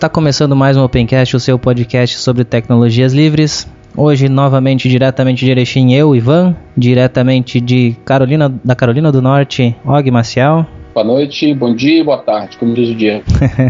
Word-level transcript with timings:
Está 0.00 0.08
começando 0.08 0.56
mais 0.56 0.78
um 0.78 0.82
Opencast, 0.82 1.36
o 1.36 1.38
seu 1.38 1.58
podcast 1.58 2.16
sobre 2.20 2.42
tecnologias 2.42 3.12
livres. 3.12 3.70
Hoje, 3.94 4.30
novamente, 4.30 4.88
diretamente 4.88 5.44
de 5.44 5.50
Erechim, 5.50 5.92
eu, 5.92 6.16
Ivan, 6.16 6.56
diretamente 6.74 7.60
de 7.60 7.94
Carolina, 8.02 8.48
da 8.64 8.74
Carolina 8.74 9.12
do 9.12 9.20
Norte, 9.20 9.76
Og 9.84 10.10
Maciel. 10.10 10.64
Boa 10.94 11.04
noite, 11.04 11.52
bom 11.52 11.74
dia, 11.74 12.02
boa 12.02 12.16
tarde, 12.16 12.56
como 12.56 12.72
diz 12.72 12.88
o 12.88 12.94
Diego. 12.94 13.24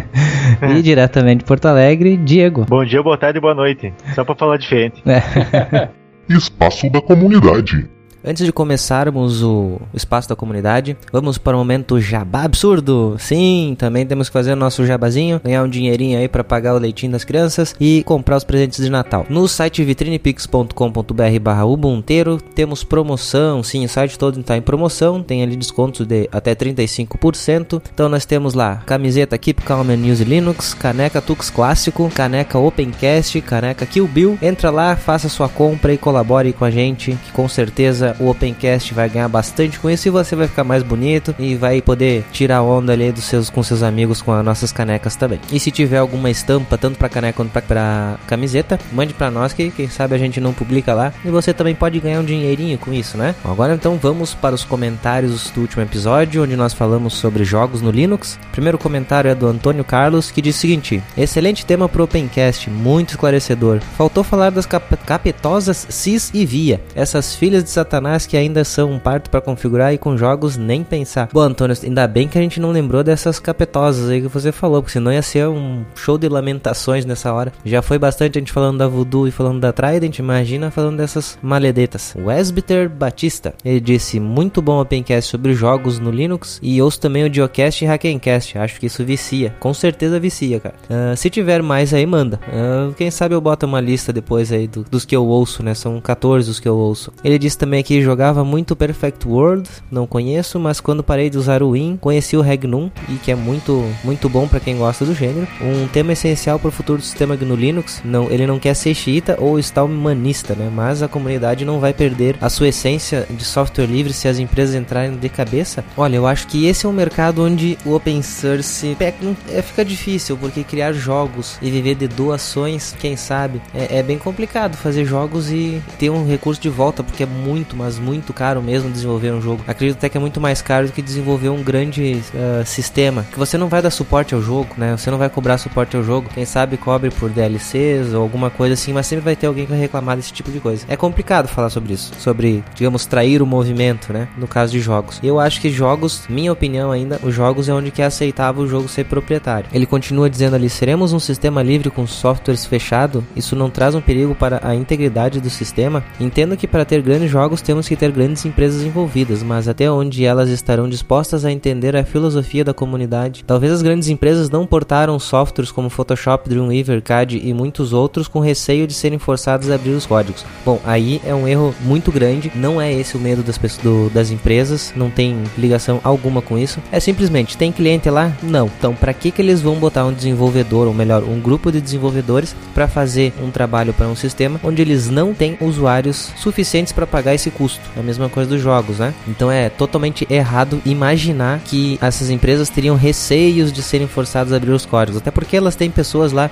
e 0.78 0.80
diretamente 0.80 1.38
de 1.38 1.46
Porto 1.46 1.66
Alegre, 1.66 2.16
Diego. 2.16 2.64
Bom 2.68 2.84
dia, 2.84 3.02
boa 3.02 3.18
tarde 3.18 3.38
e 3.38 3.40
boa 3.40 3.56
noite. 3.56 3.92
Só 4.14 4.24
para 4.24 4.36
falar 4.36 4.56
diferente. 4.56 5.02
É. 5.04 5.88
Espaço 6.32 6.88
da 6.90 7.00
comunidade. 7.02 7.90
Antes 8.22 8.44
de 8.44 8.52
começarmos 8.52 9.42
o 9.42 9.80
espaço 9.94 10.28
da 10.28 10.36
comunidade, 10.36 10.94
vamos 11.10 11.38
para 11.38 11.56
o 11.56 11.58
momento 11.58 11.98
jabá 11.98 12.42
absurdo. 12.42 13.16
Sim, 13.18 13.74
também 13.78 14.06
temos 14.06 14.28
que 14.28 14.32
fazer 14.34 14.52
o 14.52 14.56
nosso 14.56 14.84
jabazinho, 14.84 15.40
ganhar 15.42 15.62
um 15.62 15.68
dinheirinho 15.68 16.18
aí 16.18 16.28
para 16.28 16.44
pagar 16.44 16.74
o 16.74 16.78
leitinho 16.78 17.12
das 17.12 17.24
crianças 17.24 17.74
e 17.80 18.02
comprar 18.04 18.36
os 18.36 18.44
presentes 18.44 18.84
de 18.84 18.90
Natal. 18.90 19.24
No 19.30 19.48
site 19.48 19.82
vitrinepix.com.br 19.82 21.64
ubunteiro 21.66 22.38
temos 22.54 22.84
promoção, 22.84 23.62
sim, 23.62 23.86
o 23.86 23.88
site 23.88 24.18
todo 24.18 24.38
está 24.38 24.54
em 24.54 24.62
promoção, 24.62 25.22
tem 25.22 25.42
ali 25.42 25.56
descontos 25.56 26.06
de 26.06 26.28
até 26.30 26.54
35%. 26.54 27.80
Então 27.94 28.10
nós 28.10 28.26
temos 28.26 28.52
lá 28.52 28.82
camiseta 28.84 29.38
Keep 29.38 29.62
Calm 29.62 29.88
and 29.88 30.12
Use 30.12 30.24
Linux, 30.24 30.74
caneca 30.74 31.22
Tux 31.22 31.48
Clássico, 31.48 32.10
caneca 32.14 32.58
Opencast, 32.58 33.40
caneca 33.40 33.86
Kill 33.86 34.06
Bill. 34.06 34.38
Entra 34.42 34.68
lá, 34.70 34.94
faça 34.94 35.28
sua 35.30 35.48
compra 35.48 35.94
e 35.94 35.98
colabore 35.98 36.52
com 36.52 36.66
a 36.66 36.70
gente, 36.70 37.12
que 37.24 37.32
com 37.32 37.48
certeza 37.48 38.09
o 38.18 38.28
Opencast 38.28 38.92
vai 38.94 39.08
ganhar 39.08 39.28
bastante 39.28 39.78
com 39.78 39.90
isso 39.90 40.08
e 40.08 40.10
você 40.10 40.34
vai 40.34 40.48
ficar 40.48 40.64
mais 40.64 40.82
bonito 40.82 41.34
e 41.38 41.54
vai 41.54 41.80
poder 41.80 42.24
tirar 42.32 42.62
onda 42.62 42.92
ali 42.92 43.12
dos 43.12 43.24
seus, 43.24 43.50
com 43.50 43.62
seus 43.62 43.82
amigos 43.82 44.22
com 44.22 44.32
as 44.32 44.44
nossas 44.44 44.72
canecas 44.72 45.16
também. 45.16 45.40
E 45.52 45.60
se 45.60 45.70
tiver 45.70 45.98
alguma 45.98 46.30
estampa, 46.30 46.76
tanto 46.76 46.98
para 46.98 47.08
caneca 47.08 47.36
quanto 47.36 47.50
para 47.50 48.16
camiseta, 48.26 48.78
mande 48.92 49.14
para 49.14 49.30
nós 49.30 49.52
que 49.52 49.70
quem 49.70 49.88
sabe 49.88 50.14
a 50.14 50.18
gente 50.18 50.40
não 50.40 50.52
publica 50.52 50.94
lá 50.94 51.12
e 51.24 51.30
você 51.30 51.52
também 51.52 51.74
pode 51.74 52.00
ganhar 52.00 52.20
um 52.20 52.24
dinheirinho 52.24 52.78
com 52.78 52.92
isso, 52.92 53.16
né? 53.16 53.34
Agora 53.44 53.74
então 53.74 53.96
vamos 53.96 54.34
para 54.34 54.54
os 54.54 54.64
comentários 54.64 55.50
do 55.50 55.60
último 55.60 55.82
episódio, 55.82 56.42
onde 56.42 56.56
nós 56.56 56.72
falamos 56.72 57.14
sobre 57.14 57.44
jogos 57.44 57.82
no 57.82 57.90
Linux. 57.90 58.38
O 58.48 58.52
primeiro 58.52 58.78
comentário 58.78 59.30
é 59.30 59.34
do 59.34 59.46
Antônio 59.46 59.84
Carlos, 59.84 60.30
que 60.30 60.42
diz 60.42 60.56
o 60.56 60.58
seguinte: 60.58 61.02
Excelente 61.16 61.64
tema 61.64 61.88
pro 61.88 62.04
Opencast, 62.04 62.68
muito 62.70 63.10
esclarecedor. 63.10 63.80
Faltou 63.96 64.24
falar 64.24 64.50
das 64.50 64.66
cap 64.66 64.96
capetosas 65.06 65.86
CIS 65.88 66.30
e 66.32 66.46
VIA, 66.46 66.80
essas 66.94 67.34
filhas 67.34 67.62
de 67.64 67.70
Satanás 67.70 67.99
Satanás 68.00 68.26
que 68.26 68.36
ainda 68.36 68.64
são 68.64 68.92
um 68.92 68.98
parto 68.98 69.28
para 69.28 69.42
configurar 69.42 69.92
e 69.92 69.98
com 69.98 70.16
jogos 70.16 70.56
nem 70.56 70.82
pensar. 70.82 71.28
Bom, 71.32 71.40
Antônio, 71.40 71.76
ainda 71.84 72.08
bem 72.08 72.26
que 72.26 72.38
a 72.38 72.40
gente 72.40 72.58
não 72.58 72.70
lembrou 72.70 73.04
dessas 73.04 73.38
capetosas 73.38 74.08
aí 74.08 74.22
que 74.22 74.28
você 74.28 74.50
falou, 74.50 74.80
porque 74.80 74.94
senão 74.94 75.12
ia 75.12 75.20
ser 75.20 75.46
um 75.48 75.84
show 75.94 76.16
de 76.16 76.26
lamentações 76.26 77.04
nessa 77.04 77.30
hora. 77.32 77.52
Já 77.62 77.82
foi 77.82 77.98
bastante 77.98 78.38
a 78.38 78.40
gente 78.40 78.52
falando 78.52 78.78
da 78.78 78.88
Voodoo 78.88 79.28
e 79.28 79.30
falando 79.30 79.60
da 79.60 79.70
Trident, 79.70 80.18
imagina 80.18 80.70
falando 80.70 80.96
dessas 80.96 81.38
maledetas. 81.42 82.14
Wesbiter 82.16 82.88
Batista, 82.88 83.52
ele 83.62 83.80
disse, 83.80 84.18
muito 84.18 84.62
bom 84.62 84.80
Opencast 84.80 85.30
sobre 85.30 85.52
jogos 85.52 85.98
no 85.98 86.10
Linux 86.10 86.58
e 86.62 86.80
ouço 86.80 87.00
também 87.00 87.24
o 87.24 87.32
Geocast 87.32 87.84
e 87.84 87.86
Hackencast, 87.86 88.56
acho 88.56 88.80
que 88.80 88.86
isso 88.86 89.04
vicia, 89.04 89.54
com 89.60 89.74
certeza 89.74 90.18
vicia, 90.18 90.58
cara. 90.58 90.74
Uh, 90.88 91.16
se 91.16 91.28
tiver 91.28 91.62
mais 91.62 91.92
aí, 91.92 92.06
manda. 92.06 92.40
Uh, 92.48 92.94
quem 92.94 93.10
sabe 93.10 93.34
eu 93.34 93.40
boto 93.42 93.66
uma 93.66 93.80
lista 93.80 94.10
depois 94.10 94.50
aí 94.50 94.66
do, 94.66 94.84
dos 94.84 95.04
que 95.04 95.14
eu 95.14 95.26
ouço, 95.26 95.62
né, 95.62 95.74
são 95.74 96.00
14 96.00 96.50
os 96.50 96.58
que 96.58 96.68
eu 96.68 96.76
ouço. 96.76 97.12
Ele 97.22 97.38
disse 97.38 97.58
também 97.58 97.82
que 97.82 97.89
jogava 98.02 98.44
muito 98.44 98.76
Perfect 98.76 99.26
World, 99.26 99.68
não 99.90 100.06
conheço, 100.06 100.60
mas 100.60 100.80
quando 100.80 101.02
parei 101.02 101.30
de 101.30 101.38
usar 101.38 101.62
o 101.62 101.72
Win, 101.72 101.96
conheci 102.00 102.36
o 102.36 102.42
Regnum 102.42 102.90
e 103.08 103.14
que 103.14 103.30
é 103.30 103.34
muito 103.34 103.84
muito 104.04 104.28
bom 104.28 104.46
para 104.46 104.60
quem 104.60 104.76
gosta 104.76 105.04
do 105.04 105.14
gênero. 105.14 105.48
Um 105.60 105.88
tema 105.88 106.12
essencial 106.12 106.58
para 106.58 106.68
o 106.68 106.72
futuro 106.72 106.98
do 106.98 107.04
sistema 107.04 107.36
GNU 107.36 107.56
Linux. 107.56 108.02
Não, 108.04 108.30
ele 108.30 108.46
não 108.46 108.58
quer 108.58 108.74
ser 108.74 108.94
xiita 108.94 109.36
ou 109.40 109.58
estar 109.58 109.84
humanista, 109.84 110.54
né? 110.54 110.70
Mas 110.72 111.02
a 111.02 111.08
comunidade 111.08 111.64
não 111.64 111.80
vai 111.80 111.92
perder 111.92 112.36
a 112.40 112.48
sua 112.48 112.68
essência 112.68 113.26
de 113.30 113.44
software 113.44 113.86
livre 113.86 114.12
se 114.12 114.28
as 114.28 114.38
empresas 114.38 114.74
entrarem 114.74 115.16
de 115.16 115.28
cabeça. 115.28 115.84
Olha, 115.96 116.16
eu 116.16 116.26
acho 116.26 116.46
que 116.46 116.66
esse 116.66 116.86
é 116.86 116.88
um 116.88 116.92
mercado 116.92 117.42
onde 117.42 117.78
o 117.84 117.94
open 117.94 118.22
source 118.22 118.96
é, 119.00 119.62
fica 119.62 119.84
difícil, 119.84 120.36
porque 120.36 120.64
criar 120.64 120.92
jogos 120.92 121.56
e 121.62 121.70
viver 121.70 121.94
de 121.94 122.08
doações, 122.08 122.94
quem 122.98 123.16
sabe, 123.16 123.60
é, 123.74 123.98
é 123.98 124.02
bem 124.02 124.18
complicado 124.18 124.76
fazer 124.76 125.04
jogos 125.04 125.50
e 125.50 125.80
ter 125.98 126.10
um 126.10 126.26
recurso 126.26 126.60
de 126.60 126.68
volta, 126.68 127.02
porque 127.02 127.22
é 127.22 127.26
muito 127.26 127.76
mas 127.80 127.98
muito 127.98 128.32
caro 128.32 128.62
mesmo 128.62 128.90
desenvolver 128.90 129.32
um 129.32 129.40
jogo. 129.40 129.62
Acredito 129.66 129.96
até 129.96 130.08
que 130.08 130.16
é 130.16 130.20
muito 130.20 130.40
mais 130.40 130.62
caro 130.62 130.86
do 130.86 130.92
que 130.92 131.02
desenvolver 131.02 131.48
um 131.48 131.62
grande 131.62 132.22
uh, 132.34 132.64
sistema. 132.64 133.24
Que 133.30 133.38
você 133.38 133.56
não 133.56 133.68
vai 133.68 133.82
dar 133.82 133.90
suporte 133.90 134.34
ao 134.34 134.42
jogo, 134.42 134.68
né? 134.76 134.96
Você 134.96 135.10
não 135.10 135.18
vai 135.18 135.28
cobrar 135.28 135.58
suporte 135.58 135.96
ao 135.96 136.02
jogo. 136.02 136.28
Quem 136.32 136.44
sabe 136.44 136.76
cobre 136.76 137.10
por 137.10 137.30
DLCs 137.30 138.14
ou 138.14 138.22
alguma 138.22 138.50
coisa 138.50 138.74
assim, 138.74 138.92
mas 138.92 139.06
sempre 139.06 139.24
vai 139.24 139.36
ter 139.36 139.46
alguém 139.46 139.64
que 139.64 139.70
vai 139.70 139.80
reclamar 139.80 140.16
desse 140.16 140.32
tipo 140.32 140.50
de 140.50 140.60
coisa. 140.60 140.84
É 140.88 140.96
complicado 140.96 141.48
falar 141.48 141.70
sobre 141.70 141.94
isso. 141.94 142.12
Sobre, 142.18 142.62
digamos, 142.74 143.06
trair 143.06 143.42
o 143.42 143.46
movimento, 143.46 144.12
né? 144.12 144.28
No 144.36 144.46
caso 144.46 144.72
de 144.72 144.80
jogos. 144.80 145.18
Eu 145.22 145.40
acho 145.40 145.60
que 145.60 145.70
jogos, 145.70 146.24
minha 146.28 146.52
opinião 146.52 146.92
ainda, 146.92 147.18
os 147.22 147.34
jogos 147.34 147.68
é 147.68 147.72
onde 147.72 147.90
que 147.90 148.02
é 148.02 148.06
aceitável 148.06 148.62
o 148.62 148.68
jogo 148.68 148.88
ser 148.88 149.04
proprietário. 149.04 149.68
Ele 149.72 149.86
continua 149.86 150.28
dizendo 150.28 150.56
ali: 150.56 150.68
seremos 150.68 151.12
um 151.12 151.18
sistema 151.18 151.62
livre 151.62 151.90
com 151.90 152.06
softwares 152.06 152.66
fechado? 152.66 153.24
Isso 153.34 153.56
não 153.56 153.70
traz 153.70 153.94
um 153.94 154.00
perigo 154.00 154.34
para 154.34 154.60
a 154.62 154.74
integridade 154.74 155.40
do 155.40 155.50
sistema? 155.50 156.04
Entendo 156.18 156.56
que 156.56 156.66
para 156.66 156.84
ter 156.84 157.02
grandes 157.02 157.30
jogos 157.30 157.62
temos 157.70 157.86
que 157.86 157.94
ter 157.94 158.10
grandes 158.10 158.44
empresas 158.44 158.82
envolvidas, 158.82 159.44
mas 159.44 159.68
até 159.68 159.88
onde 159.88 160.24
elas 160.24 160.48
estarão 160.48 160.88
dispostas 160.88 161.44
a 161.44 161.52
entender 161.52 161.94
a 161.94 162.02
filosofia 162.02 162.64
da 162.64 162.74
comunidade? 162.74 163.44
Talvez 163.46 163.72
as 163.72 163.80
grandes 163.80 164.08
empresas 164.08 164.50
não 164.50 164.66
portaram 164.66 165.20
softwares 165.20 165.70
como 165.70 165.88
Photoshop, 165.88 166.48
Dreamweaver, 166.48 167.00
CAD 167.00 167.40
e 167.44 167.54
muitos 167.54 167.92
outros 167.92 168.26
com 168.26 168.40
receio 168.40 168.88
de 168.88 168.92
serem 168.92 169.20
forçados 169.20 169.70
a 169.70 169.76
abrir 169.76 169.90
os 169.90 170.04
códigos. 170.04 170.44
Bom, 170.66 170.80
aí 170.84 171.20
é 171.24 171.32
um 171.32 171.46
erro 171.46 171.72
muito 171.82 172.10
grande, 172.10 172.50
não 172.56 172.80
é 172.80 172.92
esse 172.92 173.16
o 173.16 173.20
medo 173.20 173.40
das, 173.40 173.56
pessoas, 173.56 173.84
do, 173.84 174.10
das 174.10 174.32
empresas, 174.32 174.92
não 174.96 175.08
tem 175.08 175.40
ligação 175.56 176.00
alguma 176.02 176.42
com 176.42 176.58
isso. 176.58 176.80
É 176.90 176.98
simplesmente, 176.98 177.56
tem 177.56 177.70
cliente 177.70 178.10
lá? 178.10 178.32
Não. 178.42 178.68
Então, 178.78 178.96
para 178.96 179.14
que, 179.14 179.30
que 179.30 179.40
eles 179.40 179.62
vão 179.62 179.76
botar 179.76 180.04
um 180.04 180.12
desenvolvedor, 180.12 180.88
ou 180.88 180.94
melhor, 180.94 181.22
um 181.22 181.38
grupo 181.38 181.70
de 181.70 181.80
desenvolvedores 181.80 182.52
para 182.74 182.88
fazer 182.88 183.32
um 183.40 183.48
trabalho 183.48 183.94
para 183.94 184.08
um 184.08 184.16
sistema 184.16 184.58
onde 184.64 184.82
eles 184.82 185.08
não 185.08 185.32
têm 185.32 185.56
usuários 185.60 186.32
suficientes 186.34 186.92
para 186.92 187.06
pagar 187.06 187.32
esse 187.32 187.48
custo. 187.60 187.82
É 187.94 188.00
a 188.00 188.02
mesma 188.02 188.30
coisa 188.30 188.48
dos 188.48 188.62
jogos, 188.62 188.98
né? 188.98 189.12
Então 189.28 189.52
é 189.52 189.68
totalmente 189.68 190.26
errado 190.30 190.80
imaginar 190.86 191.60
que 191.60 191.98
essas 192.00 192.30
empresas 192.30 192.70
teriam 192.70 192.96
receios 192.96 193.70
de 193.70 193.82
serem 193.82 194.06
forçadas 194.06 194.54
a 194.54 194.56
abrir 194.56 194.70
os 194.70 194.86
códigos. 194.86 195.20
Até 195.20 195.30
porque 195.30 195.58
elas 195.58 195.76
têm 195.76 195.90
pessoas 195.90 196.32
lá 196.32 196.50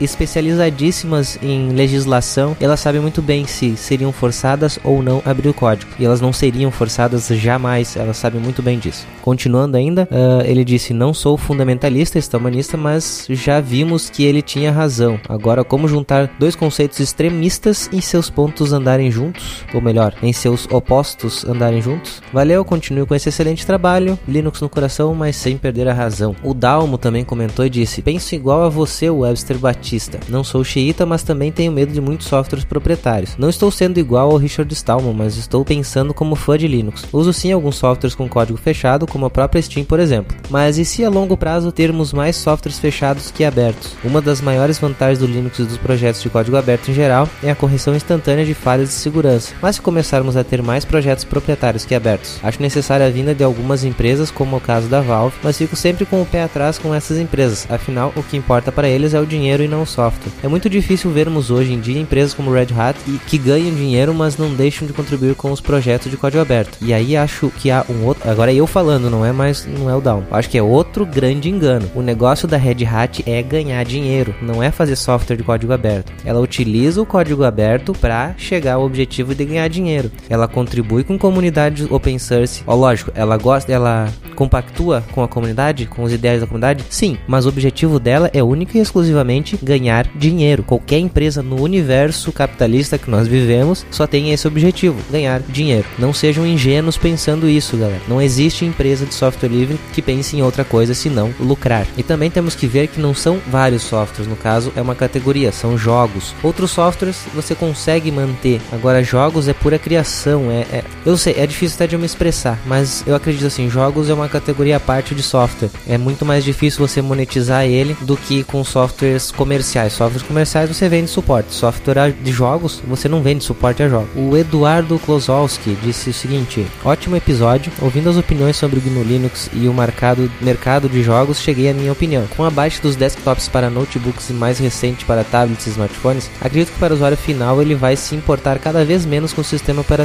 especializadíssimas 0.00 1.38
em 1.40 1.70
legislação. 1.70 2.56
Elas 2.60 2.80
sabem 2.80 3.00
muito 3.00 3.22
bem 3.22 3.46
se 3.46 3.76
seriam 3.76 4.10
forçadas 4.10 4.80
ou 4.82 5.00
não 5.00 5.22
a 5.24 5.30
abrir 5.30 5.48
o 5.48 5.54
código. 5.54 5.92
E 5.96 6.04
elas 6.04 6.20
não 6.20 6.32
seriam 6.32 6.72
forçadas 6.72 7.28
jamais. 7.28 7.96
Elas 7.96 8.16
sabem 8.16 8.40
muito 8.40 8.60
bem 8.60 8.80
disso. 8.80 9.06
Continuando 9.22 9.76
ainda, 9.76 10.08
uh, 10.10 10.44
ele 10.44 10.64
disse: 10.64 10.92
Não 10.92 11.14
sou 11.14 11.36
fundamentalista, 11.36 12.18
estamanista, 12.18 12.76
mas 12.76 13.26
já 13.30 13.60
vimos 13.60 14.10
que 14.10 14.24
ele 14.24 14.42
tinha 14.42 14.72
razão. 14.72 15.20
Agora, 15.28 15.62
como 15.62 15.86
juntar 15.86 16.30
dois 16.38 16.56
conceitos 16.56 16.98
extremistas 16.98 17.88
e 17.92 18.02
seus 18.02 18.28
pontos 18.28 18.72
andarem 18.72 19.10
juntos? 19.10 19.64
Ou 19.72 19.80
melhor, 19.80 20.14
em 20.22 20.32
seus 20.32 20.47
opostos 20.70 21.44
andarem 21.44 21.82
juntos. 21.82 22.22
Valeu, 22.32 22.64
continue 22.64 23.06
com 23.06 23.14
esse 23.14 23.28
excelente 23.28 23.66
trabalho. 23.66 24.18
Linux 24.26 24.60
no 24.60 24.68
coração, 24.68 25.14
mas 25.14 25.36
sem 25.36 25.56
perder 25.56 25.88
a 25.88 25.94
razão. 25.94 26.34
O 26.42 26.54
Dalmo 26.54 26.96
também 26.98 27.24
comentou 27.24 27.64
e 27.64 27.70
disse: 27.70 28.02
Penso 28.02 28.34
igual 28.34 28.62
a 28.62 28.68
você, 28.68 29.10
Webster 29.10 29.58
Batista. 29.58 30.20
Não 30.28 30.44
sou 30.44 30.62
xiita, 30.64 31.04
mas 31.04 31.22
também 31.22 31.50
tenho 31.50 31.72
medo 31.72 31.92
de 31.92 32.00
muitos 32.00 32.26
softwares 32.26 32.64
proprietários. 32.64 33.36
Não 33.36 33.48
estou 33.48 33.70
sendo 33.70 33.98
igual 33.98 34.30
ao 34.30 34.36
Richard 34.36 34.72
Stallman, 34.72 35.14
mas 35.14 35.36
estou 35.36 35.64
pensando 35.64 36.14
como 36.14 36.36
fã 36.36 36.56
de 36.56 36.68
Linux. 36.68 37.04
Uso 37.12 37.32
sim 37.32 37.52
alguns 37.52 37.76
softwares 37.76 38.14
com 38.14 38.28
código 38.28 38.58
fechado, 38.58 39.06
como 39.06 39.26
a 39.26 39.30
própria 39.30 39.62
Steam, 39.62 39.84
por 39.84 40.00
exemplo. 40.00 40.36
Mas 40.50 40.78
e 40.78 40.84
se 40.84 41.04
a 41.04 41.10
longo 41.10 41.36
prazo 41.36 41.72
termos 41.72 42.12
mais 42.12 42.36
softwares 42.36 42.78
fechados 42.78 43.30
que 43.30 43.44
abertos? 43.44 43.94
Uma 44.04 44.20
das 44.20 44.40
maiores 44.40 44.78
vantagens 44.78 45.18
do 45.18 45.26
Linux 45.26 45.58
e 45.58 45.64
dos 45.64 45.76
projetos 45.76 46.22
de 46.22 46.30
código 46.30 46.56
aberto 46.56 46.90
em 46.90 46.94
geral 46.94 47.28
é 47.42 47.50
a 47.50 47.56
correção 47.56 47.94
instantânea 47.94 48.44
de 48.44 48.54
falhas 48.54 48.88
de 48.88 48.94
segurança. 48.94 49.54
Mas 49.60 49.76
se 49.76 49.82
começarmos 49.82 50.27
passamos 50.28 50.36
a 50.36 50.44
ter 50.44 50.62
mais 50.62 50.84
projetos 50.84 51.24
proprietários 51.24 51.84
que 51.84 51.94
abertos. 51.94 52.38
Acho 52.42 52.60
necessária 52.60 53.06
a 53.06 53.10
vinda 53.10 53.34
de 53.34 53.42
algumas 53.42 53.84
empresas, 53.84 54.30
como 54.30 54.56
o 54.56 54.60
caso 54.60 54.88
da 54.88 55.00
Valve, 55.00 55.36
mas 55.42 55.56
fico 55.56 55.74
sempre 55.74 56.04
com 56.04 56.20
o 56.20 56.26
pé 56.26 56.42
atrás 56.42 56.78
com 56.78 56.94
essas 56.94 57.18
empresas. 57.18 57.66
Afinal, 57.70 58.12
o 58.14 58.22
que 58.22 58.36
importa 58.36 58.70
para 58.70 58.88
eles 58.88 59.14
é 59.14 59.20
o 59.20 59.26
dinheiro 59.26 59.62
e 59.62 59.68
não 59.68 59.82
o 59.82 59.86
software. 59.86 60.32
É 60.42 60.48
muito 60.48 60.68
difícil 60.68 61.10
vermos 61.10 61.50
hoje 61.50 61.72
em 61.72 61.80
dia 61.80 62.00
empresas 62.00 62.34
como 62.34 62.52
Red 62.52 62.68
Hat 62.76 62.98
que 63.26 63.38
ganham 63.38 63.74
dinheiro, 63.74 64.14
mas 64.14 64.36
não 64.36 64.54
deixam 64.54 64.86
de 64.86 64.92
contribuir 64.92 65.34
com 65.34 65.50
os 65.50 65.60
projetos 65.60 66.10
de 66.10 66.16
código 66.16 66.42
aberto. 66.42 66.76
E 66.82 66.92
aí 66.92 67.16
acho 67.16 67.50
que 67.50 67.70
há 67.70 67.84
um 67.88 68.04
outro. 68.04 68.28
Agora 68.30 68.52
eu 68.52 68.66
falando, 68.66 69.10
não 69.10 69.24
é 69.24 69.32
mais 69.32 69.66
não 69.66 69.88
é 69.88 69.96
o 69.96 70.00
Down. 70.00 70.24
Acho 70.30 70.50
que 70.50 70.58
é 70.58 70.62
outro 70.62 71.06
grande 71.06 71.48
engano. 71.48 71.90
O 71.94 72.02
negócio 72.02 72.46
da 72.46 72.56
Red 72.56 72.84
Hat 72.84 73.22
é 73.26 73.42
ganhar 73.42 73.84
dinheiro, 73.84 74.34
não 74.42 74.62
é 74.62 74.70
fazer 74.70 74.96
software 74.96 75.36
de 75.36 75.42
código 75.42 75.72
aberto. 75.72 76.12
Ela 76.24 76.40
utiliza 76.40 77.00
o 77.00 77.06
código 77.06 77.44
aberto 77.44 77.92
para 77.92 78.34
chegar 78.36 78.74
ao 78.74 78.84
objetivo 78.84 79.34
de 79.34 79.44
ganhar 79.44 79.68
dinheiro. 79.68 80.10
Ela 80.28 80.48
contribui 80.48 81.04
com 81.04 81.18
comunidades 81.18 81.90
open 81.90 82.18
source. 82.18 82.62
Ó, 82.66 82.74
lógico, 82.74 83.10
ela 83.14 83.36
gosta, 83.36 83.72
ela 83.72 84.08
compactua 84.34 85.02
com 85.12 85.22
a 85.22 85.28
comunidade, 85.28 85.86
com 85.86 86.04
os 86.04 86.12
ideias 86.12 86.40
da 86.40 86.46
comunidade? 86.46 86.84
Sim, 86.88 87.18
mas 87.26 87.44
o 87.44 87.48
objetivo 87.48 87.98
dela 87.98 88.30
é 88.32 88.42
única 88.42 88.78
e 88.78 88.80
exclusivamente 88.80 89.58
ganhar 89.60 90.06
dinheiro. 90.14 90.62
Qualquer 90.62 90.98
empresa 90.98 91.42
no 91.42 91.60
universo 91.60 92.30
capitalista 92.30 92.98
que 92.98 93.10
nós 93.10 93.26
vivemos 93.26 93.84
só 93.90 94.06
tem 94.06 94.30
esse 94.30 94.46
objetivo, 94.46 94.96
ganhar 95.10 95.40
dinheiro. 95.40 95.86
Não 95.98 96.12
sejam 96.12 96.46
ingênuos 96.46 96.96
pensando 96.96 97.48
isso, 97.48 97.76
galera. 97.76 98.00
Não 98.06 98.22
existe 98.22 98.64
empresa 98.64 99.04
de 99.04 99.14
software 99.14 99.48
livre 99.48 99.78
que 99.92 100.00
pense 100.00 100.36
em 100.36 100.42
outra 100.42 100.64
coisa 100.64 100.94
senão 100.94 101.34
lucrar. 101.40 101.86
E 101.96 102.02
também 102.02 102.30
temos 102.30 102.54
que 102.54 102.66
ver 102.66 102.86
que 102.86 103.00
não 103.00 103.14
são 103.14 103.38
vários 103.48 103.82
softwares, 103.82 104.28
no 104.28 104.36
caso 104.36 104.72
é 104.76 104.80
uma 104.80 104.94
categoria, 104.94 105.50
são 105.50 105.76
jogos. 105.76 106.34
Outros 106.42 106.70
softwares 106.70 107.24
você 107.34 107.54
consegue 107.54 108.12
manter. 108.12 108.60
Agora 108.70 109.02
jogos 109.02 109.48
é 109.48 109.52
pura 109.52 109.78
criação, 109.78 110.07
é, 110.50 110.78
é 110.78 110.84
eu 111.04 111.16
sei, 111.16 111.34
é 111.38 111.46
difícil 111.46 111.76
até 111.76 111.86
de 111.86 111.94
eu 111.94 111.98
me 111.98 112.06
expressar, 112.06 112.58
mas 112.66 113.02
eu 113.06 113.14
acredito 113.14 113.46
assim, 113.46 113.68
jogos 113.70 114.10
é 114.10 114.14
uma 114.14 114.28
categoria 114.28 114.76
à 114.76 114.80
parte 114.80 115.14
de 115.14 115.22
software. 115.22 115.70
É 115.86 115.96
muito 115.96 116.24
mais 116.24 116.44
difícil 116.44 116.86
você 116.86 117.00
monetizar 117.00 117.64
ele 117.64 117.96
do 118.02 118.16
que 118.16 118.42
com 118.44 118.62
softwares 118.64 119.30
comerciais. 119.30 119.92
Softwares 119.92 120.26
comerciais 120.26 120.68
você 120.68 120.88
vende 120.88 121.10
suporte. 121.10 121.54
Software 121.54 122.12
de 122.12 122.32
jogos 122.32 122.82
você 122.86 123.08
não 123.08 123.22
vende 123.22 123.44
suporte 123.44 123.82
a 123.82 123.88
jogos. 123.88 124.08
O 124.16 124.36
Eduardo 124.36 124.98
Klozowski 124.98 125.76
disse 125.82 126.10
o 126.10 126.14
seguinte: 126.14 126.66
ótimo 126.84 127.16
episódio. 127.16 127.72
Ouvindo 127.80 128.10
as 128.10 128.16
opiniões 128.16 128.56
sobre 128.56 128.78
o 128.78 128.82
GNU 128.82 129.02
Linux 129.02 129.50
e 129.52 129.68
o 129.68 129.74
mercado, 129.74 130.30
mercado 130.40 130.88
de 130.88 131.02
jogos, 131.02 131.40
cheguei 131.40 131.70
à 131.70 131.74
minha 131.74 131.92
opinião. 131.92 132.26
Com 132.36 132.44
abaixo 132.44 132.82
dos 132.82 132.96
desktops 132.96 133.48
para 133.48 133.70
notebooks 133.70 134.30
e 134.30 134.32
mais 134.32 134.58
recente 134.58 135.04
para 135.04 135.24
tablets 135.24 135.66
e 135.66 135.70
smartphones, 135.70 136.30
acredito 136.40 136.72
que 136.72 136.78
para 136.78 136.92
o 136.92 136.96
usuário 136.96 137.16
final 137.16 137.60
ele 137.62 137.74
vai 137.74 137.96
se 137.96 138.14
importar 138.14 138.58
cada 138.58 138.84
vez 138.84 139.04
menos 139.04 139.32
com 139.32 139.40
o 139.40 139.44
sistema 139.44 139.80
operacional. 139.80 139.97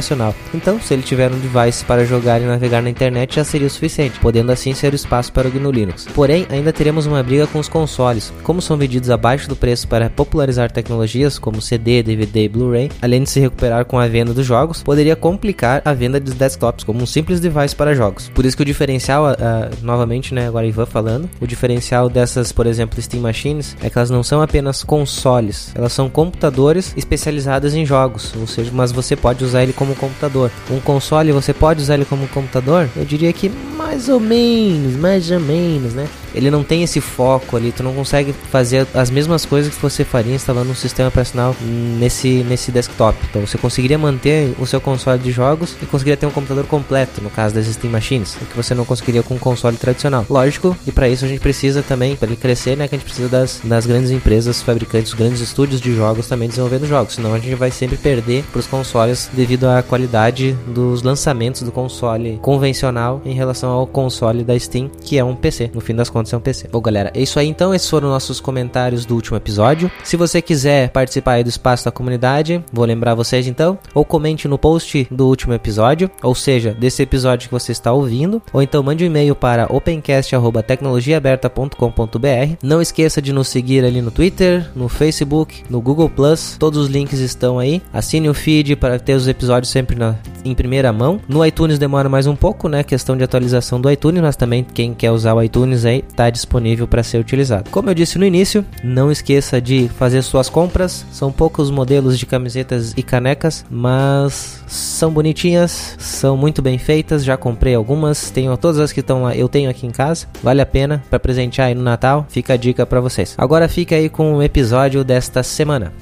Então, 0.52 0.80
se 0.80 0.94
ele 0.94 1.02
tiver 1.02 1.30
um 1.30 1.38
device 1.38 1.84
para 1.84 2.04
jogar 2.04 2.40
e 2.40 2.44
navegar 2.44 2.82
na 2.82 2.90
internet, 2.90 3.36
já 3.36 3.44
seria 3.44 3.66
o 3.66 3.70
suficiente 3.70 4.18
podendo 4.20 4.52
assim 4.52 4.74
ser 4.74 4.92
o 4.92 4.96
espaço 4.96 5.32
para 5.32 5.48
o 5.48 5.50
GNU 5.50 5.70
Linux. 5.70 6.06
Porém, 6.14 6.46
ainda 6.50 6.72
teremos 6.72 7.06
uma 7.06 7.22
briga 7.22 7.46
com 7.46 7.58
os 7.58 7.68
consoles. 7.68 8.32
Como 8.42 8.62
são 8.62 8.76
vendidos 8.76 9.10
abaixo 9.10 9.48
do 9.48 9.56
preço 9.56 9.86
para 9.88 10.08
popularizar 10.08 10.70
tecnologias 10.70 11.38
como 11.38 11.60
CD, 11.60 12.02
DVD 12.02 12.44
e 12.44 12.48
Blu-ray, 12.48 12.90
além 13.02 13.22
de 13.22 13.30
se 13.30 13.40
recuperar 13.40 13.84
com 13.84 13.98
a 13.98 14.06
venda 14.06 14.32
dos 14.32 14.46
jogos, 14.46 14.82
poderia 14.82 15.16
complicar 15.16 15.82
a 15.84 15.92
venda 15.92 16.20
de 16.20 16.32
desktops 16.32 16.84
como 16.84 17.02
um 17.02 17.06
simples 17.06 17.40
device 17.40 17.76
para 17.76 17.94
jogos. 17.94 18.30
Por 18.30 18.46
isso 18.46 18.56
que 18.56 18.62
o 18.62 18.66
diferencial, 18.66 19.24
uh, 19.24 19.36
novamente, 19.82 20.32
né, 20.32 20.48
agora 20.48 20.66
Ivan 20.66 20.86
falando, 20.86 21.28
o 21.40 21.46
diferencial 21.46 22.08
dessas, 22.08 22.52
por 22.52 22.66
exemplo, 22.66 23.00
Steam 23.00 23.22
Machines, 23.22 23.76
é 23.82 23.90
que 23.90 23.98
elas 23.98 24.10
não 24.10 24.22
são 24.22 24.40
apenas 24.40 24.82
consoles, 24.82 25.72
elas 25.74 25.92
são 25.92 26.08
computadores 26.08 26.94
especializados 26.96 27.74
em 27.74 27.84
jogos, 27.84 28.32
ou 28.38 28.46
seja, 28.46 28.70
mas 28.72 28.92
você 28.92 29.16
pode 29.16 29.44
usar 29.44 29.62
ele 29.62 29.72
como 29.72 29.83
computador. 29.94 30.50
Um 30.70 30.78
console 30.78 31.32
você 31.32 31.52
pode 31.52 31.82
usar 31.82 31.94
ele 31.94 32.04
como 32.04 32.28
computador? 32.28 32.88
Eu 32.96 33.04
diria 33.04 33.32
que 33.32 33.50
mais 33.76 34.08
ou 34.08 34.20
menos, 34.20 34.96
mais 34.96 35.30
ou 35.30 35.40
menos, 35.40 35.92
né? 35.92 36.08
Ele 36.34 36.50
não 36.50 36.64
tem 36.64 36.82
esse 36.82 37.00
foco 37.00 37.56
ali, 37.56 37.70
tu 37.70 37.82
não 37.82 37.94
consegue 37.94 38.32
fazer 38.50 38.86
as 38.92 39.08
mesmas 39.08 39.44
coisas 39.44 39.72
que 39.72 39.80
você 39.80 40.04
faria 40.04 40.34
instalando 40.34 40.70
um 40.70 40.74
sistema 40.74 41.08
operacional 41.08 41.54
nesse, 41.62 42.42
nesse 42.42 42.72
desktop. 42.72 43.16
Então 43.30 43.46
você 43.46 43.56
conseguiria 43.56 43.96
manter 43.96 44.52
o 44.58 44.66
seu 44.66 44.80
console 44.80 45.20
de 45.20 45.30
jogos 45.30 45.76
e 45.80 45.86
conseguiria 45.86 46.16
ter 46.16 46.26
um 46.26 46.30
computador 46.30 46.64
completo, 46.66 47.22
no 47.22 47.30
caso 47.30 47.54
das 47.54 47.66
Steam 47.66 47.92
Machines, 47.92 48.36
o 48.42 48.46
que 48.46 48.56
você 48.56 48.74
não 48.74 48.84
conseguiria 48.84 49.22
com 49.22 49.34
um 49.34 49.38
console 49.38 49.76
tradicional. 49.76 50.26
Lógico, 50.28 50.76
e 50.84 50.90
para 50.90 51.08
isso 51.08 51.24
a 51.24 51.28
gente 51.28 51.40
precisa 51.40 51.82
também, 51.82 52.16
para 52.16 52.26
ele 52.26 52.36
crescer, 52.36 52.76
né, 52.76 52.88
que 52.88 52.96
a 52.96 52.98
gente 52.98 53.06
precisa 53.06 53.28
das, 53.28 53.60
das 53.62 53.86
grandes 53.86 54.10
empresas 54.10 54.60
fabricantes, 54.60 55.14
grandes 55.14 55.40
estúdios 55.40 55.80
de 55.80 55.94
jogos 55.94 56.26
também 56.26 56.48
desenvolvendo 56.48 56.86
jogos, 56.86 57.14
senão 57.14 57.32
a 57.32 57.38
gente 57.38 57.54
vai 57.54 57.70
sempre 57.70 57.96
perder 57.96 58.44
para 58.50 58.58
os 58.58 58.66
consoles 58.66 59.30
devido 59.32 59.66
à 59.66 59.73
qualidade 59.82 60.56
dos 60.66 61.02
lançamentos 61.02 61.62
do 61.62 61.72
console 61.72 62.38
convencional 62.40 63.20
em 63.24 63.34
relação 63.34 63.70
ao 63.70 63.86
console 63.86 64.44
da 64.44 64.58
Steam, 64.58 64.90
que 65.00 65.18
é 65.18 65.24
um 65.24 65.34
PC. 65.34 65.70
No 65.74 65.80
fim 65.80 65.94
das 65.94 66.10
contas 66.10 66.32
é 66.32 66.36
um 66.36 66.40
PC. 66.40 66.68
Bom, 66.68 66.80
galera, 66.80 67.10
é 67.14 67.20
isso 67.20 67.38
aí 67.38 67.48
então. 67.48 67.74
Esses 67.74 67.88
foram 67.88 68.08
nossos 68.08 68.40
comentários 68.40 69.04
do 69.04 69.14
último 69.14 69.36
episódio. 69.36 69.90
Se 70.02 70.16
você 70.16 70.42
quiser 70.42 70.90
participar 70.90 71.32
aí 71.32 71.44
do 71.44 71.48
espaço 71.48 71.84
da 71.84 71.90
comunidade, 71.90 72.62
vou 72.72 72.84
lembrar 72.84 73.14
vocês 73.14 73.46
então, 73.46 73.78
ou 73.94 74.04
comente 74.04 74.48
no 74.48 74.58
post 74.58 75.06
do 75.10 75.26
último 75.26 75.54
episódio, 75.54 76.10
ou 76.22 76.34
seja, 76.34 76.72
desse 76.72 77.02
episódio 77.02 77.48
que 77.48 77.54
você 77.54 77.72
está 77.72 77.92
ouvindo, 77.92 78.42
ou 78.52 78.62
então 78.62 78.82
mande 78.82 79.04
um 79.04 79.06
e-mail 79.06 79.34
para 79.34 79.72
opencast@tecnologiaaberta.com.br. 79.72 82.56
Não 82.62 82.82
esqueça 82.82 83.22
de 83.22 83.32
nos 83.32 83.48
seguir 83.48 83.84
ali 83.84 84.02
no 84.02 84.10
Twitter, 84.10 84.68
no 84.74 84.88
Facebook, 84.88 85.62
no 85.68 85.80
Google 85.80 86.08
Plus. 86.08 86.56
Todos 86.58 86.78
os 86.78 86.88
links 86.88 87.20
estão 87.20 87.58
aí. 87.58 87.82
Assine 87.92 88.28
o 88.28 88.34
feed 88.34 88.76
para 88.76 88.98
ter 88.98 89.14
os 89.14 89.28
episódios 89.28 89.63
sempre 89.64 89.96
na, 89.96 90.16
em 90.44 90.54
primeira 90.54 90.92
mão. 90.92 91.20
No 91.28 91.44
iTunes 91.44 91.78
demora 91.78 92.08
mais 92.08 92.26
um 92.26 92.36
pouco, 92.36 92.68
né? 92.68 92.82
Questão 92.82 93.16
de 93.16 93.24
atualização 93.24 93.80
do 93.80 93.90
iTunes, 93.90 94.22
mas 94.22 94.36
também 94.36 94.64
quem 94.64 94.94
quer 94.94 95.10
usar 95.10 95.34
o 95.34 95.42
iTunes 95.42 95.84
aí 95.84 96.04
está 96.08 96.30
disponível 96.30 96.86
para 96.86 97.02
ser 97.02 97.18
utilizado. 97.18 97.70
Como 97.70 97.90
eu 97.90 97.94
disse 97.94 98.18
no 98.18 98.24
início, 98.24 98.64
não 98.82 99.10
esqueça 99.10 99.60
de 99.60 99.88
fazer 99.88 100.22
suas 100.22 100.48
compras. 100.48 101.04
São 101.10 101.32
poucos 101.32 101.70
modelos 101.70 102.18
de 102.18 102.26
camisetas 102.26 102.92
e 102.96 103.02
canecas, 103.02 103.64
mas 103.70 104.62
são 104.66 105.10
bonitinhas, 105.10 105.96
são 105.98 106.36
muito 106.36 106.62
bem 106.62 106.78
feitas. 106.78 107.24
Já 107.24 107.36
comprei 107.36 107.74
algumas, 107.74 108.30
tenho 108.30 108.56
todas 108.56 108.78
as 108.78 108.92
que 108.92 109.00
estão 109.00 109.22
lá, 109.22 109.36
eu 109.36 109.48
tenho 109.48 109.70
aqui 109.70 109.86
em 109.86 109.90
casa. 109.90 110.26
Vale 110.42 110.60
a 110.60 110.66
pena 110.66 111.02
para 111.08 111.18
presentear 111.18 111.68
aí 111.68 111.74
no 111.74 111.82
Natal. 111.82 112.26
Fica 112.28 112.54
a 112.54 112.56
dica 112.56 112.86
para 112.86 113.00
vocês. 113.00 113.34
Agora 113.38 113.68
fica 113.68 113.94
aí 113.94 114.08
com 114.08 114.34
o 114.34 114.42
episódio 114.42 115.04
desta 115.04 115.42
semana. 115.42 115.92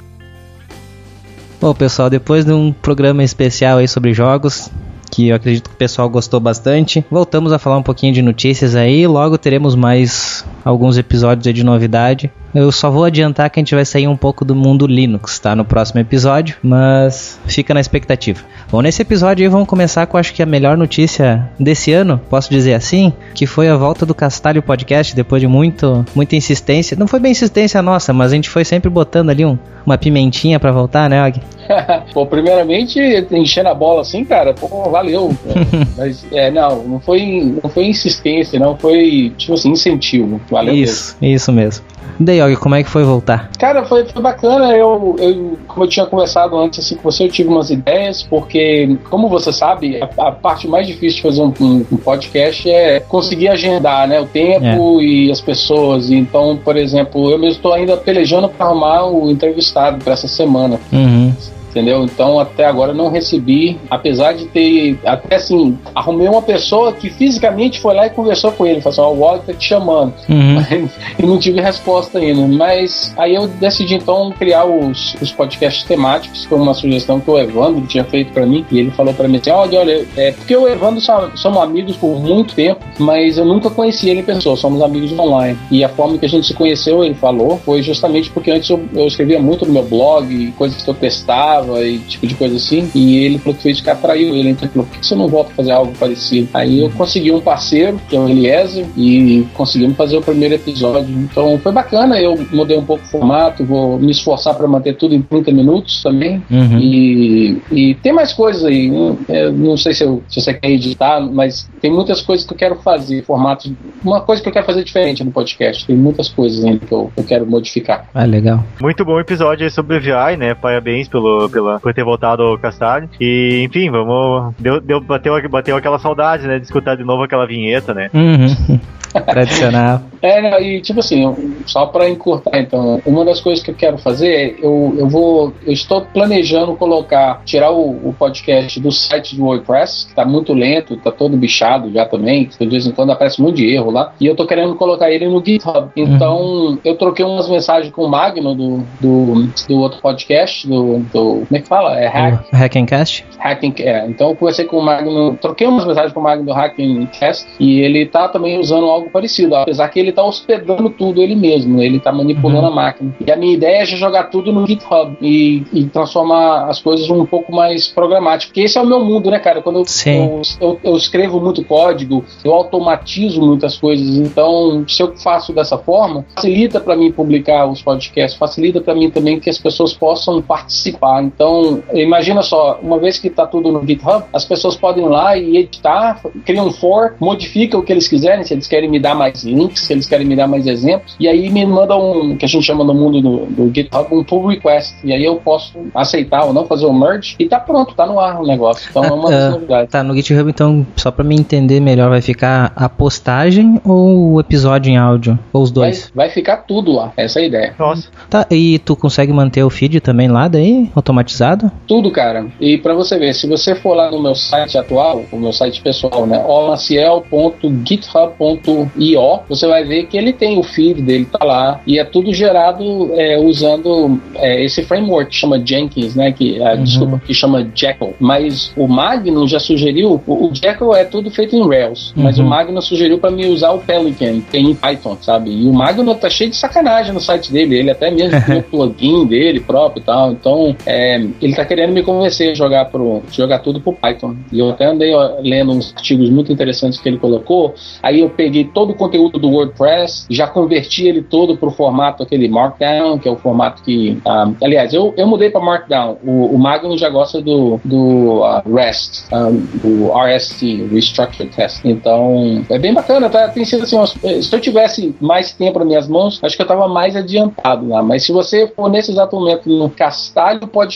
Bom, 1.62 1.72
pessoal, 1.72 2.10
depois 2.10 2.44
de 2.44 2.52
um 2.52 2.72
programa 2.72 3.22
especial 3.22 3.78
aí 3.78 3.86
sobre 3.86 4.12
jogos, 4.12 4.68
que 5.12 5.28
eu 5.28 5.36
acredito 5.36 5.70
que 5.70 5.76
o 5.76 5.78
pessoal 5.78 6.10
gostou 6.10 6.40
bastante. 6.40 7.06
Voltamos 7.08 7.52
a 7.52 7.58
falar 7.58 7.78
um 7.78 7.84
pouquinho 7.84 8.12
de 8.12 8.20
notícias 8.20 8.74
aí, 8.74 9.06
logo 9.06 9.38
teremos 9.38 9.76
mais 9.76 10.44
alguns 10.64 10.98
episódios 10.98 11.54
de 11.54 11.62
novidade. 11.62 12.32
Eu 12.54 12.70
só 12.70 12.90
vou 12.90 13.04
adiantar 13.04 13.48
que 13.48 13.58
a 13.58 13.62
gente 13.62 13.74
vai 13.74 13.84
sair 13.84 14.06
um 14.06 14.16
pouco 14.16 14.44
do 14.44 14.54
mundo 14.54 14.86
Linux, 14.86 15.38
tá? 15.38 15.56
No 15.56 15.64
próximo 15.64 16.00
episódio, 16.00 16.56
mas 16.62 17.40
fica 17.46 17.72
na 17.72 17.80
expectativa. 17.80 18.40
Bom, 18.70 18.82
nesse 18.82 19.00
episódio 19.00 19.44
aí 19.44 19.48
vamos 19.48 19.66
começar 19.66 20.06
com 20.06 20.18
acho 20.18 20.34
que 20.34 20.42
a 20.42 20.46
melhor 20.46 20.76
notícia 20.76 21.50
desse 21.58 21.92
ano, 21.92 22.20
posso 22.28 22.50
dizer 22.50 22.74
assim, 22.74 23.12
que 23.34 23.46
foi 23.46 23.68
a 23.68 23.76
volta 23.76 24.04
do 24.04 24.14
Castalho 24.14 24.62
Podcast 24.62 25.16
depois 25.16 25.40
de 25.40 25.48
muito, 25.48 26.04
muita 26.14 26.36
insistência. 26.36 26.96
Não 26.96 27.06
foi 27.06 27.20
bem 27.20 27.32
insistência 27.32 27.80
nossa, 27.80 28.12
mas 28.12 28.32
a 28.32 28.34
gente 28.34 28.50
foi 28.50 28.64
sempre 28.64 28.90
botando 28.90 29.30
ali 29.30 29.46
um, 29.46 29.58
uma 29.86 29.96
pimentinha 29.96 30.60
para 30.60 30.70
voltar, 30.70 31.08
né, 31.08 31.24
Og? 31.26 31.40
pô, 32.12 32.26
primeiramente, 32.26 32.98
enchendo 33.30 33.70
a 33.70 33.74
bola 33.74 34.02
assim, 34.02 34.24
cara, 34.24 34.52
pô, 34.52 34.90
valeu. 34.90 35.34
mas, 35.96 36.24
é, 36.32 36.50
não, 36.50 36.82
não 36.82 37.00
foi, 37.00 37.56
não 37.62 37.70
foi 37.70 37.86
insistência, 37.86 38.58
não, 38.58 38.76
foi, 38.76 39.32
tipo 39.38 39.54
assim, 39.54 39.70
incentivo. 39.70 40.40
Valeu 40.50 40.74
isso, 40.74 41.16
mesmo. 41.20 41.34
isso 41.34 41.52
mesmo. 41.52 41.84
Daí, 42.18 42.40
Og, 42.42 42.56
como 42.56 42.74
é 42.74 42.82
que 42.82 42.90
foi 42.90 43.04
voltar? 43.04 43.50
Cara, 43.58 43.84
foi, 43.84 44.04
foi 44.04 44.22
bacana. 44.22 44.76
Eu, 44.76 45.16
eu, 45.18 45.58
como 45.66 45.84
eu 45.84 45.88
tinha 45.88 46.06
conversado 46.06 46.58
antes 46.58 46.84
assim, 46.84 46.96
com 46.96 47.10
você, 47.10 47.24
eu 47.24 47.28
tive 47.28 47.48
umas 47.48 47.70
ideias, 47.70 48.22
porque, 48.22 48.96
como 49.10 49.28
você 49.28 49.52
sabe, 49.52 50.00
a, 50.02 50.28
a 50.28 50.32
parte 50.32 50.68
mais 50.68 50.86
difícil 50.86 51.16
de 51.16 51.22
fazer 51.22 51.42
um, 51.42 51.52
um, 51.60 51.86
um, 51.92 51.96
podcast 51.96 52.68
é 52.70 53.00
conseguir 53.00 53.48
agendar 53.48 54.06
né, 54.08 54.20
o 54.20 54.26
tempo 54.26 55.00
é. 55.00 55.04
e 55.04 55.30
as 55.30 55.40
pessoas. 55.40 56.10
Então, 56.10 56.58
por 56.62 56.76
exemplo, 56.76 57.30
eu 57.30 57.38
mesmo 57.38 57.56
estou 57.56 57.72
ainda 57.72 57.96
pelejando 57.96 58.48
para 58.48 58.66
arrumar 58.66 59.06
o 59.06 59.30
entrevistado 59.30 60.02
para 60.02 60.12
essa 60.12 60.28
semana. 60.28 60.78
Uhum 60.92 61.32
entendeu? 61.72 62.04
Então 62.04 62.38
até 62.38 62.64
agora 62.64 62.92
não 62.92 63.10
recebi, 63.10 63.78
apesar 63.90 64.34
de 64.34 64.46
ter 64.46 64.98
até 65.04 65.36
assim, 65.36 65.76
arrumei 65.94 66.28
uma 66.28 66.42
pessoa 66.42 66.92
que 66.92 67.10
fisicamente 67.10 67.80
foi 67.80 67.94
lá 67.94 68.06
e 68.06 68.10
conversou 68.10 68.52
com 68.52 68.66
ele, 68.66 68.80
falou 68.80 68.92
assim, 68.92 69.00
ó, 69.00 69.08
oh, 69.08 69.16
o 69.16 69.20
Wally 69.20 69.42
tá 69.46 69.52
te 69.54 69.68
chamando. 69.68 70.12
Uhum. 70.28 70.88
e 71.18 71.26
não 71.26 71.38
tive 71.38 71.60
resposta 71.60 72.18
ainda. 72.18 72.46
Mas 72.46 73.12
aí 73.16 73.34
eu 73.34 73.48
decidi 73.48 73.94
então 73.94 74.32
criar 74.38 74.64
os, 74.64 75.14
os 75.20 75.32
podcasts 75.32 75.84
temáticos, 75.84 76.44
foi 76.44 76.58
uma 76.58 76.74
sugestão 76.74 77.20
que 77.20 77.30
o 77.30 77.38
Evandro 77.38 77.86
tinha 77.86 78.04
feito 78.04 78.32
para 78.32 78.46
mim, 78.46 78.64
e 78.70 78.78
ele 78.78 78.90
falou 78.90 79.14
para 79.14 79.26
mim 79.26 79.38
assim, 79.38 79.50
olha, 79.50 79.80
olha, 79.80 80.06
é 80.16 80.32
porque 80.32 80.56
o 80.56 80.68
Evandro 80.68 81.00
somos 81.34 81.62
amigos 81.62 81.96
por 81.96 82.20
muito 82.20 82.54
tempo, 82.54 82.84
mas 82.98 83.38
eu 83.38 83.44
nunca 83.44 83.70
conheci 83.70 84.10
ele 84.10 84.20
em 84.20 84.24
pessoa, 84.24 84.56
somos 84.56 84.82
amigos 84.82 85.12
online. 85.18 85.58
E 85.70 85.82
a 85.82 85.88
forma 85.88 86.18
que 86.18 86.26
a 86.26 86.28
gente 86.28 86.46
se 86.46 86.54
conheceu, 86.54 87.02
ele 87.02 87.14
falou, 87.14 87.58
foi 87.64 87.82
justamente 87.82 88.30
porque 88.30 88.50
antes 88.50 88.68
eu, 88.68 88.82
eu 88.94 89.06
escrevia 89.06 89.40
muito 89.40 89.64
no 89.66 89.72
meu 89.72 89.82
blog, 89.82 90.52
coisas 90.52 90.82
que 90.82 90.88
eu 90.88 90.94
testava, 90.94 91.61
gostava 91.62 91.82
e 91.84 91.98
tipo 92.00 92.26
de 92.26 92.34
coisa 92.34 92.56
assim. 92.56 92.90
E 92.94 93.24
ele 93.24 93.38
falou 93.38 93.54
que 93.54 93.62
fez 93.62 93.80
que 93.80 93.90
atraiu 93.90 94.34
ele. 94.34 94.50
Então 94.50 94.66
ele 94.66 94.72
falou, 94.72 94.86
por 94.86 94.98
que 94.98 95.06
você 95.06 95.14
não 95.14 95.28
volta 95.28 95.52
a 95.52 95.54
fazer 95.54 95.70
algo 95.70 95.92
parecido? 95.98 96.48
Aí 96.54 96.80
eu 96.80 96.90
consegui 96.90 97.30
um 97.30 97.40
parceiro, 97.40 98.00
que 98.08 98.16
é 98.16 98.20
o 98.20 98.28
Eliezer, 98.28 98.86
e 98.96 99.46
conseguimos 99.54 99.96
fazer 99.96 100.16
o 100.16 100.22
primeiro 100.22 100.54
episódio. 100.54 101.14
Então 101.14 101.58
foi 101.58 101.72
bacana, 101.72 102.20
eu 102.20 102.38
mudei 102.52 102.76
um 102.76 102.84
pouco 102.84 103.04
o 103.04 103.06
formato, 103.06 103.64
vou 103.64 103.98
me 103.98 104.10
esforçar 104.10 104.54
para 104.54 104.66
manter 104.66 104.96
tudo 104.96 105.14
em 105.14 105.22
30 105.22 105.52
minutos 105.52 106.02
também. 106.02 106.42
Uhum. 106.50 106.78
E, 106.78 107.62
e 107.70 107.94
tem 107.96 108.12
mais 108.12 108.32
coisas 108.32 108.64
aí. 108.64 108.90
Não, 108.90 109.18
eu 109.28 109.52
não 109.52 109.76
sei 109.76 109.94
se, 109.94 110.04
eu, 110.04 110.22
se 110.28 110.40
você 110.40 110.54
quer 110.54 110.70
editar, 110.70 111.20
mas 111.20 111.68
tem 111.80 111.90
muitas 111.90 112.20
coisas 112.20 112.46
que 112.46 112.52
eu 112.52 112.58
quero 112.58 112.76
fazer, 112.76 113.22
formatos. 113.24 113.72
Uma 114.04 114.20
coisa 114.20 114.42
que 114.42 114.48
eu 114.48 114.52
quero 114.52 114.66
fazer 114.66 114.84
diferente 114.84 115.24
no 115.24 115.30
podcast. 115.30 115.86
Tem 115.86 115.96
muitas 115.96 116.28
coisas 116.28 116.64
ainda 116.64 116.84
que 116.84 116.92
eu, 116.92 117.10
eu 117.16 117.24
quero 117.24 117.46
modificar. 117.46 118.08
Ah, 118.14 118.24
legal. 118.24 118.64
Muito 118.80 119.04
bom 119.04 119.18
episódio 119.20 119.64
aí 119.64 119.70
sobre 119.70 119.96
o 119.96 120.00
VI, 120.00 120.36
né? 120.36 120.54
Parabéns 120.54 121.08
pelo, 121.08 121.48
pela, 121.52 121.78
por 121.78 121.92
ter 121.92 122.04
voltado 122.04 122.42
ao 122.42 122.58
Castalho. 122.58 123.08
E, 123.20 123.64
enfim, 123.68 123.90
vamos. 123.90 124.54
Deu, 124.58 124.80
deu, 124.80 125.00
bateu, 125.00 125.48
bateu 125.48 125.76
aquela 125.76 125.98
saudade, 125.98 126.46
né? 126.46 126.58
De 126.58 126.64
escutar 126.64 126.96
de 126.96 127.04
novo 127.04 127.22
aquela 127.22 127.46
vinheta, 127.46 127.92
né? 127.92 128.10
Uhum. 128.12 128.80
Tradicional. 129.20 130.00
É, 130.22 130.62
e 130.62 130.80
tipo 130.80 131.00
assim, 131.00 131.54
só 131.66 131.86
para 131.86 132.08
encurtar, 132.08 132.58
então, 132.58 133.00
uma 133.04 133.24
das 133.24 133.40
coisas 133.40 133.62
que 133.62 133.70
eu 133.70 133.74
quero 133.74 133.98
fazer 133.98 134.28
é 134.28 134.54
eu, 134.62 134.94
eu 134.96 135.08
vou. 135.08 135.52
Eu 135.66 135.72
estou 135.72 136.02
planejando 136.02 136.74
colocar, 136.76 137.42
tirar 137.44 137.70
o, 137.70 138.08
o 138.08 138.14
podcast 138.18 138.80
do 138.80 138.90
site 138.90 139.36
do 139.36 139.44
WordPress, 139.44 140.06
que 140.06 140.14
tá 140.14 140.24
muito 140.24 140.54
lento, 140.54 140.96
tá 140.96 141.10
todo 141.10 141.36
bichado 141.36 141.92
já 141.92 142.06
também, 142.06 142.48
de 142.58 142.66
vez 142.66 142.86
em 142.86 142.92
quando 142.92 143.12
aparece 143.12 143.40
um 143.40 143.46
monte 143.46 143.56
de 143.56 143.74
erro 143.74 143.90
lá, 143.90 144.14
e 144.20 144.26
eu 144.26 144.36
tô 144.36 144.46
querendo 144.46 144.74
colocar 144.76 145.10
ele 145.10 145.28
no 145.28 145.44
GitHub. 145.44 145.90
Então, 145.96 146.38
uhum. 146.38 146.78
eu 146.84 146.96
troquei 146.96 147.24
umas 147.24 147.48
mensagens 147.48 147.92
com 147.92 148.04
o 148.04 148.08
Magno 148.08 148.54
do, 148.54 148.84
do, 149.00 149.48
do 149.68 149.78
outro 149.78 150.00
podcast, 150.00 150.66
do, 150.66 150.98
do. 151.12 151.41
Como 151.46 151.56
é 151.56 151.60
que 151.60 151.68
fala? 151.68 151.98
É 151.98 152.06
Hack. 152.06 152.44
Hackencast? 152.52 153.24
Hacking, 153.38 153.74
é. 153.78 154.06
Então 154.06 154.30
eu 154.30 154.36
conversei 154.36 154.64
com 154.64 154.78
o 154.78 154.82
Magno, 154.82 155.36
troquei 155.40 155.66
umas 155.66 155.84
mensagens 155.84 156.12
com 156.12 156.20
o 156.20 156.22
Magno 156.22 156.44
do 156.44 156.52
Hackencast 156.52 157.46
e 157.58 157.80
ele 157.80 158.06
tá 158.06 158.28
também 158.28 158.58
usando 158.58 158.86
algo 158.86 159.10
parecido, 159.10 159.54
apesar 159.56 159.88
que 159.88 159.98
ele 159.98 160.12
tá 160.12 160.24
hospedando 160.24 160.90
tudo 160.90 161.22
ele 161.22 161.34
mesmo, 161.34 161.82
ele 161.82 161.98
tá 161.98 162.12
manipulando 162.12 162.66
uhum. 162.66 162.72
a 162.72 162.74
máquina. 162.74 163.14
E 163.24 163.30
a 163.30 163.36
minha 163.36 163.54
ideia 163.54 163.82
é 163.82 163.86
jogar 163.86 164.24
tudo 164.24 164.52
no 164.52 164.66
GitHub 164.66 165.16
e, 165.20 165.64
e, 165.72 165.84
transformar 165.84 166.66
as 166.68 166.80
coisas 166.80 167.08
um 167.10 167.24
pouco 167.26 167.54
mais 167.54 167.88
programático, 167.88 168.52
porque 168.52 168.62
esse 168.62 168.78
é 168.78 168.82
o 168.82 168.86
meu 168.86 169.04
mundo, 169.04 169.30
né, 169.30 169.38
cara? 169.38 169.62
Quando 169.62 169.80
eu, 169.80 169.84
eu, 170.06 170.42
eu, 170.60 170.80
eu, 170.84 170.96
escrevo 170.96 171.40
muito 171.40 171.64
código, 171.64 172.24
eu 172.44 172.52
automatizo 172.52 173.40
muitas 173.40 173.76
coisas, 173.76 174.16
então 174.16 174.84
se 174.88 175.02
eu 175.02 175.16
faço 175.16 175.52
dessa 175.52 175.78
forma, 175.78 176.24
facilita 176.34 176.80
para 176.80 176.96
mim 176.96 177.12
publicar 177.12 177.66
os 177.66 177.82
podcasts, 177.82 178.38
facilita 178.38 178.80
para 178.80 178.94
mim 178.94 179.10
também 179.10 179.38
que 179.38 179.50
as 179.50 179.58
pessoas 179.58 179.92
possam 179.92 180.40
participar. 180.40 181.22
Então, 181.34 181.82
imagina 181.92 182.42
só, 182.42 182.78
uma 182.82 182.98
vez 182.98 183.18
que 183.18 183.30
tá 183.30 183.46
tudo 183.46 183.70
no 183.70 183.86
GitHub, 183.86 184.24
as 184.32 184.44
pessoas 184.44 184.76
podem 184.76 185.04
ir 185.04 185.08
lá 185.08 185.36
e 185.36 185.56
editar, 185.58 186.20
criam 186.44 186.68
um 186.68 186.72
for, 186.72 187.14
modifica 187.20 187.76
o 187.76 187.82
que 187.82 187.92
eles 187.92 188.08
quiserem, 188.08 188.44
se 188.44 188.54
eles 188.54 188.66
querem 188.66 188.88
me 188.88 188.98
dar 188.98 189.14
mais 189.14 189.42
links, 189.44 189.82
se 189.82 189.92
eles 189.92 190.06
querem 190.06 190.26
me 190.26 190.36
dar 190.36 190.46
mais 190.46 190.66
exemplos, 190.66 191.16
e 191.18 191.28
aí 191.28 191.50
me 191.50 191.64
mandam 191.66 192.12
um, 192.12 192.36
que 192.36 192.44
a 192.44 192.48
gente 192.48 192.64
chama 192.64 192.84
no 192.84 192.94
mundo 192.94 193.20
do, 193.20 193.46
do 193.46 193.74
GitHub, 193.74 194.06
um 194.12 194.24
pull 194.24 194.46
request, 194.46 194.94
e 195.04 195.12
aí 195.12 195.24
eu 195.24 195.36
posso 195.36 195.72
aceitar 195.94 196.44
ou 196.44 196.52
não, 196.52 196.66
fazer 196.66 196.86
o 196.86 196.92
merge, 196.92 197.34
e 197.38 197.46
tá 197.46 197.58
pronto, 197.58 197.94
tá 197.94 198.06
no 198.06 198.18
ar 198.20 198.40
o 198.40 198.46
negócio. 198.46 198.88
Então 198.90 199.04
é 199.04 199.12
uma 199.12 199.30
das 199.30 199.48
uh, 199.48 199.50
novidades. 199.52 199.90
Tá, 199.90 200.02
no 200.02 200.14
GitHub, 200.14 200.48
então, 200.48 200.86
só 200.96 201.10
pra 201.10 201.24
me 201.24 201.34
entender 201.34 201.80
melhor, 201.80 202.10
vai 202.10 202.20
ficar 202.20 202.72
a 202.76 202.88
postagem 202.88 203.80
ou 203.84 204.34
o 204.34 204.40
episódio 204.40 204.90
em 204.90 204.96
áudio? 204.96 205.38
Ou 205.52 205.62
os 205.62 205.70
dois? 205.70 206.10
Vai, 206.14 206.26
vai 206.26 206.34
ficar 206.34 206.58
tudo 206.58 206.92
lá, 206.92 207.12
essa 207.16 207.40
é 207.40 207.42
a 207.42 207.46
ideia. 207.46 207.74
Nossa. 207.78 208.08
Tá, 208.28 208.46
e 208.50 208.78
tu 208.78 208.94
consegue 208.94 209.32
manter 209.32 209.62
o 209.62 209.70
feed 209.70 210.00
também 210.00 210.28
lá 210.28 210.48
daí, 210.48 210.90
automatizado? 211.22 211.70
Tudo, 211.86 212.10
cara. 212.10 212.46
E 212.60 212.76
pra 212.78 212.94
você 212.94 213.16
ver, 213.18 213.34
se 213.34 213.46
você 213.46 213.74
for 213.74 213.94
lá 213.94 214.10
no 214.10 214.20
meu 214.20 214.34
site 214.34 214.76
atual, 214.76 215.24
o 215.32 215.38
meu 215.38 215.52
site 215.52 215.80
pessoal, 215.80 216.26
né, 216.26 216.44
omaciel.github.io, 216.44 219.40
você 219.48 219.66
vai 219.66 219.84
ver 219.84 220.06
que 220.06 220.18
ele 220.18 220.32
tem 220.32 220.58
o 220.58 220.62
feed 220.62 221.02
dele, 221.02 221.26
tá 221.26 221.44
lá, 221.44 221.80
e 221.86 221.98
é 221.98 222.04
tudo 222.04 222.32
gerado 222.34 223.12
é, 223.14 223.38
usando 223.38 224.20
é, 224.36 224.64
esse 224.64 224.82
framework 224.82 225.30
que 225.30 225.36
chama 225.36 225.60
Jenkins, 225.64 226.14
né, 226.14 226.32
que, 226.32 226.58
uh, 226.58 226.64
uhum. 226.64 226.82
desculpa, 226.82 227.22
que 227.24 227.32
chama 227.32 227.66
Jekyll. 227.74 228.14
Mas 228.18 228.72
o 228.76 228.88
Magnum 228.88 229.46
já 229.46 229.60
sugeriu, 229.60 230.20
o, 230.26 230.48
o 230.48 230.54
Jekyll 230.54 230.94
é 230.94 231.04
tudo 231.04 231.30
feito 231.30 231.56
em 231.56 231.66
Rails, 231.66 232.12
uhum. 232.16 232.24
mas 232.24 232.38
o 232.38 232.44
Magnum 232.44 232.80
sugeriu 232.80 233.18
para 233.18 233.30
mim 233.30 233.46
usar 233.46 233.70
o 233.70 233.78
Pelican, 233.78 234.40
tem 234.50 234.70
em 234.70 234.74
Python, 234.74 235.16
sabe? 235.20 235.50
E 235.50 235.68
o 235.68 235.72
Magnum 235.72 236.14
tá 236.14 236.28
cheio 236.28 236.50
de 236.50 236.56
sacanagem 236.56 237.12
no 237.12 237.20
site 237.20 237.52
dele, 237.52 237.78
ele 237.78 237.90
até 237.90 238.10
mesmo 238.10 238.40
tem 238.44 238.58
o 238.58 238.62
plugin 238.72 239.24
dele 239.26 239.60
próprio 239.60 240.00
e 240.00 240.04
tal, 240.04 240.32
então 240.32 240.74
é, 240.86 241.11
ele 241.40 241.54
tá 241.54 241.64
querendo 241.64 241.92
me 241.92 242.02
convencer 242.02 242.52
a 242.52 242.54
jogar, 242.54 242.86
pro, 242.86 243.22
jogar 243.30 243.60
tudo 243.60 243.80
pro 243.80 243.92
Python. 243.92 244.36
E 244.52 244.58
eu 244.58 244.70
até 244.70 244.86
andei 244.86 245.14
ó, 245.14 245.38
lendo 245.40 245.72
uns 245.72 245.92
artigos 245.94 246.30
muito 246.30 246.52
interessantes 246.52 247.00
que 247.00 247.08
ele 247.08 247.18
colocou, 247.18 247.74
aí 248.02 248.20
eu 248.20 248.30
peguei 248.30 248.64
todo 248.64 248.90
o 248.90 248.94
conteúdo 248.94 249.38
do 249.38 249.50
WordPrest, 249.50 250.26
já 250.30 250.46
converti 250.46 251.06
ele 251.06 251.22
todo 251.22 251.56
pro 251.56 251.70
formato 251.70 252.22
aquele 252.22 252.48
Markdown, 252.48 253.18
que 253.18 253.28
é 253.28 253.32
o 253.32 253.36
formato 253.36 253.82
que. 253.82 254.20
Uh, 254.24 254.56
aliás, 254.62 254.92
eu, 254.92 255.14
eu 255.16 255.26
mudei 255.26 255.50
para 255.50 255.60
Markdown. 255.60 256.18
O, 256.24 256.54
o 256.54 256.58
Magnum 256.58 256.96
já 256.96 257.08
gosta 257.08 257.40
do, 257.40 257.80
do 257.84 258.42
uh, 258.42 258.62
REST, 258.74 259.24
um, 259.32 259.36
ah, 259.36 259.50
do 259.82 260.12
RST, 260.12 260.88
Restructured 260.90 261.54
Test. 261.54 261.84
Então, 261.84 262.64
é 262.70 262.78
bem 262.78 262.94
bacana, 262.94 263.28
tá? 263.28 263.48
Tem 263.48 263.64
sido 263.64 263.84
assim, 263.84 263.98
se 264.42 264.54
eu 264.54 264.60
tivesse 264.60 265.14
mais 265.20 265.52
tempo 265.52 265.78
nas 265.78 265.88
minhas 265.88 266.08
mãos, 266.08 266.40
acho 266.42 266.56
que 266.56 266.62
eu 266.62 266.66
tava 266.66 266.88
mais 266.88 267.16
adiantado 267.16 267.88
lá. 267.88 268.02
Mas 268.02 268.24
se 268.24 268.32
você 268.32 268.66
for 268.68 268.90
nesse 268.90 269.10
exato 269.10 269.36
momento 269.36 269.68
no 269.68 269.88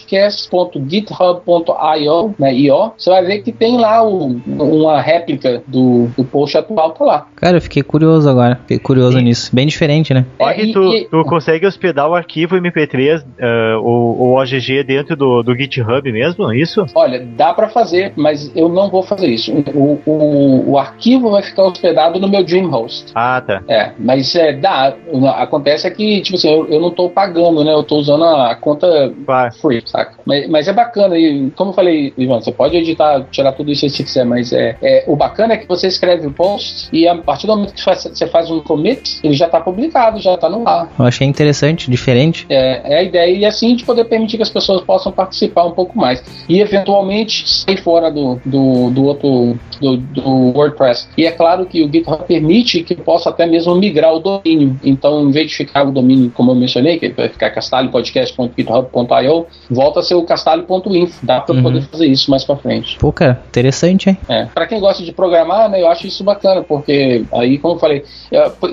castalhopodcast.github.io, 0.01 2.35
né, 2.39 2.55
IO, 2.55 2.93
você 2.97 3.11
vai 3.11 3.23
ver 3.25 3.43
que 3.43 3.53
tem 3.53 3.79
lá 3.79 4.03
o, 4.03 4.41
uma 4.47 4.99
réplica 5.01 5.63
do, 5.67 6.07
do 6.17 6.25
post 6.25 6.57
atual, 6.57 6.93
tá 6.93 7.05
lá. 7.05 7.27
Cara, 7.37 7.59
eu 7.59 7.61
fiquei 7.61 7.83
curioso 7.83 8.27
agora. 8.29 8.57
Fiquei 8.63 8.79
curioso 8.79 9.19
Sim. 9.19 9.25
nisso. 9.25 9.55
Bem 9.55 9.67
diferente, 9.67 10.15
né? 10.15 10.25
Olha, 10.39 10.55
é, 10.55 10.73
tu, 10.73 10.95
e... 10.95 11.05
tu 11.07 11.23
consegue 11.25 11.67
hospedar 11.67 12.09
o 12.09 12.15
arquivo 12.15 12.57
MP3 12.57 13.23
uh, 13.23 13.25
ou, 13.83 14.21
ou 14.21 14.41
OGG 14.41 14.85
dentro 14.85 15.17
do, 15.17 15.43
do 15.43 15.57
GitHub 15.57 16.13
mesmo, 16.13 16.53
é 16.53 16.59
isso? 16.59 16.87
Olha, 16.95 17.27
dá 17.37 17.53
para 17.53 17.69
fazer, 17.69 18.13
mas 18.17 18.51
eu 18.55 18.69
não 18.69 18.91
vou 18.91 19.03
fazer 19.03 19.29
isso. 19.29 19.53
O, 19.75 20.01
o, 20.07 20.73
o, 20.73 20.79
arquivo 20.79 21.31
vai 21.31 21.43
ficar 21.43 21.65
hospedado 21.65 22.19
no 22.19 22.29
meu 22.29 22.45
Dreamhost. 22.45 23.07
Ah, 23.15 23.41
tá. 23.41 23.63
É, 23.69 23.93
mas 23.99 24.35
é, 24.35 24.53
dá. 24.53 24.95
Acontece 25.37 25.87
é 25.87 25.91
que, 25.91 26.21
tipo 26.21 26.37
assim, 26.37 26.51
eu, 26.51 26.67
eu 26.69 26.81
não 26.81 26.91
tô 26.91 27.09
pagando, 27.09 27.65
né? 27.65 27.73
Eu 27.73 27.83
tô 27.83 27.97
usando 27.97 28.25
a, 28.25 28.55
conta 28.55 29.13
claro. 29.25 29.55
free, 29.55 29.83
saca? 29.87 30.15
Mas, 30.25 30.49
mas 30.49 30.69
é 30.69 30.73
bacana. 30.73 31.19
E 31.19 31.51
como 31.51 31.71
eu 31.71 31.75
falei, 31.75 32.13
Ivan, 32.17 32.41
você 32.41 32.53
pode 32.53 32.77
editar, 32.77 33.25
tirar 33.31 33.53
tudo 33.53 33.71
isso 33.71 33.89
se 33.89 34.05
quiser, 34.05 34.25
mas 34.25 34.53
é, 34.53 34.77
é 34.83 35.05
o 35.07 35.17
bacana 35.17 35.55
é 35.55 35.57
que 35.57 35.67
você 35.67 35.87
escreve 35.87 36.27
o 36.27 36.33
post 36.33 36.89
e 36.93 37.07
a 37.09 37.15
partir 37.17 37.47
do 37.47 37.57
momento 37.57 37.75
que 37.75 37.83
você 37.83 38.27
faz 38.27 38.51
um 38.51 38.61
commit, 38.61 39.21
ele 39.23 39.35
já 39.35 39.47
está 39.47 39.61
publicado, 39.61 40.21
já 40.21 40.35
está 40.35 40.49
no 40.49 40.67
ar. 40.67 40.91
Eu 40.99 41.05
achei 41.05 41.27
interessante, 41.27 41.91
diferente. 41.91 42.47
É, 42.49 42.95
é 42.95 42.99
a 42.99 43.03
ideia, 43.03 43.31
e 43.31 43.45
assim 43.45 43.75
de 43.75 43.85
poder 43.85 44.05
permitir 44.05 44.37
que 44.37 44.43
as 44.43 44.51
pessoas 44.51 44.83
possam 44.83 45.13
participar 45.13 45.65
um 45.65 45.73
pouco 45.73 45.99
mais. 45.99 46.23
E 46.49 46.61
eventualmente 46.61 47.49
sair 47.49 47.79
fora 47.79 48.11
do, 48.11 48.41
do, 48.45 48.91
do 48.91 49.05
outro 49.05 49.59
do, 49.81 49.97
do, 49.97 50.53
WordPress. 50.57 51.09
E 51.17 51.25
é 51.27 51.33
claro 51.33 51.67
que 51.67 51.83
o 51.83 51.93
GitHub 51.93 52.25
permite 52.27 52.83
que 52.83 52.95
eu 52.95 52.99
possa 52.99 53.31
até 53.31 53.47
mesmo 53.47 53.75
migrar 53.75 54.15
o 54.15 54.21
domínio. 54.21 54.79
Então, 54.83 55.29
em 55.29 55.31
vez 55.31 55.51
de 55.51 55.57
ficar 55.57 55.87
o 55.87 55.93
domínio, 55.93 56.31
como 56.31 56.51
eu 56.51 56.55
mencionei, 56.55 56.99
que 56.99 57.09
vai 57.11 57.29
ficar 57.29 57.51
castalhopodcast.github.io, 57.51 59.47
volta 59.77 60.01
a 60.01 60.03
ser 60.03 60.15
o 60.15 60.23
castalho.info. 60.23 61.25
Dá 61.25 61.41
para 61.41 61.55
uhum. 61.55 61.63
poder 61.63 61.83
fazer 61.83 62.07
isso 62.07 62.31
mais 62.31 62.43
para 62.43 62.57
frente. 62.57 62.97
Pô, 62.99 63.13
cara, 63.13 63.43
interessante, 63.49 64.11
hein? 64.11 64.19
É. 64.29 64.47
Para 64.47 64.67
quem 64.67 64.81
gosta 64.81 65.05
de 65.05 65.13
programar, 65.13 65.69
né, 65.69 65.83
eu 65.83 65.89
acho 65.89 66.07
isso 66.07 66.25
bacana, 66.25 66.63
porque 66.63 67.25
aí, 67.33 67.59
como 67.59 67.75
eu 67.75 67.79
falei, 67.79 68.05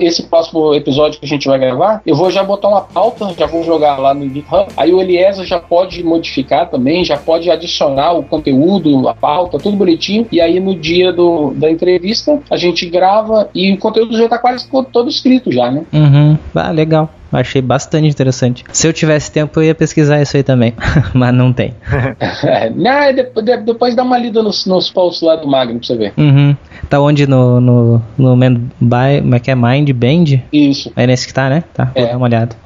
esse 0.00 0.24
próximo 0.24 0.74
episódio 0.74 1.20
que 1.20 1.26
a 1.26 1.28
gente 1.28 1.46
vai 1.46 1.58
gravar, 1.58 2.00
eu 2.06 2.16
vou 2.16 2.30
já 2.30 2.42
botar 2.42 2.68
uma 2.68 2.80
pauta, 2.80 3.32
já 3.38 3.46
vou 3.46 3.62
jogar 3.62 3.98
lá 3.98 4.14
no 4.14 4.28
GitHub. 4.28 4.72
Aí 4.76 4.92
o 4.92 5.00
Eliezer 5.00 5.44
já 5.44 5.60
pode 5.60 6.02
modificar 6.02 6.70
também, 6.70 7.04
já 7.04 7.16
pode 7.16 7.50
adicionar 7.50 8.12
o 8.12 8.22
conteúdo, 8.22 9.08
a 9.08 9.14
pauta, 9.14 9.58
tudo 9.58 9.76
bonitinho. 9.76 10.26
E 10.32 10.40
aí 10.40 10.58
no 10.58 10.74
dia 10.74 11.12
do, 11.12 11.52
da 11.54 11.70
entrevista 11.70 12.40
a 12.50 12.56
gente 12.56 12.88
grava 12.88 13.48
e 13.54 13.72
o 13.72 13.78
conteúdo 13.78 14.16
já 14.16 14.28
tá 14.28 14.38
quase 14.38 14.66
todo 14.92 15.08
escrito 15.08 15.52
já, 15.52 15.70
né? 15.70 15.84
Uhum. 15.92 16.38
Ah, 16.54 16.70
legal. 16.70 17.10
Achei 17.32 17.60
bastante 17.60 18.06
interessante. 18.06 18.64
Se 18.72 18.86
eu 18.86 18.92
tivesse 18.92 19.30
tempo, 19.30 19.58
eu 19.58 19.64
ia 19.64 19.74
pesquisar 19.74 20.22
isso 20.22 20.36
aí 20.36 20.42
também. 20.42 20.74
Mas 21.12 21.34
não 21.34 21.52
tem. 21.52 21.74
é, 22.44 22.70
não, 22.70 23.12
depois, 23.14 23.46
depois 23.64 23.96
dá 23.96 24.02
uma 24.02 24.18
lida 24.18 24.42
nos, 24.42 24.66
nos 24.66 24.90
posts 24.90 25.22
lá 25.22 25.36
do 25.36 25.48
Magno 25.48 25.78
pra 25.78 25.86
você 25.86 25.96
ver. 25.96 26.12
Uhum. 26.16 26.56
Tá 26.88 27.00
onde? 27.00 27.26
No, 27.26 27.60
no, 27.60 28.02
no 28.16 28.36
by, 28.36 29.20
como 29.20 29.34
é 29.34 29.40
que 29.40 29.50
é? 29.50 29.54
Mind 29.54 29.90
Band? 29.90 30.40
Isso. 30.52 30.92
É 30.94 31.06
nesse 31.06 31.26
que 31.26 31.34
tá, 31.34 31.48
né? 31.48 31.64
Tá, 31.74 31.90
vou 31.94 32.04
é. 32.04 32.10
dar 32.10 32.16
uma 32.16 32.26
olhada. 32.26 32.64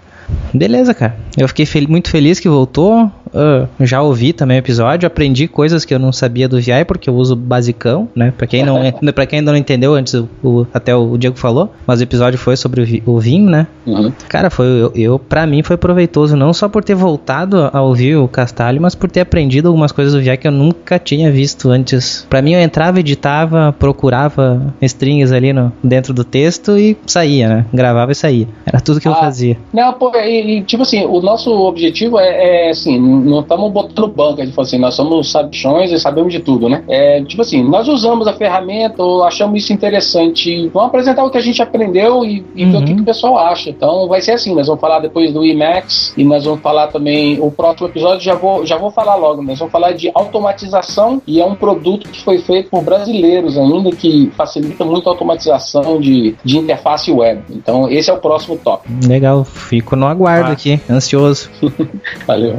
Beleza, 0.52 0.94
cara. 0.94 1.16
Eu 1.36 1.48
fiquei 1.48 1.66
fel 1.66 1.88
muito 1.88 2.10
feliz 2.10 2.40
que 2.40 2.48
voltou. 2.48 3.10
Uh, 3.34 3.68
já 3.80 4.02
ouvi 4.02 4.32
também 4.32 4.56
o 4.56 4.60
episódio, 4.60 5.06
aprendi 5.06 5.46
coisas 5.48 5.84
que 5.84 5.94
eu 5.94 5.98
não 5.98 6.12
sabia 6.12 6.48
do 6.48 6.60
VI, 6.60 6.84
porque 6.86 7.08
eu 7.10 7.14
uso 7.14 7.34
basicão, 7.36 8.08
né? 8.14 8.32
Pra 8.36 8.46
quem, 8.46 8.64
não, 8.64 8.78
pra 9.14 9.26
quem 9.26 9.40
ainda 9.40 9.52
não 9.52 9.58
entendeu, 9.58 9.94
antes 9.94 10.14
o, 10.14 10.28
o- 10.42 10.66
até 10.72 10.94
o 10.94 11.16
Diego 11.16 11.36
falou, 11.38 11.72
mas 11.86 12.00
o 12.00 12.02
episódio 12.02 12.38
foi 12.38 12.56
sobre 12.56 13.02
o, 13.06 13.12
o 13.14 13.18
Vim, 13.20 13.40
né? 13.42 13.66
Uhum. 13.86 14.12
Cara, 14.28 14.50
foi, 14.50 14.66
eu, 14.66 14.92
eu, 14.94 15.18
pra 15.18 15.46
mim 15.46 15.62
foi 15.62 15.76
proveitoso, 15.76 16.36
não 16.36 16.52
só 16.52 16.68
por 16.68 16.84
ter 16.84 16.94
voltado 16.94 17.68
a 17.72 17.80
ouvir 17.82 18.16
o 18.16 18.28
Castalho, 18.28 18.80
mas 18.80 18.94
por 18.94 19.10
ter 19.10 19.20
aprendido 19.20 19.68
algumas 19.68 19.92
coisas 19.92 20.12
do 20.14 20.20
VI 20.20 20.36
que 20.36 20.46
eu 20.48 20.52
nunca 20.52 20.98
tinha 20.98 21.30
visto 21.30 21.70
antes. 21.70 22.26
Pra 22.28 22.42
mim 22.42 22.52
eu 22.54 22.60
entrava, 22.60 23.00
editava, 23.00 23.74
procurava 23.78 24.74
strings 24.82 25.32
ali 25.32 25.52
no, 25.52 25.72
dentro 25.82 26.12
do 26.14 26.24
texto 26.24 26.78
e 26.78 26.96
saía, 27.06 27.48
né? 27.48 27.66
Gravava 27.72 28.12
e 28.12 28.14
saía. 28.14 28.46
Era 28.64 28.80
tudo 28.80 29.00
que 29.00 29.08
eu 29.08 29.12
Ah, 29.12 29.16
fazia. 29.16 29.56
Não, 29.72 29.92
pô, 29.94 30.12
e, 30.16 30.58
e, 30.58 30.62
tipo 30.62 30.82
assim, 30.82 31.04
o 31.04 31.20
nosso 31.20 31.50
objetivo 31.50 32.18
é, 32.18 32.66
é, 32.66 32.70
assim, 32.70 32.98
não 33.18 33.40
estamos 33.40 33.70
botando 33.72 34.08
banca, 34.08 34.46
tipo 34.46 34.60
assim, 34.60 34.78
nós 34.78 34.94
somos 34.94 35.30
sabichões 35.30 35.90
e 35.92 35.98
sabemos 35.98 36.32
de 36.32 36.40
tudo, 36.40 36.68
né? 36.68 36.82
É, 36.88 37.22
tipo 37.24 37.42
assim, 37.42 37.62
nós 37.62 37.88
usamos 37.88 38.26
a 38.26 38.32
ferramenta, 38.32 39.02
ou 39.02 39.24
achamos 39.24 39.62
isso 39.62 39.72
interessante, 39.72 40.68
vamos 40.68 40.88
apresentar 40.88 41.24
o 41.24 41.30
que 41.30 41.38
a 41.38 41.40
gente 41.42 41.62
aprendeu 41.62 42.24
e, 42.24 42.44
e 42.54 42.64
ver 42.64 42.76
o 42.76 42.84
que, 42.84 42.90
Uhum. 42.90 42.96
que 42.96 43.02
o 43.02 43.04
pessoal 43.04 43.38
acha. 43.38 43.70
Então 43.70 44.06
vai 44.08 44.20
ser 44.20 44.32
assim, 44.32 44.54
nós 44.54 44.66
vamos 44.66 44.80
falar 44.80 45.00
depois 45.00 45.32
do 45.32 45.44
Emacs 45.44 46.14
e 46.16 46.24
nós 46.24 46.44
vamos 46.44 46.60
falar 46.60 46.88
também, 46.88 47.38
o 47.40 47.50
próximo 47.50 47.88
episódio 47.88 48.20
já 48.20 48.34
vou, 48.34 48.64
já 48.64 48.76
vou 48.76 48.90
falar 48.90 49.14
logo, 49.16 49.42
nós 49.42 49.58
vamos 49.58 49.72
falar 49.72 49.92
de 49.92 50.10
automatização 50.14 51.20
e 51.26 51.40
é 51.40 51.44
um 51.46 51.54
produto 51.54 52.08
que 52.08 52.22
foi 52.22 52.38
feito 52.38 52.70
por 52.70 52.82
brasileiros 52.82 53.56
ainda, 53.58 53.90
que 53.90 54.30
facilita 54.36 54.84
muito 54.84 55.08
a 55.08 55.12
automatização 55.12 56.00
de, 56.00 56.34
de 56.44 56.58
interface 56.58 57.10
web. 57.12 57.42
Então 57.50 57.88
esse 57.90 58.10
é 58.10 58.12
o 58.12 58.18
próximo 58.18 58.56
tópico. 58.56 58.92
Legal, 59.06 59.44
fico 59.44 59.96
no 59.96 60.06
aguardo 60.06 60.50
Ah. 60.50 60.52
aqui, 60.52 60.80
ansioso. 60.90 61.50
Valeu. 62.26 62.58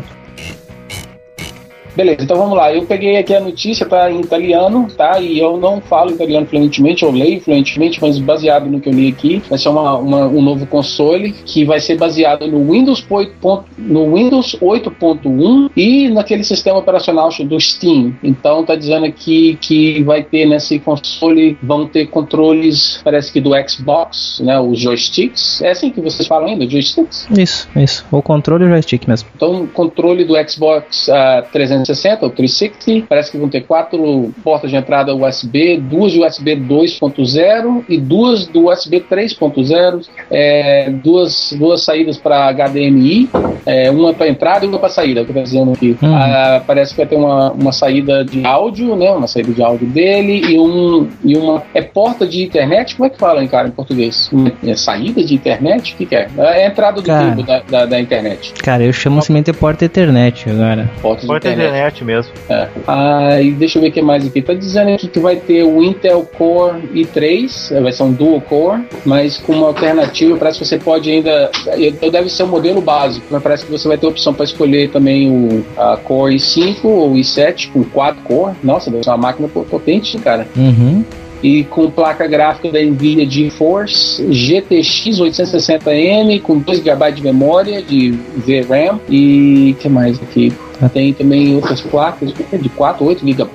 Beleza, 2.00 2.24
então 2.24 2.38
vamos 2.38 2.56
lá. 2.56 2.74
Eu 2.74 2.84
peguei 2.86 3.18
aqui 3.18 3.36
a 3.36 3.42
notícia, 3.42 3.86
tá 3.86 4.10
em 4.10 4.22
italiano, 4.22 4.88
tá? 4.96 5.20
E 5.20 5.38
eu 5.38 5.58
não 5.58 5.82
falo 5.82 6.12
italiano 6.12 6.46
fluentemente, 6.46 7.04
eu 7.04 7.12
leio 7.12 7.42
fluentemente, 7.42 8.00
mas 8.02 8.18
baseado 8.20 8.68
no 8.68 8.80
que 8.80 8.88
eu 8.88 8.94
li 8.94 9.10
aqui, 9.10 9.44
vai 9.50 9.60
ser 9.60 9.68
uma, 9.68 9.98
uma- 9.98 10.26
um 10.28 10.42
novo 10.42 10.66
console 10.66 11.34
que 11.46 11.66
vai 11.66 11.82
ser 11.82 11.98
baseado 11.98 12.48
no 12.48 12.72
Windows 12.72 13.06
8. 13.10 13.34
ponto- 13.42 13.66
no 13.78 14.16
Windows 14.16 14.56
8.1 14.62 15.70
e 15.76 16.08
naquele 16.08 16.46
sistema 16.46 16.78
operacional 16.78 17.28
do 17.44 17.60
Steam. 17.60 18.14
Então 18.24 18.64
tá 18.64 18.76
dizendo 18.78 19.06
aqui 19.06 19.58
que 19.60 20.02
vai 20.04 20.24
ter 20.24 20.46
nesse 20.46 20.80
console 20.80 21.58
vão 21.62 21.86
ter 21.86 22.08
controles, 22.08 23.02
parece 23.04 23.30
que 23.30 23.42
do 23.42 23.52
Xbox, 23.68 24.40
né? 24.42 24.58
Os 24.58 24.80
joysticks. 24.80 25.62
É 25.62 25.72
assim 25.72 25.90
que 25.90 26.00
vocês 26.00 26.26
falam 26.30 26.48
ainda, 26.48 26.66
joysticks? 26.66 27.28
Isso, 27.38 27.68
isso. 27.76 28.06
O 28.10 28.22
controle 28.22 28.64
e 28.64 28.68
o 28.68 28.70
joystick 28.70 29.06
mesmo. 29.06 29.28
Então, 29.36 29.68
controle 29.68 30.24
do 30.24 30.36
Xbox 30.50 31.10
ah, 31.10 31.44
360 31.52 31.89
ou 32.22 32.30
360, 32.30 33.06
parece 33.08 33.32
que 33.32 33.38
vão 33.38 33.50
ter 33.50 33.62
quatro 33.62 34.32
portas 34.44 34.70
de 34.70 34.78
entrada 34.78 35.16
USB, 35.16 35.78
duas 35.78 36.12
de 36.12 36.22
USB 36.22 36.56
2.0 36.56 37.84
e 37.88 37.98
duas 37.98 38.48
do 38.48 38.70
USB 38.70 39.02
3.0, 39.02 40.08
é, 40.30 40.90
duas, 40.90 41.54
duas 41.58 41.84
saídas 41.84 42.18
para 42.18 42.52
HDMI, 42.54 43.30
é, 43.66 43.90
uma 43.92 44.14
para 44.14 44.28
entrada 44.28 44.66
e 44.66 44.70
uma 44.70 44.80
para 44.80 44.90
saída, 44.90 45.24
que 45.26 45.32
eu 45.32 45.44
dizendo 45.44 45.72
aqui. 45.72 45.98
Uhum. 46.02 46.16
Ah, 46.16 46.62
parece 46.66 46.92
que 46.92 46.98
vai 46.98 47.08
ter 47.08 47.16
uma, 47.16 47.52
uma 47.52 47.72
saída 47.72 48.24
de 48.24 48.46
áudio, 48.46 48.96
né? 48.96 49.12
Uma 49.12 49.28
saída 49.28 49.52
de 49.52 49.62
áudio 49.62 49.88
dele 49.88 50.42
e, 50.48 50.60
um, 50.60 51.08
e 51.24 51.38
uma. 51.38 51.64
É 51.74 51.82
porta 51.82 52.26
de 52.26 52.44
internet? 52.44 52.96
Como 52.96 53.08
é 53.08 53.10
que 53.10 53.18
fala, 53.18 53.42
hein, 53.42 53.48
cara, 53.48 53.68
em 53.68 53.72
português? 53.72 54.30
É 54.66 54.76
saída 54.76 55.24
de 55.24 55.34
internet? 55.34 55.94
O 55.94 55.98
que, 55.98 56.06
que 56.06 56.16
é? 56.16 56.28
É 56.38 56.66
a 56.66 56.68
entrada 56.68 57.02
do 57.02 57.06
Cara. 57.06 57.30
tubo 57.30 57.44
da, 57.44 57.60
da, 57.62 57.86
da 57.86 58.00
internet. 58.00 58.54
Cara, 58.54 58.84
eu 58.84 58.94
chamo 58.94 59.22
simplesmente 59.22 59.54
porta 59.54 59.86
Ethernet 59.86 60.50
agora. 60.50 60.90
Porta 61.02 61.22
de 61.22 61.28
Porta 61.28 61.50
internet. 61.50 61.69
Internet 61.70 62.04
mesmo. 62.04 62.32
É. 62.50 62.68
Ah, 62.88 63.42
e 63.42 63.52
deixa 63.52 63.78
eu 63.78 63.82
ver 63.84 63.90
o 63.90 63.92
que 63.92 64.02
mais 64.02 64.26
aqui. 64.26 64.42
Tá 64.42 64.54
dizendo 64.54 64.92
aqui 64.94 65.08
que 65.08 65.20
vai 65.20 65.36
ter 65.38 65.64
o 65.64 65.84
Intel 65.84 66.28
Core 66.38 66.82
i3, 66.94 67.78
a 67.78 67.82
versão 67.82 68.12
dual 68.12 68.42
core, 68.42 68.84
mas 69.06 69.38
com 69.38 69.54
uma 69.54 69.68
alternativa. 69.68 70.38
Parece 70.38 70.60
que 70.60 70.66
você 70.66 70.78
pode 70.78 71.10
ainda. 71.10 71.50
Então 71.78 72.10
deve 72.10 72.30
ser 72.30 72.44
o 72.44 72.48
modelo 72.48 72.82
básico, 72.82 73.26
mas 73.30 73.42
parece 73.42 73.66
que 73.66 73.72
você 73.72 73.88
vai 73.88 73.98
ter 73.98 74.06
a 74.06 74.10
opção 74.10 74.34
para 74.34 74.46
escolher 74.46 74.90
também 74.90 75.30
o 75.30 75.64
a 75.78 75.98
Core 75.98 76.36
i5 76.36 76.86
ou 76.86 77.14
i7 77.14 77.72
com 77.72 77.84
4 77.84 78.22
core. 78.24 78.56
Nossa, 78.64 78.90
deve 78.90 79.04
ser 79.04 79.10
uma 79.12 79.18
máquina 79.18 79.48
potente, 79.48 80.18
cara 80.18 80.48
Uhum. 80.56 81.04
e 81.44 81.64
com 81.66 81.90
placa 81.90 82.28
gráfica 82.28 82.72
da 82.72 82.80
Nvidia 82.82 83.30
GeForce 83.30 84.24
GTX 84.30 85.20
860M 85.20 86.42
com 86.42 86.58
2 86.60 86.80
GB 86.84 87.12
de 87.12 87.24
memória 87.24 87.82
de 87.82 88.12
VRAM 88.38 89.00
e 89.10 89.76
que 89.80 89.88
mais 89.90 90.22
aqui? 90.22 90.52
Tem 90.88 91.14
também 91.14 91.56
outras 91.56 91.82
placas 91.82 92.32
de 92.34 92.70
4, 92.70 93.06
8 93.06 93.26
GB, 93.26 93.46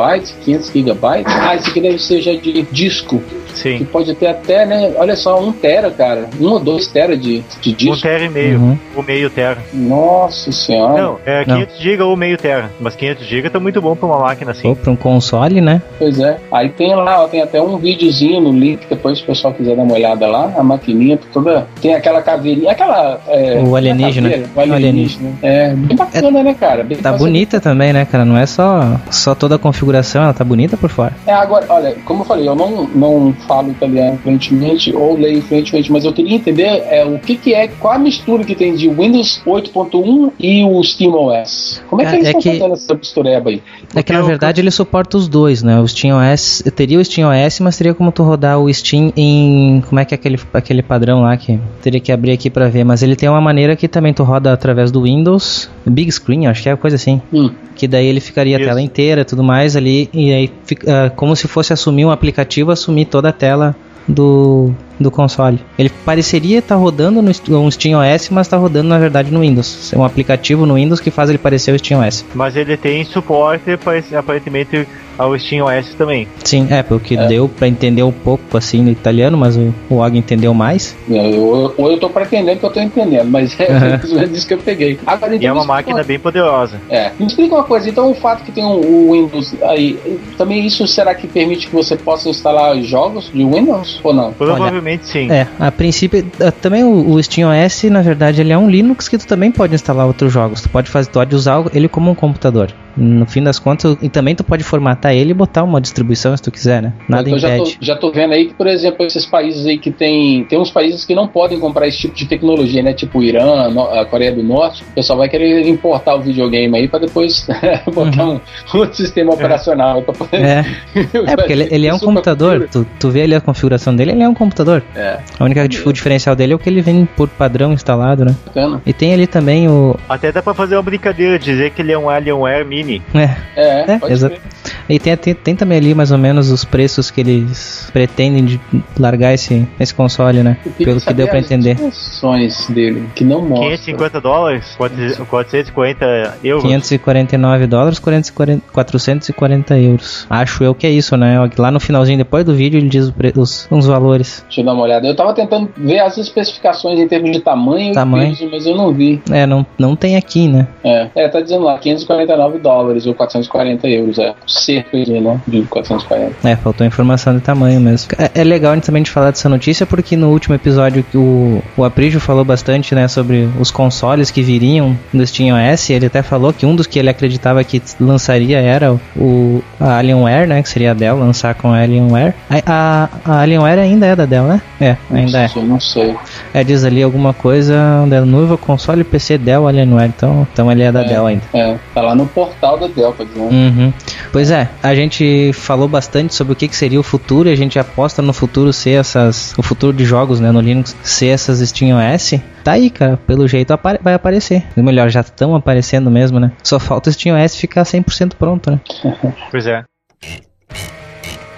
500 0.44 0.70
GB. 0.70 0.98
Ah, 1.24 1.56
esse 1.56 1.70
aqui 1.70 1.80
deve 1.80 1.98
ser 1.98 2.20
já 2.20 2.32
de 2.34 2.62
disco, 2.70 3.22
que 3.46 3.54
Sim. 3.54 3.84
pode 3.90 4.14
ter 4.14 4.26
até, 4.26 4.66
né? 4.66 4.92
Olha 4.96 5.16
só, 5.16 5.40
1 5.40 5.52
tera, 5.52 5.90
cara. 5.90 6.28
1 6.40 6.46
ou 6.46 6.58
2 6.60 6.86
tera 6.88 7.16
de, 7.16 7.42
de 7.60 7.70
Um 7.70 7.74
disco. 7.74 8.02
tera 8.02 8.24
e 8.24 8.28
meio. 8.28 8.58
Uhum. 8.58 8.78
O 8.96 9.02
meio 9.02 9.30
tera. 9.30 9.58
Nossa 9.72 10.50
senhora. 10.52 11.00
Não, 11.02 11.18
é 11.24 11.44
Não. 11.46 11.56
500 11.56 11.78
GB 11.78 12.02
ou 12.02 12.16
meio 12.16 12.36
tera. 12.36 12.70
Mas 12.80 12.94
500 12.96 13.24
GB 13.26 13.50
tá 13.50 13.60
muito 13.60 13.80
bom 13.80 13.94
pra 13.94 14.06
uma 14.06 14.18
máquina 14.18 14.50
assim. 14.50 14.68
Ou 14.68 14.76
pra 14.76 14.90
um 14.90 14.96
console, 14.96 15.60
né? 15.60 15.80
Pois 15.98 16.18
é. 16.18 16.38
Aí 16.52 16.68
tem 16.70 16.94
lá, 16.94 17.22
ó, 17.22 17.28
tem 17.28 17.40
até 17.42 17.60
um 17.62 17.76
videozinho 17.78 18.40
no 18.40 18.52
link, 18.52 18.80
depois 18.88 19.18
se 19.18 19.24
o 19.24 19.26
pessoal 19.26 19.54
quiser 19.54 19.76
dar 19.76 19.82
uma 19.82 19.94
olhada 19.94 20.26
lá, 20.26 20.52
a 20.56 20.62
maquininha 20.62 21.18
toda. 21.32 21.66
Tem 21.80 21.94
aquela 21.94 22.20
caveirinha, 22.22 22.70
aquela. 22.72 23.20
é, 23.28 23.60
O 23.64 23.76
alienígena. 23.76 24.28
caveira, 24.30 24.50
O 24.54 24.60
alienígena. 24.74 25.30
É, 25.42 25.74
bem 25.74 25.96
bacana, 25.96 26.42
né, 26.42 26.54
cara? 26.58 26.82
Bem 26.82 26.98
Tá. 26.98 27.13
Bonita 27.18 27.60
também, 27.60 27.92
né, 27.92 28.04
cara? 28.04 28.24
Não 28.24 28.36
é 28.36 28.46
só, 28.46 29.00
só 29.10 29.34
toda 29.34 29.56
a 29.56 29.58
configuração, 29.58 30.22
ela 30.22 30.32
tá 30.32 30.44
bonita 30.44 30.76
por 30.76 30.90
fora. 30.90 31.14
É, 31.26 31.32
agora, 31.32 31.66
olha, 31.68 31.96
como 32.04 32.22
eu 32.22 32.24
falei, 32.26 32.48
eu 32.48 32.54
não, 32.54 32.84
não 32.94 33.34
falo 33.46 33.70
italiano 33.70 34.18
fluentemente 34.22 34.94
ou 34.94 35.16
leio 35.16 35.42
fluentemente, 35.42 35.90
mas 35.92 36.04
eu 36.04 36.12
queria 36.12 36.34
entender 36.36 36.64
é, 36.88 37.04
o 37.04 37.18
que, 37.18 37.36
que 37.36 37.54
é, 37.54 37.68
qual 37.68 37.94
a 37.94 37.98
mistura 37.98 38.44
que 38.44 38.54
tem 38.54 38.74
de 38.74 38.88
Windows 38.88 39.40
8.1 39.46 40.32
e 40.38 40.64
o 40.64 40.82
SteamOS. 40.82 41.82
Como 41.88 42.02
é 42.02 42.04
que 42.04 42.10
Cara, 42.10 42.16
eles 42.22 42.26
é 42.26 42.38
estão 42.38 42.40
que- 42.52 42.58
fazendo 42.58 42.72
essa 42.74 42.94
mistureba 42.94 43.50
aí? 43.50 43.62
É 43.94 44.02
que 44.02 44.12
na 44.12 44.18
eu- 44.20 44.26
verdade 44.26 44.60
ele 44.60 44.70
suporta 44.70 45.16
os 45.16 45.28
dois, 45.28 45.62
né? 45.62 45.80
O 45.80 45.86
SteamOS, 45.86 46.62
teria 46.74 46.98
o 46.98 47.04
SteamOS, 47.04 47.60
mas 47.60 47.76
teria 47.76 47.94
como 47.94 48.10
tu 48.12 48.22
rodar 48.22 48.58
o 48.58 48.72
Steam 48.72 49.12
em, 49.16 49.82
como 49.88 50.00
é 50.00 50.04
que 50.04 50.14
é 50.14 50.16
aquele, 50.16 50.38
aquele 50.52 50.82
padrão 50.82 51.22
lá 51.22 51.36
que 51.36 51.58
teria 51.82 52.00
que 52.00 52.10
abrir 52.12 52.32
aqui 52.32 52.50
pra 52.50 52.68
ver, 52.68 52.84
mas 52.84 53.02
ele 53.02 53.16
tem 53.16 53.28
uma 53.28 53.40
maneira 53.40 53.76
que 53.76 53.88
também 53.88 54.12
tu 54.12 54.22
roda 54.24 54.52
através 54.52 54.90
do 54.90 55.02
Windows, 55.02 55.70
Big 55.86 56.10
Screen, 56.10 56.46
acho 56.46 56.62
que 56.62 56.68
é 56.68 56.76
coisa 56.76 56.96
assim, 56.96 57.03
Hum. 57.32 57.50
que 57.74 57.88
daí 57.88 58.06
ele 58.06 58.20
ficaria 58.20 58.56
a 58.56 58.60
Isso. 58.60 58.68
tela 58.68 58.80
inteira, 58.80 59.22
e 59.22 59.24
tudo 59.24 59.42
mais 59.42 59.76
ali 59.76 60.08
e 60.12 60.32
aí 60.32 60.50
fica 60.64 61.06
ah, 61.06 61.10
como 61.10 61.34
se 61.34 61.48
fosse 61.48 61.72
assumir 61.72 62.04
um 62.04 62.10
aplicativo, 62.10 62.70
assumir 62.70 63.06
toda 63.06 63.28
a 63.28 63.32
tela 63.32 63.74
do 64.06 64.72
do 64.98 65.10
console. 65.10 65.58
Ele 65.78 65.90
pareceria 66.04 66.58
estar 66.58 66.76
rodando 66.76 67.20
no 67.20 67.30
um 67.30 67.68
SteamOS, 67.68 68.28
mas 68.30 68.46
está 68.46 68.56
rodando 68.56 68.88
na 68.88 68.98
verdade 68.98 69.30
no 69.30 69.40
Windows. 69.40 69.92
É 69.92 69.98
um 69.98 70.04
aplicativo 70.04 70.66
no 70.66 70.74
Windows 70.74 71.00
que 71.00 71.10
faz 71.10 71.28
ele 71.28 71.38
parecer 71.38 71.72
o 71.72 71.78
SteamOS. 71.78 72.24
Mas 72.34 72.56
ele 72.56 72.76
tem 72.76 73.04
suporte 73.04 73.78
aparentemente 74.16 74.86
ao 75.16 75.36
SteamOS 75.36 75.94
também. 75.94 76.26
Sim, 76.42 76.66
é, 76.70 76.82
porque 76.82 77.16
deu 77.16 77.48
pra 77.48 77.68
entender 77.68 78.02
um 78.02 78.12
pouco 78.12 78.56
assim 78.56 78.82
no 78.82 78.90
italiano, 78.90 79.36
mas 79.36 79.56
o, 79.56 79.72
o 79.88 79.96
Og 79.96 80.16
entendeu 80.16 80.52
mais. 80.52 80.96
Eu, 81.08 81.74
ou 81.76 81.90
eu 81.90 81.98
tô 81.98 82.10
pretendendo 82.10 82.58
que 82.58 82.66
eu 82.66 82.70
tô 82.70 82.80
entendendo, 82.80 83.30
mas 83.30 83.58
é 83.60 83.98
simplesmente 83.98 84.34
isso 84.34 84.46
que 84.46 84.54
eu 84.54 84.58
peguei. 84.58 84.98
Agora, 85.06 85.34
E 85.34 85.36
então, 85.36 85.50
é 85.50 85.52
me 85.52 85.58
uma 85.58 85.64
máquina 85.64 86.02
bem 86.02 86.18
poderosa. 86.18 86.80
É. 86.88 87.12
Me 87.18 87.26
explica 87.26 87.54
uma 87.54 87.64
coisa, 87.64 87.88
então 87.88 88.10
o 88.10 88.14
fato 88.14 88.44
que 88.44 88.52
tem 88.52 88.64
o, 88.64 88.80
o 88.80 89.12
Windows 89.12 89.54
aí, 89.62 89.98
também 90.36 90.66
isso 90.66 90.86
será 90.86 91.14
que 91.14 91.26
permite 91.26 91.68
que 91.68 91.74
você 91.74 91.96
possa 91.96 92.28
instalar 92.28 92.76
jogos 92.82 93.30
de 93.32 93.44
Windows 93.44 94.00
ou 94.02 94.12
não? 94.12 94.32
Provavelmente 94.32 94.83
sim. 95.06 95.30
É, 95.30 95.46
a 95.58 95.70
princípio, 95.72 96.24
eh, 96.40 96.50
também 96.50 96.84
o, 96.84 97.10
o 97.10 97.22
SteamOS, 97.22 97.84
na 97.84 98.02
verdade, 98.02 98.40
ele 98.40 98.52
é 98.52 98.58
um 98.58 98.68
Linux 98.68 99.08
que 99.08 99.18
tu 99.18 99.26
também 99.26 99.50
pode 99.50 99.74
instalar 99.74 100.06
outros 100.06 100.32
jogos. 100.32 100.60
Tu 100.62 100.68
pode 100.68 100.90
fazer, 100.90 101.08
tu 101.08 101.14
pode 101.14 101.34
usar 101.34 101.64
ele 101.72 101.88
como 101.88 102.10
um 102.10 102.14
computador. 102.14 102.72
No 102.96 103.26
fim 103.26 103.42
das 103.42 103.58
contas, 103.58 103.96
e 104.02 104.08
também 104.08 104.34
tu 104.34 104.44
pode 104.44 104.62
formatar 104.64 105.12
ele 105.14 105.30
e 105.30 105.34
botar 105.34 105.62
uma 105.62 105.80
distribuição 105.80 106.36
se 106.36 106.42
tu 106.42 106.50
quiser, 106.50 106.82
né? 106.82 106.92
Nada 107.08 107.28
então 107.28 107.38
já 107.38 107.48
tô, 107.48 107.62
impede. 107.64 107.78
já 107.80 107.96
tô 107.96 108.10
vendo 108.12 108.32
aí 108.34 108.46
que, 108.46 108.54
por 108.54 108.66
exemplo, 108.66 109.04
esses 109.04 109.26
países 109.26 109.66
aí 109.66 109.78
que 109.78 109.90
tem. 109.90 110.44
Tem 110.44 110.58
uns 110.58 110.70
países 110.70 111.04
que 111.04 111.14
não 111.14 111.26
podem 111.26 111.58
comprar 111.58 111.86
esse 111.88 111.98
tipo 111.98 112.14
de 112.14 112.26
tecnologia, 112.26 112.82
né? 112.82 112.92
Tipo 112.92 113.18
o 113.18 113.22
Irã, 113.22 113.68
a 114.00 114.04
Coreia 114.04 114.32
do 114.32 114.42
Norte. 114.42 114.82
O 114.82 114.94
pessoal 114.94 115.18
vai 115.18 115.28
querer 115.28 115.66
importar 115.68 116.14
o 116.14 116.20
videogame 116.20 116.76
aí 116.76 116.88
pra 116.88 116.98
depois 116.98 117.46
botar 117.94 118.26
um, 118.28 118.40
outro 118.74 118.94
sistema 118.96 119.32
operacional. 119.34 120.02
pra 120.02 120.12
poder- 120.14 120.34
Uhum. 120.34 120.44
É, 120.44 120.64
é 121.32 121.36
porque 121.36 121.52
ele, 121.52 121.68
ele 121.70 121.86
é 121.86 121.94
um 121.94 121.98
computador. 121.98 122.68
Tu, 122.70 122.86
tu 122.98 123.10
vê 123.10 123.22
ali 123.22 123.34
a 123.34 123.40
configuração 123.40 123.94
dele, 123.94 124.12
ele 124.12 124.22
é 124.22 124.28
um 124.28 124.34
computador. 124.34 124.82
É, 124.94 125.18
A 125.38 125.44
única 125.44 125.64
o 125.86 125.92
diferencial 125.92 126.34
dele 126.36 126.52
é 126.52 126.56
o 126.56 126.58
que 126.58 126.68
ele 126.68 126.80
vem 126.82 127.04
por 127.04 127.28
padrão 127.28 127.72
instalado, 127.72 128.24
né? 128.24 128.34
bacana. 128.46 128.80
E 128.86 128.92
tem 128.92 129.12
ali 129.12 129.26
também 129.26 129.68
o. 129.68 129.96
Até 130.08 130.30
dá 130.32 130.42
pra 130.42 130.54
fazer 130.54 130.76
uma 130.76 130.82
brincadeira, 130.82 131.38
dizer 131.38 131.70
que 131.70 131.82
ele 131.82 131.92
é 131.92 131.98
um 131.98 132.08
Alienware 132.08 132.64
Mini. 132.64 132.83
É, 133.14 133.30
É, 133.56 133.98
É, 134.06 134.12
exato. 134.12 134.34
ver. 134.34 134.40
E 134.88 134.98
tem, 134.98 135.16
tem, 135.16 135.34
tem 135.34 135.56
também 135.56 135.78
ali 135.78 135.94
mais 135.94 136.10
ou 136.12 136.18
menos 136.18 136.50
os 136.50 136.64
preços 136.64 137.10
que 137.10 137.20
eles 137.20 137.88
pretendem 137.92 138.44
de 138.44 138.60
largar 138.98 139.32
esse, 139.32 139.66
esse 139.80 139.94
console, 139.94 140.42
né? 140.42 140.56
Pelo 140.76 141.00
que 141.00 141.12
deu 141.14 141.26
pra 141.26 141.38
as 141.38 141.46
entender. 141.46 141.74
dimensões 141.74 142.66
dele, 142.68 143.08
que 143.14 143.24
não 143.24 143.40
mostra. 143.42 143.68
550 143.70 144.20
dólares? 144.20 144.76
440 144.76 146.38
euros? 146.42 146.62
549 146.64 147.66
dólares, 147.66 147.98
440, 147.98 148.62
440 148.72 149.78
euros. 149.78 150.26
Acho 150.28 150.64
eu 150.64 150.74
que 150.74 150.86
é 150.86 150.90
isso, 150.90 151.16
né? 151.16 151.36
Lá 151.56 151.70
no 151.70 151.80
finalzinho, 151.80 152.18
depois 152.18 152.44
do 152.44 152.54
vídeo, 152.54 152.78
ele 152.78 152.88
diz 152.88 153.12
os, 153.36 153.66
uns 153.70 153.86
valores. 153.86 154.42
Deixa 154.46 154.60
eu 154.60 154.64
dar 154.64 154.72
uma 154.74 154.82
olhada. 154.82 155.06
Eu 155.06 155.16
tava 155.16 155.32
tentando 155.34 155.70
ver 155.76 156.00
as 156.00 156.18
especificações 156.18 156.98
em 156.98 157.08
termos 157.08 157.32
de 157.32 157.40
tamanho, 157.40 157.92
Tamanho. 157.94 158.32
e 158.32 158.36
peso, 158.36 158.48
mas 158.50 158.66
eu 158.66 158.76
não 158.76 158.92
vi. 158.92 159.22
É, 159.30 159.46
não, 159.46 159.64
não 159.78 159.96
tem 159.96 160.16
aqui, 160.16 160.46
né? 160.48 160.66
É, 160.82 161.08
é, 161.14 161.28
tá 161.28 161.40
dizendo 161.40 161.64
lá, 161.64 161.78
549 161.78 162.58
dólares 162.58 162.73
ou 162.74 163.14
440 163.14 163.88
euros, 163.88 164.18
é. 164.18 164.34
Cerca 164.46 164.96
de, 164.96 165.20
né, 165.20 165.40
de 165.46 165.62
440. 165.62 166.48
É, 166.48 166.56
faltou 166.56 166.86
informação 166.86 167.34
de 167.34 167.40
tamanho 167.40 167.80
mesmo. 167.80 168.10
É, 168.18 168.40
é 168.40 168.44
legal 168.44 168.74
também 168.80 169.02
de 169.02 169.10
falar 169.10 169.30
dessa 169.30 169.48
notícia 169.48 169.86
porque 169.86 170.16
no 170.16 170.30
último 170.30 170.54
episódio 170.54 171.04
o, 171.14 171.62
o 171.76 171.84
Aprígio 171.84 172.20
falou 172.20 172.44
bastante, 172.44 172.94
né, 172.94 173.06
sobre 173.08 173.48
os 173.58 173.70
consoles 173.70 174.30
que 174.30 174.42
viriam 174.42 174.96
do 175.12 175.24
SteamOS, 175.24 175.90
ele 175.90 176.06
até 176.06 176.22
falou 176.22 176.52
que 176.52 176.66
um 176.66 176.74
dos 176.74 176.86
que 176.86 176.98
ele 176.98 177.08
acreditava 177.08 177.62
que 177.62 177.80
lançaria 178.00 178.58
era 178.58 178.92
o 179.16 179.62
a 179.80 179.98
Alienware, 179.98 180.46
né, 180.46 180.62
que 180.62 180.68
seria 180.68 180.90
a 180.90 180.94
Dell, 180.94 181.18
lançar 181.18 181.54
com 181.54 181.72
a 181.72 181.78
Alienware. 181.78 182.34
A, 182.50 182.62
a, 182.66 183.08
a 183.24 183.40
Alienware 183.40 183.78
ainda 183.78 184.06
é 184.06 184.16
da 184.16 184.24
Dell, 184.26 184.44
né? 184.44 184.60
É, 184.80 184.96
ainda 185.10 185.42
é. 185.42 185.50
Eu 185.54 185.62
não 185.62 185.80
sei. 185.80 186.14
É, 186.52 186.64
diz 186.64 186.84
ali 186.84 187.02
alguma 187.02 187.32
coisa 187.32 188.06
da 188.08 188.24
novo 188.24 188.56
console 188.56 189.04
PC 189.04 189.38
Dell 189.38 189.66
Alienware, 189.68 190.12
então, 190.16 190.46
então 190.52 190.70
ele 190.70 190.82
é 190.82 190.92
da 190.92 191.02
É. 191.02 191.04
Dell 191.04 191.26
ainda. 191.26 191.42
É, 191.52 191.76
tá 191.94 192.00
lá 192.00 192.14
no 192.14 192.26
portal 192.26 192.63
da 192.72 193.12
tá 193.12 193.24
dizendo. 193.24 193.50
Uhum. 193.50 193.92
Pois 194.32 194.50
é, 194.50 194.68
a 194.82 194.94
gente 194.94 195.52
falou 195.52 195.86
bastante 195.88 196.34
sobre 196.34 196.52
o 196.52 196.56
que, 196.56 196.66
que 196.68 196.76
seria 196.76 196.98
o 196.98 197.02
futuro 197.02 197.48
e 197.48 197.52
a 197.52 197.56
gente 197.56 197.78
aposta 197.78 198.20
no 198.22 198.32
futuro 198.32 198.72
ser 198.72 199.00
essas. 199.00 199.54
O 199.56 199.62
futuro 199.62 199.92
de 199.92 200.04
jogos, 200.04 200.40
né, 200.40 200.50
no 200.50 200.60
Linux, 200.60 200.96
ser 201.02 201.28
essas 201.28 201.60
SteamOS. 201.60 202.34
Tá 202.62 202.72
aí, 202.72 202.90
cara, 202.90 203.16
pelo 203.16 203.46
jeito 203.46 203.72
apare- 203.72 204.00
vai 204.02 204.14
aparecer. 204.14 204.64
Ou 204.76 204.82
melhor, 204.82 205.08
já 205.10 205.20
estão 205.20 205.54
aparecendo 205.54 206.10
mesmo, 206.10 206.40
né? 206.40 206.52
Só 206.62 206.78
falta 206.80 207.10
o 207.10 207.12
SteamOS 207.12 207.56
ficar 207.56 207.82
100% 207.84 208.34
pronto, 208.36 208.70
né? 208.70 208.80
Pois 209.50 209.66
é. 209.66 209.84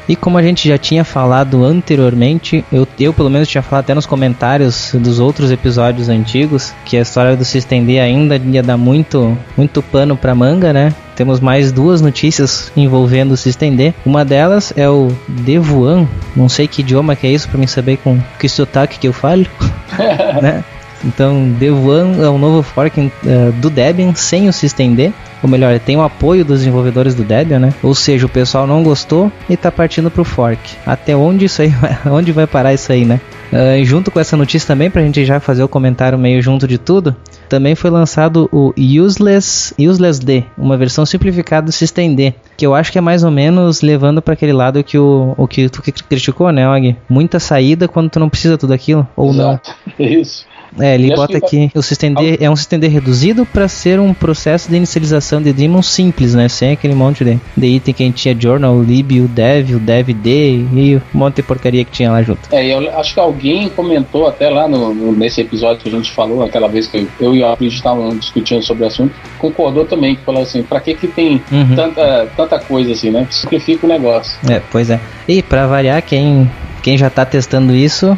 E 0.09 0.15
como 0.15 0.39
a 0.39 0.43
gente 0.43 0.69
já 0.69 0.79
tinha 0.79 1.05
falado 1.05 1.65
anteriormente, 1.65 2.65
eu, 2.71 2.87
eu 2.99 3.13
pelo 3.13 3.31
menos 3.31 3.49
tinha 3.49 3.63
falado 3.63 3.85
até 3.85 3.95
nos 3.95 4.07
comentários 4.07 4.93
dos 4.95 5.19
outros 5.19 5.51
episódios 5.51 6.09
antigos, 6.09 6.73
que 6.85 6.97
a 6.97 7.03
história 7.03 7.37
do 7.37 7.45
se 7.45 7.59
estender 7.59 8.01
ainda 8.01 8.37
ia 8.37 8.63
dar 8.63 8.77
muito, 8.77 9.37
muito 9.57 9.83
pano 9.83 10.17
pra 10.17 10.35
manga, 10.35 10.73
né? 10.73 10.95
Temos 11.17 11.41
mais 11.41 11.73
duas 11.73 12.01
notícias 12.01 12.71
envolvendo 12.77 13.33
o 13.33 13.37
se 13.37 13.49
estender. 13.49 13.95
Uma 14.05 14.25
delas 14.25 14.73
é 14.77 14.89
o 14.89 15.09
Devuan, 15.27 16.07
não 16.37 16.49
sei 16.49 16.69
que 16.69 16.83
idioma 16.83 17.17
que 17.17 17.27
é 17.27 17.31
isso 17.31 17.49
pra 17.49 17.59
mim 17.59 17.67
saber 17.67 17.97
com 17.97 18.19
que 18.39 18.49
sotaque 18.49 18.99
que 18.99 19.09
eu 19.09 19.13
falo, 19.13 19.47
né? 20.43 20.63
Então, 21.05 21.51
Devuan 21.59 22.25
é 22.25 22.29
um 22.29 22.39
novo 22.39 22.63
fork 22.63 23.01
eh, 23.01 23.53
do 23.57 23.71
Debian 23.71 24.15
sem 24.15 24.49
o 24.49 24.53
se 24.53 24.67
estender. 24.67 25.13
Ou 25.43 25.49
melhor, 25.49 25.79
tem 25.79 25.97
o 25.97 26.03
apoio 26.03 26.45
dos 26.45 26.61
desenvolvedores 26.61 27.15
do 27.15 27.23
Debian, 27.23 27.59
né? 27.59 27.75
Ou 27.83 27.95
seja, 27.95 28.27
o 28.27 28.29
pessoal 28.29 28.67
não 28.67 28.83
gostou 28.83 29.31
e 29.49 29.57
tá 29.57 29.71
partindo 29.71 30.11
pro 30.11 30.25
fork. 30.25 30.59
Até 30.85 31.15
onde 31.15 31.45
isso 31.45 31.63
aí 31.63 31.69
vai, 31.69 31.99
onde 32.11 32.33
vai 32.33 32.47
parar 32.47 32.73
isso 32.73 32.91
aí, 32.91 33.05
né? 33.05 33.21
E 33.53 33.85
junto 33.85 34.11
com 34.11 34.19
essa 34.19 34.37
notícia 34.37 34.67
também, 34.67 34.91
pra 34.91 35.03
gente 35.03 35.25
já 35.25 35.39
fazer 35.39 35.63
o 35.63 35.69
comentário 35.69 36.19
meio 36.19 36.43
junto 36.43 36.67
de 36.67 36.79
tudo, 36.79 37.15
também 37.49 37.75
foi 37.75 37.91
lançado 37.91 38.49
o 38.53 38.73
Useless, 38.77 39.75
Useless 39.79 40.21
D, 40.21 40.45
uma 40.59 40.77
versão 40.77 41.07
simplificada 41.07 41.67
do 41.67 41.73
System 41.73 42.15
D, 42.15 42.35
que 42.57 42.67
eu 42.67 42.75
acho 42.75 42.91
que 42.91 42.99
é 42.99 43.01
mais 43.01 43.23
ou 43.23 43.31
menos 43.31 43.83
levando 43.83 44.21
para 44.21 44.35
aquele 44.35 44.53
lado 44.53 44.83
que 44.83 44.99
o, 44.99 45.35
o 45.37 45.47
que 45.47 45.69
tu 45.69 45.81
criticou, 45.83 46.51
né, 46.51 46.69
Og? 46.69 46.97
Muita 47.09 47.39
saída 47.39 47.87
quando 47.87 48.11
tu 48.11 48.19
não 48.19 48.29
precisa 48.29 48.59
tudo 48.59 48.73
aquilo, 48.73 49.07
ou 49.17 49.33
não. 49.33 49.51
Exato. 49.51 49.75
Isso. 49.99 50.47
É, 50.79 50.95
ele 50.95 51.13
E 51.13 51.17
bota 51.17 51.39
que- 51.41 51.47
aqui, 51.47 51.71
o 51.75 51.83
System 51.83 52.13
D 52.15 52.39
é 52.41 52.51
um 52.51 52.57
System 52.57 52.79
D 52.79 52.89
reduzido 52.89 53.47
para 53.47 53.67
ser 53.69 53.99
um 54.01 54.13
processo 54.13 54.69
de 54.71 54.77
inicialização 54.77 55.41
de 55.41 55.53
daemon 55.53 55.83
simples, 55.83 56.35
né? 56.35 56.49
Sem 56.49 56.73
aquele 56.73 56.95
monte 56.95 57.25
de, 57.25 57.39
de 57.57 57.67
item 57.67 57.95
que 57.95 58.03
a 58.03 58.07
gente 58.07 58.17
tinha 58.23 58.37
journal, 58.39 58.75
o 58.75 58.83
lib, 58.83 59.21
o 59.21 59.29
dev, 59.29 59.75
o 59.77 59.79
devd 59.79 60.29
e 60.29 60.97
um 61.15 61.19
monte 61.19 61.37
de 61.37 61.43
porcaria 61.43 61.85
que 61.85 61.91
tinha 61.91 62.11
lá 62.11 62.23
junto. 62.23 62.41
É, 62.53 62.67
eu 62.67 62.99
acho 62.99 63.15
que 63.15 63.21
alguém 63.21 63.69
comentou 63.71 64.27
até 64.27 64.49
lá 64.51 64.69
no, 64.69 64.93
no- 64.95 65.13
nesse 65.13 65.41
episódio 65.41 65.83
que 65.83 65.89
a 65.89 65.93
gente 65.93 66.11
falou, 66.13 66.43
aquela 66.45 66.69
vez 66.69 66.87
que 66.87 67.07
eu 67.21 67.35
e 67.35 67.43
o 67.43 67.47
Aprid 67.47 67.73
estavam 67.73 68.17
discutindo 68.17 68.63
sobre 68.63 68.85
o 68.85 68.87
assunto, 68.87 69.15
concordou 69.39 69.85
também, 69.85 70.15
que 70.17 70.23
falou 70.25 70.43
assim, 70.43 70.63
pra 70.63 70.81
que 70.81 70.95
que 70.95 71.07
tem 71.09 71.41
Uhum. 71.51 71.75
tanta, 71.75 72.29
tanta 72.37 72.59
coisa 72.59 72.93
assim, 72.93 73.11
né? 73.11 73.27
Simplifica 73.31 73.87
o 73.87 73.89
negócio. 73.89 74.39
É, 74.51 74.61
pois 74.71 74.91
é. 74.91 75.01
E 75.29 75.43
pra 75.43 75.67
variar, 75.67 76.03
quem, 76.03 76.51
quem 76.83 76.97
já 76.99 77.09
tá 77.11 77.25
testando 77.25 77.75
isso 77.75 78.17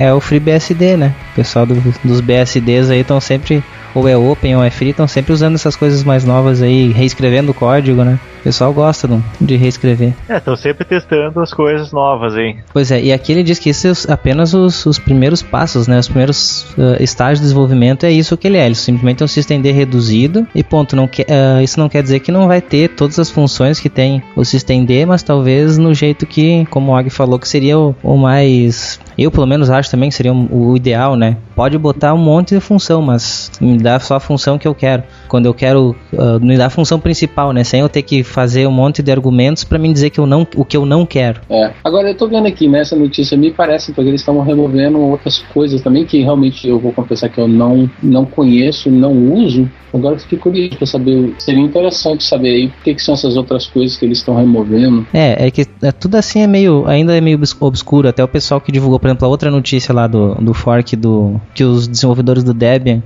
é 0.00 0.12
o 0.12 0.18
FreeBSD, 0.20 0.96
né? 0.96 1.14
O 1.32 1.36
pessoal 1.36 1.64
do- 1.66 1.80
dos 2.02 2.20
BSDs 2.20 2.90
aí 2.90 3.00
estão 3.00 3.20
sempre, 3.20 3.62
ou 3.94 4.08
é 4.08 4.16
Open 4.16 4.56
ou 4.56 4.64
é 4.64 4.70
Free, 4.70 4.90
estão 4.90 5.06
sempre 5.06 5.32
usando 5.32 5.54
essas 5.54 5.76
coisas 5.76 6.02
mais 6.02 6.24
novas 6.24 6.62
aí, 6.62 6.90
reescrevendo 6.90 7.50
o 7.52 7.54
código, 7.54 8.02
né? 8.02 8.18
O 8.40 8.42
pessoal 8.42 8.72
gosta 8.72 9.06
do- 9.06 9.22
de 9.38 9.56
reescrever. 9.56 10.14
É, 10.26 10.38
estão 10.38 10.56
sempre 10.56 10.84
testando 10.86 11.40
as 11.40 11.52
coisas 11.52 11.92
novas 11.92 12.34
aí. 12.34 12.56
Pois 12.72 12.90
é, 12.90 13.00
e 13.02 13.12
aqui 13.12 13.32
ele 13.32 13.42
diz 13.42 13.58
que 13.58 13.68
isso 13.68 13.86
é 14.08 14.12
apenas 14.12 14.54
os, 14.54 14.86
os 14.86 14.98
primeiros 14.98 15.42
passos, 15.42 15.86
né? 15.86 15.98
Os 15.98 16.08
primeiros 16.08 16.66
ah, 16.78 16.96
estágios 17.02 17.40
de 17.40 17.44
desenvolvimento 17.44 18.04
é 18.06 18.10
isso 18.10 18.36
que 18.38 18.46
ele 18.48 18.56
é. 18.56 18.64
Ele 18.64 18.74
simplesmente 18.74 19.22
é 19.22 19.24
um 19.24 19.28
System 19.28 19.60
D 19.60 19.70
reduzido 19.72 20.46
e 20.54 20.64
ponto. 20.64 20.96
Não 20.96 21.06
quer, 21.06 21.26
ah, 21.28 21.62
isso 21.62 21.78
não 21.78 21.88
quer 21.90 22.02
dizer 22.02 22.20
que 22.20 22.32
não 22.32 22.48
vai 22.48 22.62
ter 22.62 22.88
todas 22.88 23.18
as 23.18 23.28
funções 23.28 23.78
que 23.78 23.90
tem 23.90 24.22
o 24.34 24.42
System 24.42 24.86
D, 24.86 25.04
mas 25.04 25.22
talvez 25.22 25.76
no 25.76 25.92
jeito 25.92 26.24
que, 26.24 26.64
como 26.70 26.92
o 26.92 26.98
Og 26.98 27.10
falou, 27.10 27.38
que 27.38 27.46
seria 27.48 27.78
o, 27.78 27.94
o 28.02 28.16
mais. 28.16 28.98
Eu 29.20 29.30
pelo 29.30 29.46
menos 29.46 29.68
acho 29.68 29.90
também 29.90 30.08
que 30.08 30.14
seria 30.14 30.32
o, 30.32 30.74
ideal, 30.74 31.14
né? 31.14 31.36
Pode 31.54 31.76
botar 31.76 32.14
um 32.14 32.18
monte 32.18 32.54
de 32.54 32.60
função, 32.60 33.02
mas 33.02 33.52
me 33.60 33.76
dá 33.76 34.00
só 34.00 34.14
a 34.14 34.20
função 34.20 34.56
que 34.56 34.66
eu 34.66 34.74
quero. 34.74 35.02
Quando 35.28 35.44
eu 35.44 35.52
quero, 35.52 35.94
ah, 36.16 36.38
me 36.40 36.56
dá 36.56 36.66
a 36.66 36.70
função 36.70 36.98
principal, 36.98 37.52
né? 37.52 37.62
Sem 37.62 37.80
eu 37.80 37.88
ter 37.90 38.00
que 38.00 38.22
fazer 38.22 38.66
um 38.66 38.70
monte 38.72 39.02
de 39.02 39.12
argumentos 39.12 39.62
para 39.62 39.78
me 39.78 39.92
dizer 39.92 40.08
que 40.08 40.18
eu 40.18 40.24
não, 40.24 40.46
o 40.56 40.64
que 40.64 40.74
eu 40.74 40.86
não 40.86 41.04
quero. 41.04 41.42
É. 41.50 41.70
Agora 41.84 42.08
eu 42.08 42.16
tô 42.16 42.28
vendo 42.28 42.46
aqui 42.46 42.66
nessa 42.66 42.96
notícia, 42.96 43.36
me 43.36 43.50
parece 43.50 43.92
porque 43.92 44.08
eles 44.08 44.22
estavam 44.22 44.40
removendo 44.40 44.98
outras 44.98 45.38
coisas 45.52 45.82
também 45.82 46.06
que 46.06 46.22
realmente 46.22 46.66
eu 46.66 46.78
vou 46.78 46.90
confessar 46.90 47.28
que 47.28 47.38
eu 47.38 47.46
não, 47.46 47.90
não 48.02 48.24
conheço, 48.24 48.90
não 48.90 49.12
uso. 49.34 49.68
Agora 49.92 50.14
eu 50.14 50.20
fiquei 50.20 50.38
curioso 50.38 50.76
pra 50.76 50.86
saber, 50.86 51.34
seria 51.38 51.60
interessante 51.60 52.24
saber 52.24 52.48
aí 52.50 52.66
o 52.66 52.72
que, 52.84 52.94
que 52.94 53.02
são 53.02 53.14
essas 53.14 53.36
outras 53.36 53.66
coisas 53.66 53.96
que 53.96 54.04
eles 54.04 54.18
estão 54.18 54.36
removendo. 54.36 55.06
É, 55.12 55.46
é 55.46 55.50
que 55.50 55.66
é, 55.82 55.92
tudo 55.92 56.14
assim 56.14 56.40
é 56.40 56.46
meio, 56.46 56.86
ainda 56.86 57.16
é 57.16 57.20
meio 57.20 57.36
obs- 57.36 57.56
obscuro. 57.60 58.08
Até 58.08 58.22
o 58.22 58.28
pessoal 58.28 58.60
que 58.60 58.70
divulgou, 58.70 59.00
por 59.00 59.09
exemplo, 59.10 59.26
a 59.26 59.28
outra 59.28 59.50
notícia 59.50 59.94
lá 59.94 60.06
do, 60.06 60.34
do 60.36 60.54
fork 60.54 60.96
do 60.96 61.40
que 61.54 61.64
os 61.64 61.86
desenvolvedores 61.86 62.42
do 62.42 62.54
Debian 62.54 63.02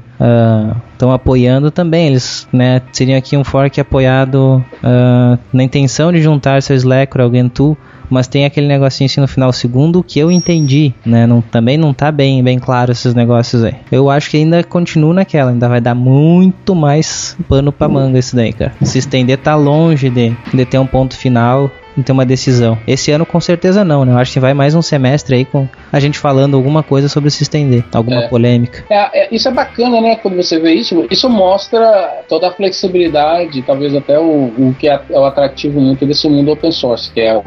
estão 0.93 1.12
apoiando 1.12 1.71
também. 1.71 2.09
Eles, 2.09 2.47
né, 2.53 2.81
seriam 2.93 3.19
aqui 3.19 3.37
um 3.37 3.45
fork 3.45 3.81
apoiado 3.81 4.64
ah, 4.83 5.38
na 5.53 5.62
intenção 5.62 6.12
de 6.12 6.23
juntar 6.23 6.62
seu 6.62 6.77
Slack 6.77 7.21
alguém 7.21 7.49
tu, 7.49 7.77
mas 8.11 8.27
tem 8.27 8.45
aquele 8.45 8.67
negocinho 8.67 9.07
assim 9.07 9.21
no 9.21 9.29
final, 9.29 9.53
segundo 9.53 10.01
o 10.01 10.03
que 10.03 10.19
eu 10.19 10.31
entendi, 10.31 10.93
né? 11.05 11.27
Não, 11.27 11.40
também 11.40 11.79
não 11.79 11.93
tá 11.95 12.12
bem, 12.12 12.43
bem 12.43 12.59
claro 12.59 12.93
esses 12.93 13.14
negócios 13.14 13.64
aí. 13.64 13.75
Eu 13.90 14.11
acho 14.11 14.31
que 14.31 14.37
ainda 14.37 14.62
continua 14.62 15.14
naquela, 15.14 15.51
ainda 15.51 15.69
vai 15.69 15.81
dar 15.81 15.95
muito 15.95 16.75
mais 16.75 17.37
pano 17.49 17.73
pra 17.73 17.88
manga 17.88 18.19
isso 18.19 18.37
daí, 18.37 18.53
cara. 18.53 18.73
Se 18.83 18.99
estender 18.99 19.38
tá 19.38 19.55
longe 19.55 20.11
de, 20.11 20.37
de 20.53 20.64
ter 20.64 20.79
um 20.79 20.87
ponto 20.87 21.17
final 21.17 21.71
e 21.97 22.03
ter 22.03 22.13
uma 22.13 22.25
decisão. 22.27 22.79
Esse 22.87 23.11
ano 23.11 23.25
com 23.27 23.41
certeza 23.41 23.85
não, 23.85 24.05
né? 24.05 24.13
Eu 24.13 24.19
acho 24.19 24.33
que 24.33 24.41
vai 24.41 24.55
mais 24.55 24.75
um 24.75 24.83
semestre 24.83 25.37
aí 25.37 25.45
com 25.45 25.69
a 25.93 26.01
gente 26.01 26.19
falando 26.19 26.57
alguma 26.57 26.83
coisa 26.83 27.09
sobre 27.09 27.31
se 27.31 27.43
estender, 27.43 27.85
alguma 27.93 28.25
É. 28.25 28.29
polêmica. 28.29 28.85
É, 28.91 29.25
é, 29.25 29.29
isso 29.31 29.49
é 29.49 29.53
bacana, 29.53 30.01
né? 30.01 30.17
Quando 30.17 30.37
você 30.37 30.59
vê 30.59 30.73
isso, 30.75 31.07
isso 31.11 31.29
mostra 31.29 32.23
toda 32.29 32.49
a 32.49 32.53
flexibilidade, 32.53 33.63
talvez 33.63 33.95
até 33.95 34.19
o, 34.19 34.53
o 34.59 34.75
que 34.79 34.89
é, 34.89 35.01
é 35.11 35.19
o 35.19 35.25
atrativo 35.25 35.81
muito 35.81 36.05
desse 36.07 36.29
mundo 36.29 36.53
open 36.53 36.73
source, 36.73 37.11
que 37.13 37.21
é, 37.21 37.41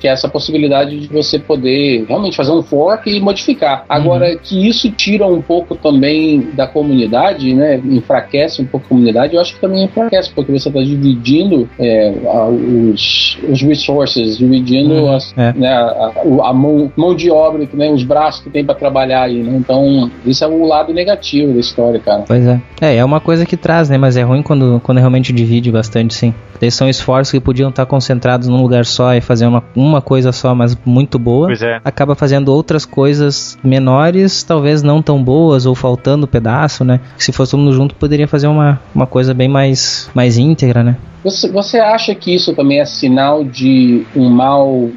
que 0.00 0.08
é 0.08 0.10
essa 0.12 0.28
possibilidade 0.28 0.98
de 0.98 1.08
você 1.08 1.38
poder 1.38 2.04
realmente 2.08 2.36
fazer 2.36 2.52
um 2.52 2.62
fork 2.62 3.08
e 3.10 3.20
modificar. 3.20 3.84
Agora, 3.88 4.36
que 4.36 4.68
isso 4.68 4.90
tira 4.90 5.26
um 5.26 5.40
pouco 5.40 5.74
também 5.76 6.48
da 6.54 6.66
comunidade, 6.66 7.54
né? 7.54 7.80
Enfraquece 7.84 8.62
um 8.62 8.66
pouco 8.66 8.86
a 8.86 8.88
comunidade, 8.88 9.34
eu 9.34 9.40
acho 9.40 9.54
que 9.54 9.60
também 9.60 9.84
enfraquece, 9.84 10.30
porque 10.34 10.52
você 10.52 10.68
está 10.68 10.80
dividindo 10.80 11.68
é, 11.78 12.12
os, 12.90 13.38
os 13.48 13.62
resources, 13.62 13.91
dividindo 14.38 14.94
Uhum, 14.94 15.12
as, 15.14 15.32
é. 15.36 15.52
né, 15.52 15.68
a, 15.68 15.80
a- 16.44 16.50
a 16.50 16.52
mão, 16.52 16.90
mão 16.96 17.14
de 17.14 17.30
obra, 17.30 17.66
que, 17.66 17.76
né, 17.76 17.90
os 17.90 18.02
braços 18.02 18.42
que 18.42 18.50
tem 18.50 18.64
para 18.64 18.74
trabalhar 18.74 19.22
aí, 19.22 19.42
né? 19.42 19.56
Então, 19.56 20.10
isso 20.24 20.44
é 20.44 20.48
o 20.48 20.64
lado 20.66 20.92
negativo 20.92 21.52
da 21.52 21.60
história, 21.60 22.00
cara. 22.00 22.24
Pois 22.26 22.46
é. 22.46 22.60
É, 22.80 22.96
é 22.96 23.04
uma 23.04 23.20
coisa 23.20 23.44
que 23.46 23.56
traz, 23.56 23.88
né? 23.88 23.98
Mas 23.98 24.16
é 24.16 24.22
ruim 24.22 24.42
quando, 24.42 24.80
quando 24.82 24.98
realmente 24.98 25.32
divide 25.32 25.70
bastante, 25.70 26.14
sim. 26.14 26.34
Eles 26.60 26.74
são 26.74 26.88
esforços 26.88 27.32
que 27.32 27.40
podiam 27.40 27.70
estar 27.70 27.86
concentrados 27.86 28.46
num 28.46 28.60
lugar 28.62 28.84
só 28.86 29.14
e 29.14 29.20
fazer 29.20 29.46
uma, 29.46 29.62
uma 29.74 30.00
coisa 30.00 30.30
só, 30.30 30.54
mas 30.54 30.76
muito 30.84 31.18
boa. 31.18 31.46
Pois 31.48 31.62
é. 31.62 31.80
Acaba 31.84 32.14
fazendo 32.14 32.52
outras 32.54 32.84
coisas 32.84 33.58
menores, 33.64 34.42
talvez 34.44 34.82
não 34.82 35.02
tão 35.02 35.22
boas 35.22 35.66
ou 35.66 35.74
faltando 35.74 36.26
pedaço, 36.26 36.84
né? 36.84 37.00
Se 37.18 37.32
fosse 37.32 37.50
todo 37.52 37.60
mundo 37.60 37.72
junto, 37.72 37.94
poderia 37.96 38.28
fazer 38.28 38.46
uma, 38.46 38.80
uma 38.94 39.06
coisa 39.06 39.34
bem 39.34 39.48
mais, 39.48 40.08
mais 40.14 40.38
íntegra, 40.38 40.82
né? 40.84 40.96
Você, 41.22 41.48
você 41.48 41.78
acha 41.78 42.14
que 42.14 42.34
isso 42.34 42.54
também 42.54 42.80
é 42.80 42.84
sinal 42.84 43.44
de 43.44 44.04
um 44.14 44.28
mau 44.28 44.90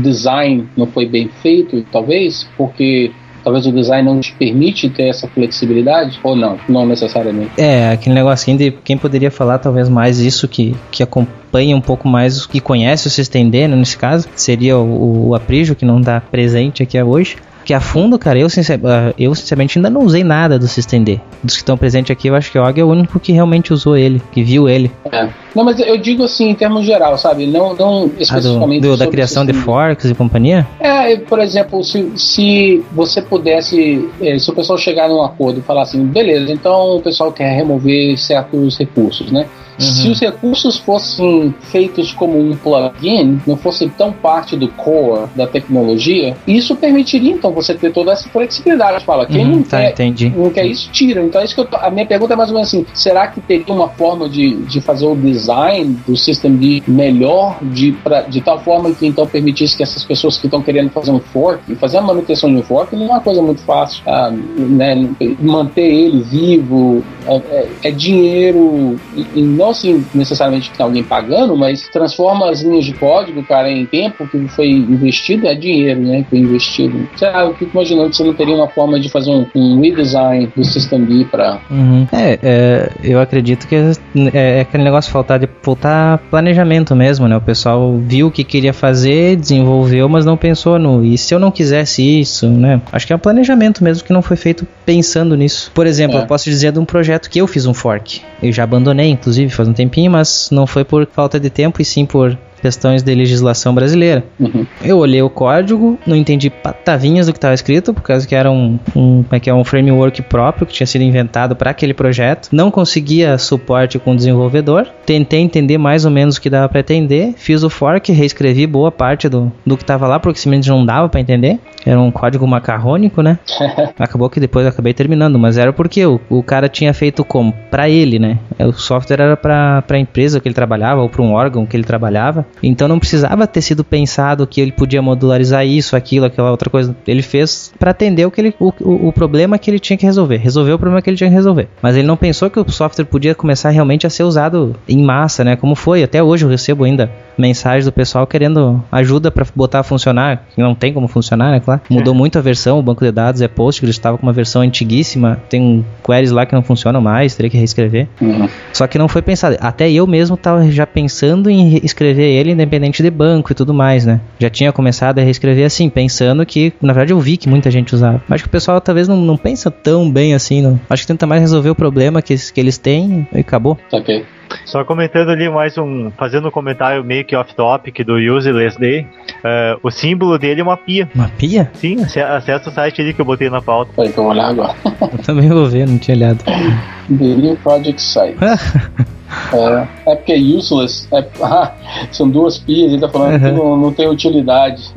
design 0.00 0.68
não 0.76 0.86
foi 0.86 1.06
bem 1.06 1.28
feito, 1.42 1.84
talvez? 1.90 2.48
Porque 2.56 3.10
talvez 3.42 3.66
o 3.66 3.72
design 3.72 4.06
não 4.06 4.20
te 4.20 4.34
permite 4.34 4.90
ter 4.90 5.08
essa 5.08 5.26
flexibilidade 5.28 6.18
ou 6.22 6.36
não, 6.36 6.58
não 6.68 6.86
necessariamente. 6.86 7.50
É, 7.56 7.90
aquele 7.90 8.14
negocinho 8.14 8.58
de 8.58 8.70
quem 8.70 8.98
poderia 8.98 9.30
falar 9.30 9.58
talvez 9.58 9.88
mais 9.88 10.18
isso 10.18 10.46
que, 10.46 10.76
que 10.90 11.02
acompanha 11.02 11.74
um 11.76 11.80
pouco 11.80 12.08
mais 12.08 12.44
que 12.46 12.60
conhece 12.60 13.06
o 13.06 13.10
System 13.10 13.48
D, 13.48 13.68
né, 13.68 13.76
nesse 13.76 13.96
caso, 13.96 14.28
seria 14.34 14.76
o, 14.76 15.28
o 15.28 15.34
Aprijo 15.34 15.74
que 15.74 15.84
não 15.84 16.00
está 16.00 16.20
presente 16.20 16.82
aqui 16.82 17.00
hoje 17.02 17.36
que 17.68 17.74
a 17.74 17.80
fundo, 17.80 18.18
cara, 18.18 18.38
eu, 18.38 18.48
sincer, 18.48 18.80
ah, 18.82 19.12
eu 19.18 19.34
sinceramente 19.34 19.78
ainda 19.78 19.90
não 19.90 20.00
usei 20.00 20.24
nada 20.24 20.58
do 20.58 20.66
System 20.66 21.04
D. 21.04 21.20
Dos 21.44 21.52
que 21.52 21.60
estão 21.60 21.76
presentes 21.76 22.10
aqui, 22.10 22.26
eu 22.26 22.34
acho 22.34 22.50
que 22.50 22.58
o 22.58 22.62
Og 22.62 22.80
é 22.80 22.82
o 22.82 22.88
único 22.88 23.20
que 23.20 23.30
realmente 23.30 23.74
usou 23.74 23.94
ele, 23.94 24.22
que 24.32 24.42
viu 24.42 24.66
ele. 24.66 24.90
É. 25.12 25.28
Não, 25.54 25.64
mas 25.64 25.78
eu 25.78 25.98
digo 25.98 26.24
assim, 26.24 26.48
em 26.48 26.54
termos 26.54 26.86
geral, 26.86 27.18
sabe? 27.18 27.46
Não, 27.46 27.74
não 27.74 28.06
especificamente. 28.18 28.78
Ah, 28.78 28.88
do, 28.88 28.92
do 28.92 28.96
da 28.96 29.06
criação 29.06 29.44
de 29.44 29.52
forks 29.52 30.10
e 30.10 30.14
companhia? 30.14 30.66
É, 30.80 31.14
por 31.16 31.40
exemplo, 31.40 31.84
se, 31.84 32.10
se 32.16 32.82
você 32.90 33.20
pudesse. 33.20 34.08
Eh, 34.22 34.38
se 34.38 34.50
o 34.50 34.54
pessoal 34.54 34.78
chegar 34.78 35.06
num 35.06 35.22
acordo 35.22 35.58
e 35.58 35.62
falar 35.62 35.82
assim, 35.82 36.02
beleza, 36.06 36.50
então 36.50 36.96
o 36.96 37.02
pessoal 37.02 37.30
quer 37.30 37.54
remover 37.54 38.16
certos 38.16 38.78
recursos, 38.78 39.30
né? 39.30 39.46
Uhum. 39.78 39.86
Se 39.86 40.08
os 40.08 40.20
recursos 40.20 40.78
fossem 40.78 41.54
feitos 41.60 42.12
como 42.12 42.38
um 42.38 42.56
plugin, 42.56 43.40
não 43.46 43.56
fossem 43.56 43.88
tão 43.88 44.12
parte 44.12 44.56
do 44.56 44.68
core 44.68 45.28
da 45.36 45.46
tecnologia, 45.46 46.36
isso 46.46 46.74
permitiria 46.76 47.32
então 47.32 47.52
você 47.52 47.74
ter 47.74 47.92
toda 47.92 48.12
essa 48.12 48.28
flexibilidade. 48.28 49.04
Fala, 49.04 49.26
quem 49.26 49.44
uhum, 49.44 49.56
não, 49.56 49.62
tá, 49.62 49.80
quer, 49.80 49.92
entendi. 49.92 50.32
não 50.34 50.50
quer 50.50 50.66
isso, 50.66 50.90
tira. 50.90 51.22
Então, 51.22 51.40
é 51.40 51.44
isso 51.44 51.54
que 51.54 51.64
tô, 51.64 51.76
a 51.76 51.90
minha 51.90 52.06
pergunta 52.06 52.34
é 52.34 52.36
mais 52.36 52.50
ou 52.50 52.54
menos 52.54 52.68
assim: 52.68 52.84
será 52.92 53.28
que 53.28 53.40
teria 53.40 53.72
uma 53.72 53.88
forma 53.88 54.28
de, 54.28 54.56
de 54.56 54.80
fazer 54.80 55.06
o 55.06 55.14
design 55.14 55.96
do 56.06 56.16
System 56.16 56.56
D 56.56 56.82
melhor, 56.86 57.58
de, 57.62 57.92
pra, 57.92 58.22
de 58.22 58.40
tal 58.40 58.58
forma 58.60 58.92
que 58.92 59.06
então 59.06 59.26
permitisse 59.26 59.76
que 59.76 59.82
essas 59.82 60.04
pessoas 60.04 60.36
que 60.36 60.46
estão 60.46 60.62
querendo 60.62 60.90
fazer 60.90 61.10
um 61.10 61.20
fork, 61.20 61.60
e 61.68 61.74
fazer 61.74 61.98
a 61.98 62.02
manutenção 62.02 62.50
de 62.50 62.56
um 62.56 62.62
fork 62.62 62.94
não 62.96 63.06
é 63.06 63.10
uma 63.10 63.20
coisa 63.20 63.40
muito 63.40 63.60
fácil, 63.62 64.02
ah, 64.06 64.30
né? 64.30 65.08
manter 65.40 65.86
ele 65.86 66.20
vivo 66.22 67.02
é, 67.26 67.36
é, 67.36 67.68
é 67.84 67.90
dinheiro, 67.90 68.98
e, 69.14 69.26
e 69.36 69.42
não 69.68 69.70
assim 69.70 70.04
necessariamente 70.14 70.70
que 70.70 70.76
tem 70.76 70.84
alguém 70.84 71.02
pagando, 71.02 71.56
mas 71.56 71.88
transforma 71.88 72.50
as 72.50 72.62
linhas 72.62 72.84
de 72.84 72.94
código, 72.94 73.42
cara, 73.44 73.70
em 73.70 73.84
tempo 73.86 74.26
que 74.26 74.48
foi 74.48 74.70
investido, 74.70 75.46
é 75.46 75.54
dinheiro, 75.54 76.00
né? 76.00 76.22
Que 76.22 76.30
foi 76.30 76.38
investido. 76.38 77.08
Sei 77.16 77.30
lá, 77.30 77.42
eu 77.42 77.54
fico 77.54 77.70
imaginando 77.72 78.10
que 78.10 78.16
você 78.16 78.24
não 78.24 78.34
teria 78.34 78.54
uma 78.54 78.68
forma 78.68 78.98
de 78.98 79.08
fazer 79.08 79.30
um, 79.30 79.46
um 79.54 79.80
redesign 79.80 80.50
do 80.54 80.64
System 80.64 81.04
D 81.04 81.24
para. 81.24 81.60
Uhum. 81.70 82.06
É, 82.12 82.38
é, 82.42 82.90
eu 83.02 83.20
acredito 83.20 83.66
que 83.68 83.74
é, 83.74 83.92
é, 84.32 84.60
aquele 84.60 84.84
negócio 84.84 85.12
faltar 85.12 85.38
de 85.38 85.48
faltar 85.62 86.18
planejamento 86.30 86.94
mesmo, 86.94 87.28
né? 87.28 87.36
O 87.36 87.40
pessoal 87.40 87.96
viu 87.98 88.28
o 88.28 88.30
que 88.30 88.44
queria 88.44 88.72
fazer, 88.72 89.36
desenvolveu, 89.36 90.08
mas 90.08 90.24
não 90.24 90.36
pensou 90.36 90.78
no 90.78 91.04
e 91.04 91.18
se 91.18 91.34
eu 91.34 91.38
não 91.38 91.50
quisesse 91.50 92.02
isso, 92.02 92.48
né? 92.48 92.80
Acho 92.92 93.06
que 93.06 93.12
é 93.12 93.16
um 93.16 93.20
planejamento 93.20 93.84
mesmo 93.84 94.04
que 94.04 94.12
não 94.12 94.22
foi 94.22 94.36
feito 94.36 94.66
pensando 94.84 95.36
nisso. 95.36 95.70
Por 95.74 95.86
exemplo, 95.86 96.16
é. 96.16 96.22
eu 96.22 96.26
posso 96.26 96.48
dizer 96.48 96.72
de 96.72 96.78
um 96.78 96.84
projeto 96.84 97.28
que 97.28 97.38
eu 97.38 97.46
fiz 97.46 97.66
um 97.66 97.74
fork. 97.74 98.20
Eu 98.42 98.52
já 98.52 98.64
abandonei, 98.64 99.10
inclusive, 99.10 99.50
faz 99.58 99.68
um 99.68 99.72
tempinho, 99.72 100.10
mas 100.10 100.50
não 100.52 100.66
foi 100.66 100.84
por 100.84 101.04
falta 101.06 101.38
de 101.40 101.50
tempo 101.50 101.82
e 101.82 101.84
sim 101.84 102.06
por 102.06 102.38
questões 102.58 103.02
de 103.02 103.14
legislação 103.14 103.74
brasileira. 103.74 104.24
Uhum. 104.38 104.66
Eu 104.82 104.98
olhei 104.98 105.22
o 105.22 105.30
código, 105.30 105.98
não 106.06 106.16
entendi 106.16 106.50
patavinhas 106.50 107.26
do 107.26 107.32
que 107.32 107.38
estava 107.38 107.54
escrito, 107.54 107.94
por 107.94 108.02
causa 108.02 108.26
que 108.26 108.34
era 108.34 108.50
um, 108.50 108.78
um, 108.94 109.24
é 109.30 109.40
que 109.40 109.50
é 109.50 109.54
um 109.54 109.64
framework 109.64 110.22
próprio 110.22 110.66
que 110.66 110.72
tinha 110.72 110.86
sido 110.86 111.02
inventado 111.02 111.56
para 111.56 111.70
aquele 111.70 111.94
projeto. 111.94 112.48
Não 112.52 112.70
conseguia 112.70 113.38
suporte 113.38 113.98
com 113.98 114.12
o 114.12 114.16
desenvolvedor. 114.16 114.86
Tentei 115.06 115.40
entender 115.40 115.78
mais 115.78 116.04
ou 116.04 116.10
menos 116.10 116.36
o 116.36 116.40
que 116.40 116.50
dava 116.50 116.68
para 116.68 116.80
entender. 116.80 117.34
Fiz 117.36 117.62
o 117.62 117.70
fork, 117.70 118.12
reescrevi 118.12 118.66
boa 118.66 118.90
parte 118.90 119.28
do, 119.28 119.52
do 119.64 119.76
que 119.76 119.82
estava 119.82 120.06
lá, 120.06 120.18
porque 120.18 120.38
simplesmente 120.38 120.68
não 120.68 120.84
dava 120.84 121.08
para 121.08 121.20
entender. 121.20 121.58
Era 121.86 122.00
um 122.00 122.10
código 122.10 122.46
macarrônico, 122.46 123.22
né? 123.22 123.38
Acabou 123.98 124.28
que 124.28 124.40
depois 124.40 124.64
eu 124.64 124.70
acabei 124.70 124.92
terminando, 124.92 125.38
mas 125.38 125.56
era 125.56 125.72
porque 125.72 126.04
o, 126.04 126.20
o 126.28 126.42
cara 126.42 126.68
tinha 126.68 126.92
feito 126.92 127.24
como? 127.24 127.52
Para 127.70 127.88
ele, 127.88 128.18
né? 128.18 128.38
O 128.58 128.72
software 128.72 129.20
era 129.20 129.36
para 129.36 129.84
a 129.88 129.98
empresa 129.98 130.40
que 130.40 130.48
ele 130.48 130.54
trabalhava 130.54 131.00
ou 131.00 131.08
para 131.08 131.22
um 131.22 131.32
órgão 131.32 131.66
que 131.66 131.76
ele 131.76 131.84
trabalhava. 131.84 132.46
Então 132.62 132.88
não 132.88 132.98
precisava 132.98 133.46
ter 133.46 133.62
sido 133.62 133.84
pensado 133.84 134.46
que 134.46 134.60
ele 134.60 134.72
podia 134.72 135.00
modularizar 135.00 135.66
isso, 135.66 135.96
aquilo, 135.96 136.26
aquela 136.26 136.50
outra 136.50 136.68
coisa. 136.68 136.96
Ele 137.06 137.22
fez 137.22 137.72
para 137.78 137.90
atender 137.90 138.26
o, 138.26 138.30
que 138.30 138.40
ele, 138.40 138.54
o, 138.58 138.72
o, 138.80 139.08
o, 139.08 139.12
problema 139.12 139.58
que 139.58 139.70
ele 139.70 139.78
tinha 139.78 139.96
que 139.96 140.04
resolver. 140.04 140.36
Resolveu 140.36 140.76
o 140.76 140.78
problema 140.78 141.00
que 141.02 141.10
ele 141.10 141.16
tinha 141.16 141.30
que 141.30 141.34
resolver. 141.34 141.68
Mas 141.82 141.96
ele 141.96 142.06
não 142.06 142.16
pensou 142.16 142.50
que 142.50 142.58
o 142.58 142.70
software 142.70 143.04
podia 143.04 143.34
começar 143.34 143.70
realmente 143.70 144.06
a 144.06 144.10
ser 144.10 144.24
usado 144.24 144.74
em 144.88 145.02
massa, 145.02 145.44
né? 145.44 145.56
Como 145.56 145.74
foi. 145.74 146.02
Até 146.02 146.22
hoje 146.22 146.44
eu 146.44 146.48
recebo 146.48 146.84
ainda 146.84 147.10
mensagens 147.36 147.84
do 147.84 147.92
pessoal 147.92 148.26
querendo 148.26 148.82
ajuda 148.90 149.30
para 149.30 149.46
botar 149.54 149.80
a 149.80 149.82
funcionar. 149.82 150.44
Que 150.54 150.62
não 150.62 150.74
tem 150.74 150.92
como 150.92 151.08
funcionar, 151.08 151.52
né? 151.52 151.60
Claro. 151.60 151.80
Mudou 151.88 152.14
muito 152.14 152.38
a 152.38 152.42
versão. 152.42 152.78
O 152.78 152.82
banco 152.82 153.04
de 153.04 153.12
dados 153.12 153.40
é 153.40 153.48
Postgres, 153.48 153.94
estava 153.94 154.18
com 154.18 154.26
uma 154.26 154.32
versão 154.32 154.62
antiguíssima. 154.62 155.40
Tem 155.48 155.84
queries 156.04 156.30
lá 156.30 156.44
que 156.44 156.54
não 156.54 156.62
funcionam 156.62 157.00
mais, 157.00 157.34
teria 157.34 157.50
que 157.50 157.56
reescrever. 157.56 158.08
Uhum. 158.20 158.48
Só 158.72 158.86
que 158.86 158.98
não 158.98 159.08
foi 159.08 159.22
pensado. 159.22 159.56
Até 159.60 159.90
eu 159.90 160.06
mesmo 160.06 160.34
estava 160.34 160.68
já 160.70 160.86
pensando 160.86 161.48
em 161.48 161.80
escrever 161.84 162.37
ele 162.38 162.52
independente 162.52 163.02
de 163.02 163.10
banco 163.10 163.52
e 163.52 163.54
tudo 163.54 163.74
mais, 163.74 164.04
né? 164.06 164.20
Já 164.38 164.48
tinha 164.48 164.72
começado 164.72 165.18
a 165.18 165.22
reescrever 165.22 165.66
assim, 165.66 165.88
pensando 165.88 166.44
que, 166.46 166.72
na 166.80 166.92
verdade, 166.92 167.12
eu 167.12 167.20
vi 167.20 167.36
que 167.36 167.48
muita 167.48 167.70
gente 167.70 167.94
usava. 167.94 168.22
Acho 168.28 168.44
que 168.44 168.48
o 168.48 168.52
pessoal 168.52 168.80
talvez 168.80 169.08
não, 169.08 169.16
não 169.16 169.36
pensa 169.36 169.70
tão 169.70 170.10
bem 170.10 170.34
assim, 170.34 170.62
não. 170.62 170.80
Acho 170.88 171.02
que 171.02 171.08
tenta 171.08 171.26
mais 171.26 171.40
resolver 171.40 171.70
o 171.70 171.74
problema 171.74 172.22
que, 172.22 172.34
que 172.36 172.60
eles 172.60 172.78
têm 172.78 173.26
e 173.32 173.40
acabou. 173.40 173.78
Ok. 173.92 174.24
Só 174.64 174.84
comentando 174.84 175.30
ali 175.30 175.48
mais 175.48 175.76
um, 175.78 176.10
fazendo 176.16 176.48
um 176.48 176.50
comentário 176.50 177.04
meio 177.04 177.24
que 177.24 177.34
off-topic 177.34 178.04
do 178.04 178.16
Useless 178.16 178.78
Day, 178.78 179.02
uh, 179.02 179.78
o 179.82 179.90
símbolo 179.90 180.38
dele 180.38 180.60
é 180.60 180.64
uma 180.64 180.76
pia. 180.76 181.08
Uma 181.14 181.28
pia? 181.28 181.70
Sim, 181.74 181.98
acessa 182.02 182.70
o 182.70 182.72
site 182.72 183.00
ali 183.00 183.14
que 183.14 183.20
eu 183.20 183.24
botei 183.24 183.50
na 183.50 183.62
pauta. 183.62 183.90
Vai, 183.96 184.06
então 184.06 184.26
olhar 184.26 184.48
agora. 184.48 184.74
eu 184.84 185.18
também 185.24 185.48
vou 185.48 185.66
ver, 185.66 185.86
não 185.86 185.98
tinha 185.98 186.16
olhado. 186.16 186.44
The 186.44 187.24
New 187.24 187.56
Project 187.56 188.00
Site. 188.00 188.38
É, 189.52 190.12
é 190.12 190.16
porque 190.16 190.32
é 190.32 190.38
useless. 190.38 191.06
É, 191.12 191.24
ah, 191.42 191.72
são 192.10 192.28
duas 192.28 192.58
pias, 192.58 192.92
ele 192.92 193.00
tá 193.00 193.08
falando 193.08 193.32
uhum. 193.32 193.38
que 193.38 193.50
não, 193.50 193.76
não, 193.76 193.92
tem 193.92 194.08
utilidade. 194.08 194.90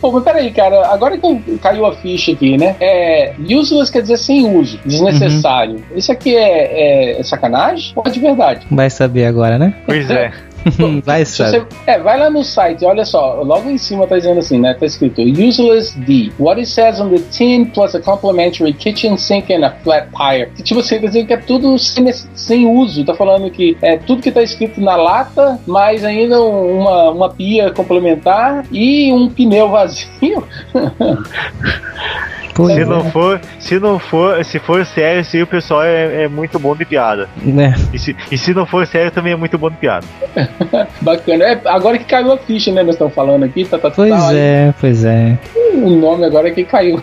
Pô, 0.00 0.10
mas 0.12 0.24
peraí, 0.24 0.50
cara, 0.52 0.86
agora 0.88 1.18
que 1.18 1.58
caiu 1.58 1.86
a 1.86 1.94
ficha 1.96 2.32
aqui, 2.32 2.56
né? 2.56 2.76
É, 2.80 3.34
useless 3.38 3.90
quer 3.90 4.02
dizer 4.02 4.16
sem 4.16 4.58
uso, 4.58 4.78
desnecessário. 4.84 5.76
Uhum. 5.76 5.96
Isso 5.96 6.10
aqui 6.10 6.34
é, 6.34 7.18
é, 7.18 7.22
sacanagem 7.22 7.92
ou 7.94 8.02
é 8.06 8.10
de 8.10 8.20
verdade? 8.20 8.45
Vai 8.70 8.90
saber 8.90 9.26
agora, 9.26 9.58
né? 9.58 9.74
Pois 9.86 10.10
é. 10.10 10.32
vai 11.04 11.24
saber. 11.24 11.60
Você, 11.60 11.90
é, 11.90 11.98
vai 11.98 12.18
lá 12.18 12.28
no 12.28 12.42
site, 12.42 12.84
olha 12.84 13.04
só, 13.04 13.42
logo 13.42 13.70
em 13.70 13.78
cima 13.78 14.06
tá 14.06 14.16
dizendo 14.16 14.38
assim, 14.38 14.58
né? 14.58 14.74
Tá 14.74 14.86
escrito 14.86 15.22
useless 15.22 15.96
D. 16.00 16.32
What 16.38 16.60
it 16.60 16.68
says 16.68 17.00
on 17.00 17.10
the 17.10 17.20
tin 17.30 17.66
plus 17.66 17.94
a 17.94 18.00
complimentary 18.00 18.72
kitchen 18.72 19.16
sink 19.16 19.52
and 19.52 19.64
a 19.64 19.70
flat 19.82 20.08
tire. 20.10 20.50
Tipo 20.62 20.80
assim, 20.80 20.98
tá 21.00 21.06
dizendo 21.06 21.26
que 21.26 21.32
é 21.34 21.36
tudo 21.36 21.78
sem, 21.78 22.12
sem 22.34 22.66
uso. 22.66 23.04
Tá 23.04 23.14
falando 23.14 23.50
que 23.50 23.76
é 23.82 23.96
tudo 23.96 24.22
que 24.22 24.32
tá 24.32 24.42
escrito 24.42 24.80
na 24.80 24.96
lata, 24.96 25.58
mais 25.66 26.04
ainda 26.04 26.40
uma, 26.40 27.10
uma 27.10 27.28
pia 27.30 27.70
complementar 27.70 28.64
e 28.72 29.12
um 29.12 29.28
pneu 29.28 29.68
vazio. 29.68 30.46
Pois 32.56 32.74
se 32.74 32.80
é. 32.80 32.84
não 32.86 33.10
for, 33.10 33.40
se 33.58 33.78
não 33.78 33.98
for, 33.98 34.42
se 34.42 34.58
for 34.58 34.86
sério, 34.86 35.22
se 35.22 35.42
o 35.42 35.46
pessoal 35.46 35.82
é, 35.82 36.24
é 36.24 36.28
muito 36.28 36.58
bom 36.58 36.74
de 36.74 36.86
piada. 36.86 37.28
É. 37.46 37.74
E, 37.94 37.98
se, 37.98 38.16
e 38.32 38.38
se 38.38 38.54
não 38.54 38.64
for 38.64 38.86
sério, 38.86 39.10
também 39.10 39.34
é 39.34 39.36
muito 39.36 39.58
bom 39.58 39.68
de 39.68 39.76
piada. 39.76 40.06
Bacana. 41.02 41.44
É, 41.44 41.60
agora 41.66 41.98
que 41.98 42.04
caiu 42.04 42.32
a 42.32 42.38
ficha, 42.38 42.72
né? 42.72 42.82
Nós 42.82 42.94
estamos 42.94 43.14
falando 43.14 43.44
aqui, 43.44 43.64
tá, 43.66 43.78
tá, 43.78 43.90
tá 43.90 43.96
Pois 43.96 44.10
tá, 44.10 44.34
é, 44.34 44.68
aí. 44.68 44.74
pois 44.80 45.04
é. 45.04 45.38
O 45.74 45.90
nome 45.90 46.24
agora 46.24 46.48
é 46.48 46.50
que 46.50 46.64
caiu. 46.64 47.02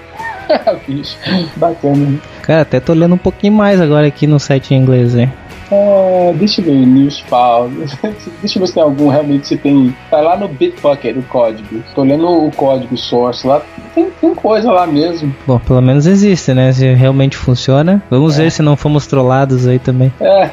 a 0.50 0.76
ficha. 0.76 1.18
Bacana. 1.56 2.20
Cara, 2.42 2.62
até 2.62 2.80
tô 2.80 2.94
lendo 2.94 3.16
um 3.16 3.20
pouquinho 3.20 3.54
mais 3.54 3.80
agora 3.80 4.08
aqui 4.08 4.26
no 4.26 4.40
site 4.40 4.74
em 4.74 4.78
inglês, 4.78 5.14
né? 5.14 5.32
É, 5.72 6.34
deixa 6.34 6.62
eu 6.62 6.66
ver, 6.66 6.86
Newsfile. 6.86 7.88
deixa 8.42 8.58
eu 8.58 8.62
ver 8.62 8.68
se 8.68 8.74
tem 8.74 8.84
algum 8.84 9.08
realmente 9.10 9.48
se 9.48 9.58
tem. 9.58 9.96
Tá 10.10 10.22
lá 10.22 10.38
no 10.38 10.48
Bitbucket 10.48 11.18
o 11.18 11.24
código. 11.24 11.84
Tô 11.96 12.02
olhando 12.02 12.28
o 12.28 12.52
código 12.52 12.96
source 12.98 13.46
lá. 13.46 13.62
Tem, 13.94 14.10
tem 14.10 14.36
coisa 14.36 14.72
lá 14.72 14.86
mesmo. 14.88 15.34
Bom, 15.46 15.60
pelo 15.60 15.82
menos 15.82 16.06
existe, 16.06 16.54
né? 16.54 16.72
Se 16.72 16.94
realmente 16.94 17.38
funciona. 17.38 18.02
Vamos 18.10 18.40
é. 18.40 18.44
ver 18.44 18.52
se 18.52 18.62
não 18.62 18.76
fomos 18.76 19.08
trollados 19.08 19.68
aí 19.68 19.80
também. 19.80 20.12
É, 20.20 20.50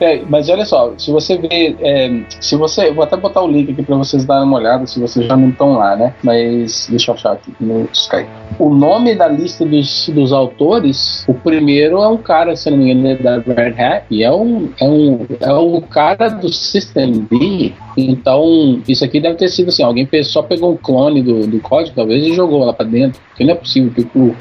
é 0.00 0.22
mas 0.28 0.48
olha 0.48 0.64
só, 0.64 0.92
se 0.96 1.10
você 1.10 1.36
ver. 1.38 1.76
É, 1.80 2.20
se 2.40 2.56
você. 2.56 2.90
Vou 2.90 3.04
até 3.04 3.16
botar 3.16 3.42
o 3.42 3.48
link 3.48 3.72
aqui 3.72 3.82
pra 3.82 3.96
vocês 3.96 4.24
darem 4.24 4.44
uma 4.44 4.56
olhada 4.56 4.86
se 4.86 4.98
vocês 4.98 5.26
já 5.26 5.36
não 5.36 5.50
estão 5.50 5.74
lá, 5.74 5.96
né? 5.96 6.14
Mas 6.22 6.86
deixa 6.88 7.10
eu 7.10 7.14
achar 7.14 7.32
aqui 7.32 7.52
no 7.60 7.88
Skype. 7.92 8.28
O 8.58 8.74
nome 8.74 9.14
da 9.14 9.28
lista 9.28 9.64
dos, 9.64 10.08
dos 10.08 10.32
autores, 10.32 11.24
o 11.28 11.34
primeiro 11.34 11.98
é 11.98 12.08
um 12.08 12.16
cara, 12.16 12.56
se 12.56 12.70
não 12.70 12.78
me 12.78 12.90
engano, 12.90 13.08
é 13.08 13.16
da 13.16 13.38
Red 13.38 13.80
Hat, 13.80 14.04
e 14.10 14.22
é 14.22 14.32
um, 14.32 14.68
é 14.80 14.84
um, 14.84 15.26
é 15.40 15.52
um 15.52 15.80
cara 15.80 16.28
do 16.28 16.52
System 16.52 17.26
D. 17.30 17.72
Então, 17.96 18.80
isso 18.86 19.04
aqui 19.04 19.20
deve 19.20 19.36
ter 19.36 19.48
sido 19.48 19.68
assim: 19.68 19.82
alguém 19.82 20.08
só 20.22 20.42
pegou 20.42 20.72
um 20.72 20.76
clone 20.76 21.22
do, 21.22 21.46
do 21.46 21.60
código, 21.60 21.94
talvez, 21.94 22.24
e 22.24 22.34
jogou 22.34 22.64
lá 22.64 22.72
pra 22.72 22.86
dentro. 22.86 23.20
Porque 23.28 23.44
não 23.44 23.52
é 23.52 23.56
possível. 23.56 23.92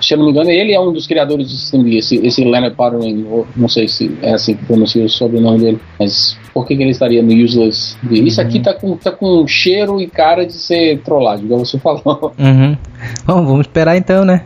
Se 0.02 0.14
eu 0.14 0.18
não 0.18 0.26
me 0.26 0.32
engano, 0.32 0.50
ele 0.50 0.74
é 0.74 0.80
um 0.80 0.92
dos 0.92 1.08
criadores 1.08 1.48
do 1.48 1.54
System 1.54 1.84
D, 1.84 1.98
esse, 1.98 2.16
esse 2.26 2.44
Leonard 2.44 2.76
Patterson, 2.76 3.46
não 3.56 3.68
sei 3.68 3.88
se 3.88 4.18
é 4.22 4.34
assim 4.34 4.56
que 4.56 4.66
pronuncia 4.66 5.06
o 5.06 5.10
sobrenome 5.10 5.60
dele, 5.60 5.80
mas 6.00 6.38
por 6.58 6.66
que, 6.66 6.76
que 6.76 6.82
ele 6.82 6.90
estaria 6.90 7.22
no 7.22 7.32
Useless? 7.32 7.96
Isso 8.10 8.42
aqui 8.42 8.60
tá 8.60 8.74
com, 8.74 8.98
tá 8.98 9.12
com 9.12 9.48
cheiro 9.48 10.02
e 10.02 10.08
cara 10.08 10.44
de 10.44 10.54
ser 10.54 11.00
trollado, 11.02 11.46
igual 11.46 11.64
você 11.64 11.78
falou. 11.78 12.34
Uhum. 12.36 12.76
Bom, 13.28 13.46
vamos 13.46 13.68
esperar 13.68 13.96
então, 13.96 14.26
né? 14.26 14.42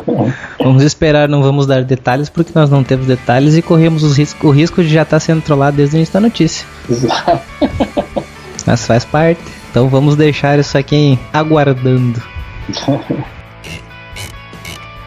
vamos 0.58 0.82
esperar, 0.82 1.28
não 1.28 1.42
vamos 1.42 1.66
dar 1.66 1.84
detalhes 1.84 2.30
porque 2.30 2.52
nós 2.54 2.70
não 2.70 2.82
temos 2.82 3.06
detalhes 3.06 3.54
e 3.54 3.60
corremos 3.60 4.02
os 4.02 4.16
risco, 4.16 4.48
o 4.48 4.50
risco 4.50 4.82
de 4.82 4.88
já 4.88 5.02
estar 5.02 5.16
tá 5.16 5.20
sendo 5.20 5.42
trollado 5.42 5.76
desde 5.76 5.94
o 5.94 5.98
início 5.98 6.14
da 6.14 6.20
notícia. 6.20 6.66
Exato. 6.88 7.42
Mas 8.66 8.86
faz 8.86 9.04
parte. 9.04 9.42
Então 9.70 9.90
vamos 9.90 10.16
deixar 10.16 10.58
isso 10.58 10.78
aqui 10.78 11.18
aguardando. 11.34 12.22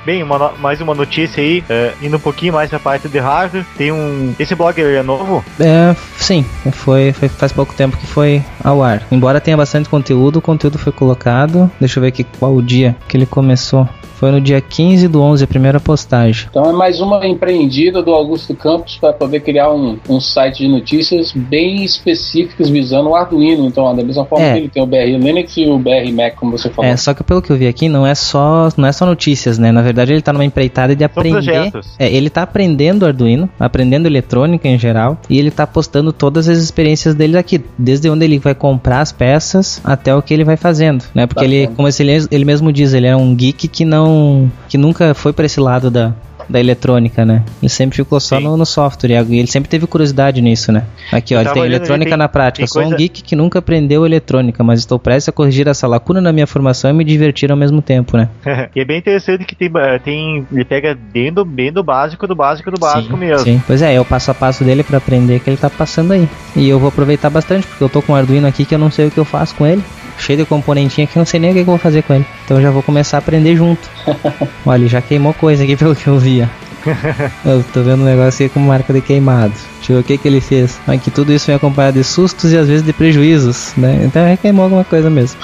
Bem, 0.06 0.22
uma, 0.22 0.52
mais 0.60 0.80
uma 0.80 0.94
notícia 0.94 1.42
aí, 1.42 1.64
é, 1.68 1.94
indo 2.00 2.18
um 2.18 2.20
pouquinho 2.20 2.54
mais 2.54 2.70
pra 2.70 2.78
parte 2.78 3.10
de 3.10 3.18
hardware. 3.18 3.66
Tem 3.76 3.92
um. 3.92 4.36
Esse 4.38 4.54
blog 4.54 4.80
é 4.80 5.02
novo? 5.02 5.44
É, 5.60 5.96
sim, 6.26 6.44
foi, 6.72 7.14
foi, 7.14 7.30
faz 7.30 7.52
pouco 7.52 7.76
tempo 7.76 7.96
que 7.98 8.08
foi 8.08 8.44
ao 8.64 8.82
ar. 8.82 9.06
Embora 9.12 9.40
tenha 9.40 9.56
bastante 9.56 9.88
conteúdo, 9.88 10.38
o 10.38 10.42
conteúdo 10.42 10.80
foi 10.80 10.92
colocado. 10.92 11.70
Deixa 11.80 12.00
eu 12.00 12.02
ver 12.02 12.08
aqui 12.08 12.24
qual 12.24 12.56
o 12.56 12.64
dia 12.64 12.96
que 13.08 13.16
ele 13.16 13.28
começou. 13.28 13.88
Foi 14.16 14.32
no 14.32 14.40
dia 14.40 14.62
15 14.62 15.10
do 15.10 15.22
11, 15.22 15.44
a 15.44 15.48
primeira 15.48 15.80
postagem. 15.80 16.48
Então 16.50 16.70
é 16.70 16.72
mais 16.72 17.02
uma 17.02 17.28
empreendida 17.28 18.02
do 18.02 18.14
Augusto 18.14 18.56
Campos 18.56 18.98
para 18.98 19.12
poder 19.12 19.42
criar 19.42 19.72
um, 19.74 20.00
um 20.08 20.22
site 20.22 20.60
de 20.60 20.70
notícias 20.70 21.34
bem 21.34 21.84
específicos 21.84 22.70
visando 22.70 23.10
o 23.10 23.16
Arduino. 23.16 23.68
Então, 23.68 23.94
da 23.94 24.04
mesma 24.04 24.26
forma 24.26 24.46
é. 24.46 24.54
que 24.54 24.60
ele 24.60 24.70
tem 24.70 24.82
o 24.82 24.86
BR 24.86 25.18
Linux 25.18 25.58
e 25.58 25.66
o 25.66 25.78
BR 25.78 26.12
Mac, 26.14 26.36
como 26.36 26.58
você 26.58 26.70
falou. 26.70 26.90
É, 26.90 26.96
só 26.96 27.14
que 27.14 27.24
pelo 27.24 27.42
que 27.42 27.52
eu 27.52 27.58
vi 27.58 27.68
aqui, 27.68 27.90
não 27.90 28.08
é 28.08 28.16
só, 28.16 28.70
não 28.78 28.88
é 28.88 28.92
só 28.94 29.06
notícias, 29.06 29.60
né? 29.60 29.70
Na 29.72 29.82
verdade, 29.82 30.14
ele 30.14 30.20
está 30.20 30.32
numa 30.32 30.46
empreitada 30.46 30.96
de 30.96 31.04
aprender. 31.04 31.74
É, 32.00 32.10
ele 32.10 32.28
está 32.28 32.44
aprendendo 32.44 33.06
Arduino, 33.06 33.50
aprendendo 33.60 34.08
eletrônica 34.08 34.66
em 34.66 34.80
geral, 34.80 35.18
e 35.30 35.38
ele 35.38 35.50
está 35.50 35.68
postando 35.68 36.14
todas 36.18 36.48
as 36.48 36.58
experiências 36.60 37.16
dele 37.16 37.38
aqui, 37.38 37.64
desde 37.78 38.10
onde 38.10 38.26
ele 38.26 38.40
vai 38.40 38.56
comprar 38.56 39.02
as 39.02 39.12
peças 39.12 39.82
até 39.84 40.16
o 40.16 40.22
que 40.22 40.34
ele 40.34 40.44
vai 40.44 40.58
fazendo, 40.58 41.04
né? 41.14 41.28
Porque 41.28 41.44
ele, 41.44 41.68
como 41.68 41.88
ele, 41.88 42.28
ele 42.32 42.46
mesmo 42.46 42.72
diz, 42.72 42.94
ele 42.94 43.08
é 43.08 43.16
um 43.16 43.36
geek 43.36 43.68
que 43.68 43.84
não 43.84 44.06
não. 44.06 44.52
que 44.68 44.78
nunca 44.78 45.14
foi 45.14 45.34
para 45.34 45.46
esse 45.46 45.60
lado 45.60 45.90
da, 45.90 46.14
da 46.48 46.60
eletrônica, 46.60 47.26
né? 47.26 47.44
Ele 47.62 47.70
sempre 47.70 47.96
ficou 47.96 48.20
só 48.20 48.40
no, 48.40 48.56
no, 48.56 48.66
software 48.66 49.26
e 49.30 49.40
ele 49.40 49.48
sempre 49.48 49.70
teve 49.70 49.88
curiosidade 49.88 50.42
nisso, 50.42 50.72
né? 50.72 50.84
Aqui, 51.12 51.36
ó, 51.36 51.42
ele 51.42 51.50
tem 51.50 51.64
eletrônica 51.64 52.12
tem, 52.12 52.18
na 52.18 52.28
prática. 52.28 52.68
Sou 52.68 52.82
coisa... 52.82 52.96
um 52.96 52.98
geek 52.98 53.24
que 53.24 53.36
nunca 53.36 53.60
aprendeu 53.60 54.06
eletrônica, 54.06 54.64
mas 54.64 54.80
estou 54.80 55.00
prestes 55.00 55.30
a 55.30 55.32
corrigir 55.32 55.68
essa 55.68 55.88
lacuna 55.88 56.22
na 56.22 56.32
minha 56.32 56.48
formação 56.48 56.90
e 56.90 56.94
me 56.94 57.04
divertir 57.04 57.52
ao 57.52 57.58
mesmo 57.58 57.82
tempo, 57.82 58.18
né? 58.18 58.30
e 58.76 58.80
é 58.80 58.86
bem 58.86 59.00
interessante 59.00 59.46
que 59.46 59.56
tem, 59.56 59.72
tem 60.04 60.46
ele 60.52 60.66
pega 60.66 60.98
bem 61.14 61.32
do, 61.32 61.44
bem 61.44 61.72
do 61.72 61.84
básico, 61.84 62.28
do 62.28 62.36
básico, 62.36 62.72
do 62.72 62.80
básico 62.80 63.14
sim, 63.14 63.20
mesmo. 63.20 63.44
Sim, 63.44 63.62
pois 63.66 63.82
é, 63.82 63.96
é 63.96 64.02
o 64.02 64.06
passo 64.06 64.32
a 64.32 64.34
passo 64.34 64.64
dele 64.64 64.84
para 64.84 64.98
aprender 64.98 65.40
que 65.40 65.50
ele 65.50 65.58
tá 65.58 65.70
passando 65.70 66.14
aí. 66.14 66.28
E 66.56 66.68
eu 66.68 66.80
vou 66.80 66.90
aproveitar 66.90 67.30
bastante, 67.30 67.68
porque 67.68 67.84
eu 67.84 67.90
tô 67.90 68.02
com 68.02 68.14
um 68.14 68.16
Arduino 68.16 68.48
aqui 68.48 68.66
que 68.66 68.74
eu 68.74 68.80
não 68.80 68.92
sei 68.92 69.08
o 69.08 69.12
que 69.12 69.20
eu 69.20 69.26
faço 69.26 69.56
com 69.56 69.66
ele 69.66 69.84
cheio 70.18 70.40
de 70.40 70.46
componentinho 70.46 71.08
que 71.08 71.18
eu 71.18 71.22
não 71.22 71.26
sei 71.26 71.40
nem 71.40 71.52
o 71.52 71.54
que 71.54 71.60
eu 71.60 71.66
vou 71.66 71.78
fazer 71.78 72.04
com 72.04 72.14
ele. 72.14 72.26
Então 72.44 72.58
eu 72.58 72.64
já 72.64 72.72
vou 72.72 72.84
começar 72.84 73.18
a 73.18 73.20
aprender 73.20 73.56
junto. 73.56 73.90
Olha, 74.66 74.88
já 74.88 75.02
queimou 75.02 75.34
coisa 75.34 75.64
aqui 75.64 75.76
pelo 75.78 75.96
que 75.96 76.08
eu 76.08 76.18
via. 76.18 76.50
eu 77.44 77.64
tô 77.74 77.82
vendo 77.82 78.02
um 78.04 78.06
negócio 78.06 78.46
aqui 78.46 78.54
com 78.54 78.60
marca 78.60 78.94
de 78.94 79.02
queimado. 79.02 79.54
Deixa 79.78 79.94
eu 79.94 79.98
ver 79.98 80.02
o 80.02 80.04
que 80.04 80.18
que 80.18 80.28
ele 80.28 80.42
fez. 80.42 80.80
Mas 80.86 81.02
que 81.02 81.10
tudo 81.10 81.34
isso 81.34 81.48
vem 81.48 81.56
acompanhado 81.56 81.98
de 81.98 82.04
sustos 82.04 82.52
e 82.52 82.58
às 82.58 82.68
vezes 82.68 82.86
de 82.86 82.94
prejuízos, 82.94 83.74
né? 83.76 84.02
Então 84.04 84.24
é 84.26 84.38
queimou 84.38 84.64
alguma 84.64 84.84
coisa 84.84 85.10
mesmo. 85.10 85.40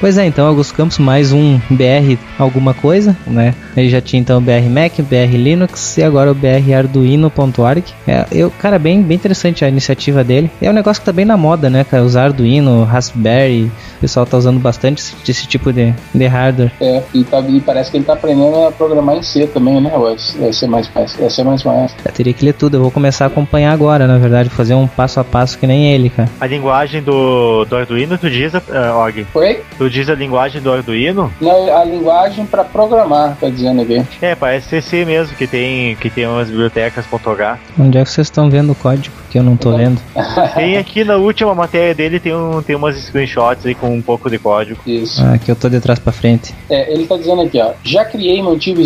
Pois 0.00 0.16
é, 0.16 0.26
então 0.26 0.46
Augusto 0.46 0.74
Campos, 0.74 0.98
mais 0.98 1.32
um 1.32 1.58
BR 1.70 2.16
alguma 2.38 2.72
coisa, 2.72 3.16
né? 3.26 3.52
Ele 3.76 3.88
já 3.88 4.00
tinha 4.00 4.20
então 4.20 4.38
o 4.38 4.40
BR 4.40 4.68
Mac, 4.70 4.92
BR 5.00 5.36
Linux 5.36 5.98
e 5.98 6.04
agora 6.04 6.30
o 6.30 6.34
BR 6.34 6.72
Arduino.org. 6.76 7.84
É, 8.06 8.24
eu, 8.30 8.48
cara, 8.48 8.78
bem, 8.78 9.02
bem 9.02 9.16
interessante 9.16 9.64
a 9.64 9.68
iniciativa 9.68 10.22
dele. 10.22 10.50
É 10.62 10.70
um 10.70 10.72
negócio 10.72 11.00
que 11.00 11.06
tá 11.06 11.12
bem 11.12 11.24
na 11.24 11.36
moda, 11.36 11.68
né, 11.68 11.82
cara? 11.82 12.04
Usar 12.04 12.26
Arduino, 12.26 12.84
Raspberry, 12.84 13.70
o 13.98 14.00
pessoal 14.00 14.24
tá 14.24 14.36
usando 14.36 14.60
bastante 14.60 15.00
esse, 15.00 15.14
esse 15.28 15.46
tipo 15.48 15.72
de, 15.72 15.92
de 16.14 16.26
hardware. 16.26 16.70
É, 16.80 17.02
e, 17.12 17.24
tá, 17.24 17.40
e, 17.40 17.60
parece 17.60 17.90
que 17.90 17.96
ele 17.96 18.04
tá 18.04 18.12
aprendendo 18.12 18.66
a 18.66 18.70
programar 18.70 19.16
em 19.16 19.22
C 19.22 19.48
também, 19.48 19.80
né? 19.80 19.90
Vai 20.38 20.52
ser 20.52 20.68
mais 20.68 20.88
vai 20.88 21.08
ser 21.08 21.42
mais 21.42 21.64
mais. 21.64 21.92
Eu 22.04 22.12
teria 22.12 22.32
que 22.32 22.44
ler 22.44 22.54
tudo, 22.54 22.76
eu 22.76 22.82
vou 22.82 22.90
começar 22.92 23.24
a 23.24 23.28
acompanhar 23.28 23.72
agora, 23.72 24.06
na 24.06 24.18
verdade, 24.18 24.48
fazer 24.48 24.74
um 24.74 24.86
passo 24.86 25.18
a 25.18 25.24
passo 25.24 25.58
que 25.58 25.66
nem 25.66 25.92
ele, 25.92 26.08
cara. 26.08 26.28
A 26.40 26.46
linguagem 26.46 27.02
do, 27.02 27.64
do 27.64 27.76
Arduino, 27.76 28.16
tu 28.16 28.30
diz, 28.30 28.54
uh, 28.54 28.60
Og? 29.04 29.24
Foi? 29.32 29.60
Tu 29.76 29.87
diz 29.90 30.08
a 30.08 30.14
linguagem 30.14 30.60
do 30.60 30.72
Arduino? 30.72 31.32
Não, 31.40 31.76
a 31.76 31.84
linguagem 31.84 32.46
para 32.46 32.64
programar, 32.64 33.36
tá 33.40 33.48
dizendo 33.48 33.82
aqui. 33.82 34.04
É, 34.20 34.34
parece 34.34 34.68
ser 34.68 34.82
C 34.82 35.04
mesmo, 35.04 35.36
que 35.36 35.46
tem, 35.46 35.96
que 35.96 36.10
tem 36.10 36.26
umas 36.26 36.48
bibliotecas 36.48 37.06
.h. 37.12 37.58
Onde 37.78 37.98
é 37.98 38.04
que 38.04 38.10
vocês 38.10 38.26
estão 38.26 38.48
vendo 38.48 38.72
o 38.72 38.74
código? 38.74 39.16
Que 39.38 39.40
eu 39.40 39.44
não 39.44 39.56
tô 39.56 39.76
vendo. 39.76 40.00
Tem 40.54 40.76
aqui 40.76 41.04
na 41.04 41.16
última 41.16 41.54
matéria 41.54 41.94
dele, 41.94 42.18
tem, 42.18 42.34
um, 42.34 42.60
tem 42.60 42.74
umas 42.74 42.96
screenshots 42.96 43.64
aí 43.64 43.74
com 43.74 43.94
um 43.94 44.02
pouco 44.02 44.28
de 44.28 44.36
código. 44.36 44.80
Isso. 44.84 45.22
Ah, 45.22 45.38
que 45.38 45.48
eu 45.48 45.54
tô 45.54 45.68
de 45.68 45.78
trás 45.80 46.00
pra 46.00 46.12
frente. 46.12 46.52
É, 46.68 46.92
ele 46.92 47.06
tá 47.06 47.16
dizendo 47.16 47.42
aqui, 47.42 47.60
ó. 47.60 47.72
Já 47.84 48.04
criei 48.04 48.38
e 48.38 48.42
mantive, 48.42 48.82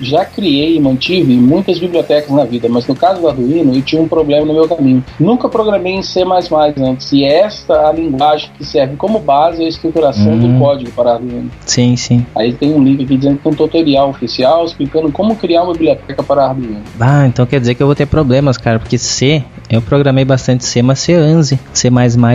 já 0.00 0.24
criei 0.24 0.76
e 0.76 0.80
mantive 0.80 1.34
muitas 1.34 1.78
bibliotecas 1.78 2.30
na 2.30 2.44
vida, 2.44 2.68
mas 2.70 2.86
no 2.86 2.94
caso 2.94 3.20
do 3.20 3.28
Arduino, 3.28 3.74
eu 3.74 3.82
tinha 3.82 4.00
um 4.00 4.08
problema 4.08 4.46
no 4.46 4.54
meu 4.54 4.66
caminho. 4.66 5.04
Nunca 5.20 5.48
programei 5.48 5.92
em 5.92 6.02
C++ 6.02 6.22
antes, 6.78 7.12
e 7.12 7.24
esta 7.24 7.74
é 7.74 7.86
a 7.86 7.92
linguagem 7.92 8.50
que 8.56 8.64
serve 8.64 8.96
como 8.96 9.18
base 9.18 9.62
a 9.62 9.68
estruturação 9.68 10.32
hum. 10.32 10.38
do 10.38 10.58
código 10.58 10.90
para 10.92 11.12
Arduino. 11.12 11.50
Sim, 11.66 11.96
sim. 11.96 12.24
Aí 12.34 12.52
tem 12.54 12.72
um 12.72 12.82
link 12.82 13.04
aqui 13.04 13.16
dizendo 13.16 13.36
que 13.36 13.42
tem 13.42 13.52
um 13.52 13.56
tutorial 13.56 14.08
oficial 14.08 14.64
explicando 14.64 15.12
como 15.12 15.36
criar 15.36 15.64
uma 15.64 15.72
biblioteca 15.72 16.22
para 16.22 16.46
Arduino. 16.46 16.82
Ah, 16.98 17.26
então 17.26 17.44
quer 17.44 17.60
dizer 17.60 17.74
que 17.74 17.82
eu 17.82 17.86
vou 17.86 17.96
ter 17.96 18.06
problemas, 18.06 18.56
cara, 18.56 18.78
porque 18.78 18.96
C, 18.96 19.44
eu 19.72 19.80
programei 19.80 20.24
bastante 20.24 20.64
C, 20.66 20.82
mas 20.82 20.98
C 21.00 21.16
11, 21.16 21.58
C++ 21.72 21.90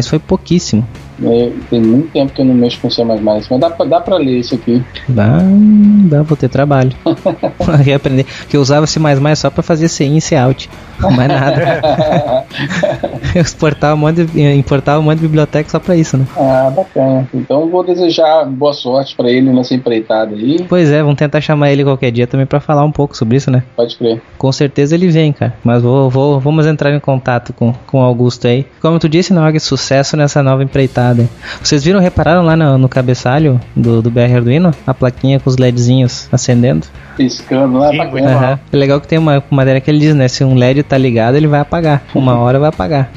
foi 0.10 0.18
pouquíssimo. 0.18 0.88
É, 1.24 1.52
tem 1.70 1.82
muito 1.82 2.12
tempo 2.12 2.34
que 2.34 2.42
eu 2.42 2.46
não 2.46 2.54
mexo 2.54 2.80
com 2.80 2.90
C++, 2.90 3.04
mas 3.04 3.48
dá 3.60 3.70
pra, 3.70 3.86
dá 3.86 4.02
pra 4.02 4.18
ler 4.18 4.40
isso 4.40 4.56
aqui. 4.56 4.84
Dá, 5.08 5.40
dá, 6.10 6.24
vou 6.24 6.36
ter 6.36 6.50
trabalho. 6.50 6.92
aprender, 7.96 8.26
porque 8.40 8.58
eu 8.58 8.62
usava 8.62 8.88
C++ 8.88 9.00
só 9.36 9.50
pra 9.50 9.62
fazer 9.64 9.88
C 9.88 10.06
in 10.06 10.18
e 10.18 10.22
C 10.22 10.36
out, 10.36 10.70
mais 11.02 11.28
nada. 11.28 12.46
eu 13.36 13.42
exportava 13.42 13.96
um 13.96 13.98
monte 13.98 14.26
de, 14.26 14.54
importava 14.54 15.00
um 15.00 15.04
monte 15.04 15.20
de 15.20 15.28
biblioteca 15.28 15.70
só 15.70 15.80
pra 15.80 15.96
isso, 15.96 16.18
né? 16.18 16.26
Ah, 16.36 16.72
bacana. 16.76 17.28
Então 17.34 17.70
vou 17.70 17.84
desejar 17.84 18.46
boa 18.46 18.74
sorte 18.74 19.16
pra 19.16 19.30
ele 19.30 19.52
nessa 19.52 19.74
empreitada 19.74 20.36
aí. 20.36 20.66
Pois 20.68 20.92
é, 20.92 21.02
vamos 21.02 21.18
tentar 21.18 21.42
chamar 21.42 21.72
ele 21.72 21.84
qualquer 21.84 22.12
dia 22.12 22.28
também 22.28 22.46
pra 22.46 22.60
falar 22.60 22.84
um 22.84 22.92
pouco 22.92 23.16
sobre 23.16 23.38
isso, 23.38 23.52
né? 23.52 23.64
Pode 23.76 23.96
crer. 23.98 24.22
Com 24.38 24.52
certeza 24.52 24.96
ele 24.96 25.08
vem, 25.08 25.32
cara. 25.32 25.54
Mas 25.64 25.82
vou, 25.82 26.10
vou, 26.10 26.40
vamos 26.40 26.66
entrar 26.66 26.94
em 26.94 27.00
contato 27.00 27.54
com, 27.54 27.74
com 27.86 28.02
o 28.02 28.04
Augusto 28.04 28.48
aí. 28.48 28.66
Como 28.82 29.00
tu 29.00 29.08
disse, 29.08 29.34
Nog, 29.34 29.60
sucesso 29.60 30.18
nessa 30.18 30.42
nova 30.42 30.64
empreitada 30.64 31.28
vocês 31.62 31.84
viram, 31.84 32.00
repararam 32.00 32.44
lá 32.44 32.56
no, 32.56 32.78
no 32.78 32.90
cabeçalho 32.90 33.60
do, 33.76 34.02
do 34.02 34.10
BR 34.10 34.36
Arduino? 34.36 34.72
A 34.86 34.94
plaquinha 34.94 35.40
com 35.40 35.50
os 35.50 35.58
LEDzinhos 35.58 36.28
acendendo? 36.32 36.88
Piscando 37.16 37.80
lá, 37.80 37.90
Sim, 37.90 38.00
uhum. 38.00 38.60
É 38.72 38.78
legal 38.78 39.02
que 39.02 39.08
tem 39.08 39.18
uma 39.18 39.44
matéria 39.50 39.82
que 39.82 39.90
ele 39.90 40.00
diz, 40.00 40.14
né? 40.14 40.28
Se 40.28 40.44
um 40.44 40.56
LED 40.56 40.84
tá 40.88 40.98
ligado, 40.98 41.36
ele 41.36 41.48
vai 41.48 41.60
apagar. 41.60 42.04
Uma 42.14 42.38
hora 42.40 42.60
vai 42.60 42.70
apagar. 42.70 43.12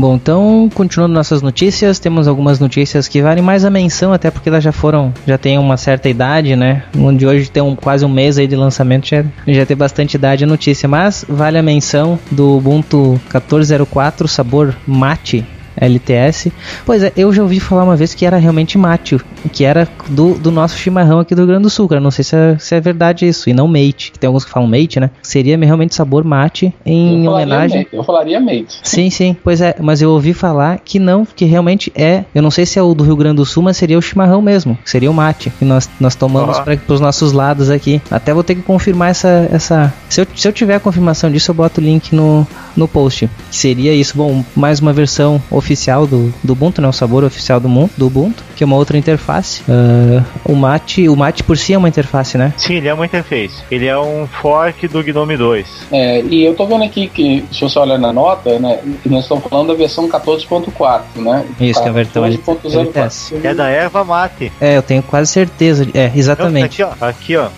Bom, 0.00 0.14
então, 0.14 0.70
continuando 0.72 1.12
nossas 1.12 1.42
notícias, 1.42 1.98
temos 1.98 2.26
algumas 2.26 2.58
notícias 2.58 3.06
que 3.06 3.20
valem 3.20 3.44
mais 3.44 3.66
a 3.66 3.70
menção, 3.70 4.14
até 4.14 4.30
porque 4.30 4.48
elas 4.48 4.64
já 4.64 4.72
foram, 4.72 5.12
já 5.26 5.36
tem 5.36 5.58
uma 5.58 5.76
certa 5.76 6.08
idade, 6.08 6.56
né? 6.56 6.84
Onde 6.96 7.26
hoje 7.26 7.50
tem 7.50 7.62
um, 7.62 7.76
quase 7.76 8.02
um 8.02 8.08
mês 8.08 8.38
aí 8.38 8.46
de 8.46 8.56
lançamento, 8.56 9.06
já, 9.06 9.22
já 9.46 9.66
tem 9.66 9.76
bastante 9.76 10.14
idade 10.14 10.42
a 10.42 10.46
notícia, 10.46 10.88
mas 10.88 11.22
vale 11.28 11.58
a 11.58 11.62
menção 11.62 12.18
do 12.30 12.56
Ubuntu 12.56 13.20
14.04 13.30 14.26
sabor 14.26 14.74
mate, 14.86 15.44
LTS. 15.76 16.52
Pois 16.84 17.02
é, 17.02 17.12
eu 17.16 17.32
já 17.32 17.42
ouvi 17.42 17.60
falar 17.60 17.84
uma 17.84 17.96
vez 17.96 18.14
que 18.14 18.24
era 18.26 18.36
realmente 18.36 18.76
mate, 18.78 19.18
que 19.52 19.64
era 19.64 19.88
do, 20.08 20.34
do 20.34 20.50
nosso 20.50 20.76
chimarrão 20.76 21.20
aqui 21.20 21.34
do 21.34 21.42
Rio 21.42 21.48
Grande 21.48 21.62
do 21.62 21.70
Sul, 21.70 21.88
cara. 21.88 22.00
Não 22.00 22.10
sei 22.10 22.24
se 22.24 22.36
é, 22.36 22.56
se 22.58 22.74
é 22.74 22.80
verdade 22.80 23.26
isso, 23.26 23.48
e 23.48 23.52
não 23.52 23.66
mate. 23.66 24.12
Tem 24.18 24.26
alguns 24.28 24.44
que 24.44 24.50
falam 24.50 24.68
mate, 24.68 25.00
né? 25.00 25.10
Seria 25.22 25.56
realmente 25.58 25.94
sabor 25.94 26.24
mate 26.24 26.74
em 26.84 27.24
eu 27.24 27.32
homenagem. 27.32 27.78
Mate, 27.78 27.96
eu 27.96 28.04
falaria 28.04 28.40
mate. 28.40 28.80
Sim, 28.82 29.10
sim. 29.10 29.36
Pois 29.42 29.60
é, 29.60 29.76
mas 29.80 30.02
eu 30.02 30.10
ouvi 30.10 30.32
falar 30.32 30.78
que 30.78 30.98
não, 30.98 31.24
que 31.24 31.44
realmente 31.44 31.92
é. 31.94 32.24
Eu 32.34 32.42
não 32.42 32.50
sei 32.50 32.66
se 32.66 32.78
é 32.78 32.82
o 32.82 32.94
do 32.94 33.04
Rio 33.04 33.16
Grande 33.16 33.36
do 33.36 33.46
Sul, 33.46 33.62
mas 33.62 33.76
seria 33.76 33.98
o 33.98 34.02
chimarrão 34.02 34.42
mesmo. 34.42 34.78
Seria 34.84 35.10
o 35.10 35.14
mate 35.14 35.50
que 35.50 35.64
nós, 35.64 35.88
nós 36.00 36.14
tomamos 36.14 36.58
uhum. 36.58 36.64
para 36.64 36.94
os 36.94 37.00
nossos 37.00 37.32
lados 37.32 37.70
aqui. 37.70 38.00
Até 38.10 38.32
vou 38.32 38.42
ter 38.42 38.54
que 38.54 38.62
confirmar 38.62 39.10
essa. 39.10 39.48
essa 39.52 39.92
se, 40.08 40.20
eu, 40.20 40.26
se 40.34 40.46
eu 40.46 40.52
tiver 40.52 40.74
a 40.74 40.80
confirmação 40.80 41.30
disso, 41.30 41.50
eu 41.50 41.54
boto 41.54 41.80
o 41.80 41.84
link 41.84 42.14
no, 42.14 42.46
no 42.76 42.88
post. 42.88 43.28
Que 43.50 43.56
seria 43.56 43.94
isso, 43.94 44.16
bom, 44.16 44.44
mais 44.54 44.80
uma 44.80 44.92
versão 44.92 45.40
oficial 45.60 46.06
do, 46.06 46.34
do 46.42 46.52
Ubuntu, 46.54 46.82
né? 46.82 46.88
O 46.88 46.92
sabor 46.92 47.22
oficial 47.22 47.60
do, 47.60 47.68
Mu- 47.68 47.88
do 47.96 48.06
Ubuntu, 48.08 48.42
que 48.56 48.64
é 48.64 48.66
uma 48.66 48.76
outra 48.76 48.98
interface. 48.98 49.62
Ah, 49.68 50.24
o 50.44 50.54
Mate, 50.56 51.08
o 51.08 51.14
Mate 51.14 51.44
por 51.44 51.56
si 51.56 51.72
é 51.72 51.78
uma 51.78 51.88
interface, 51.88 52.36
né? 52.36 52.52
Sim, 52.56 52.74
ele 52.74 52.88
é 52.88 52.94
uma 52.94 53.04
interface. 53.06 53.62
Ele 53.70 53.86
é 53.86 53.98
um 53.98 54.26
fork 54.26 54.88
do 54.88 55.02
Gnome 55.04 55.36
2. 55.36 55.66
É, 55.92 56.22
e 56.22 56.44
eu 56.44 56.54
tô 56.54 56.66
vendo 56.66 56.82
aqui 56.84 57.06
que, 57.08 57.44
se 57.52 57.60
você 57.60 57.78
olhar 57.78 57.98
na 57.98 58.12
nota, 58.12 58.58
né, 58.58 58.80
nós 59.06 59.22
estamos 59.22 59.44
falando 59.44 59.68
da 59.68 59.74
versão 59.74 60.08
14.4, 60.08 61.00
né? 61.16 61.44
Isso, 61.60 61.80
que 61.80 61.86
é 61.86 61.90
a 61.90 61.92
versão 61.92 62.22
14.04. 62.24 62.74
LTS. 62.80 63.34
É 63.44 63.54
da 63.54 63.68
erva 63.68 64.04
mate. 64.04 64.50
É, 64.60 64.76
eu 64.76 64.82
tenho 64.82 65.02
quase 65.02 65.30
certeza. 65.30 65.86
É, 65.94 66.08
Não, 66.08 66.16
exatamente. 66.16 66.82
Aqui, 66.82 66.94
ó. 67.00 67.06
Aqui, 67.06 67.36
ó. 67.36 67.48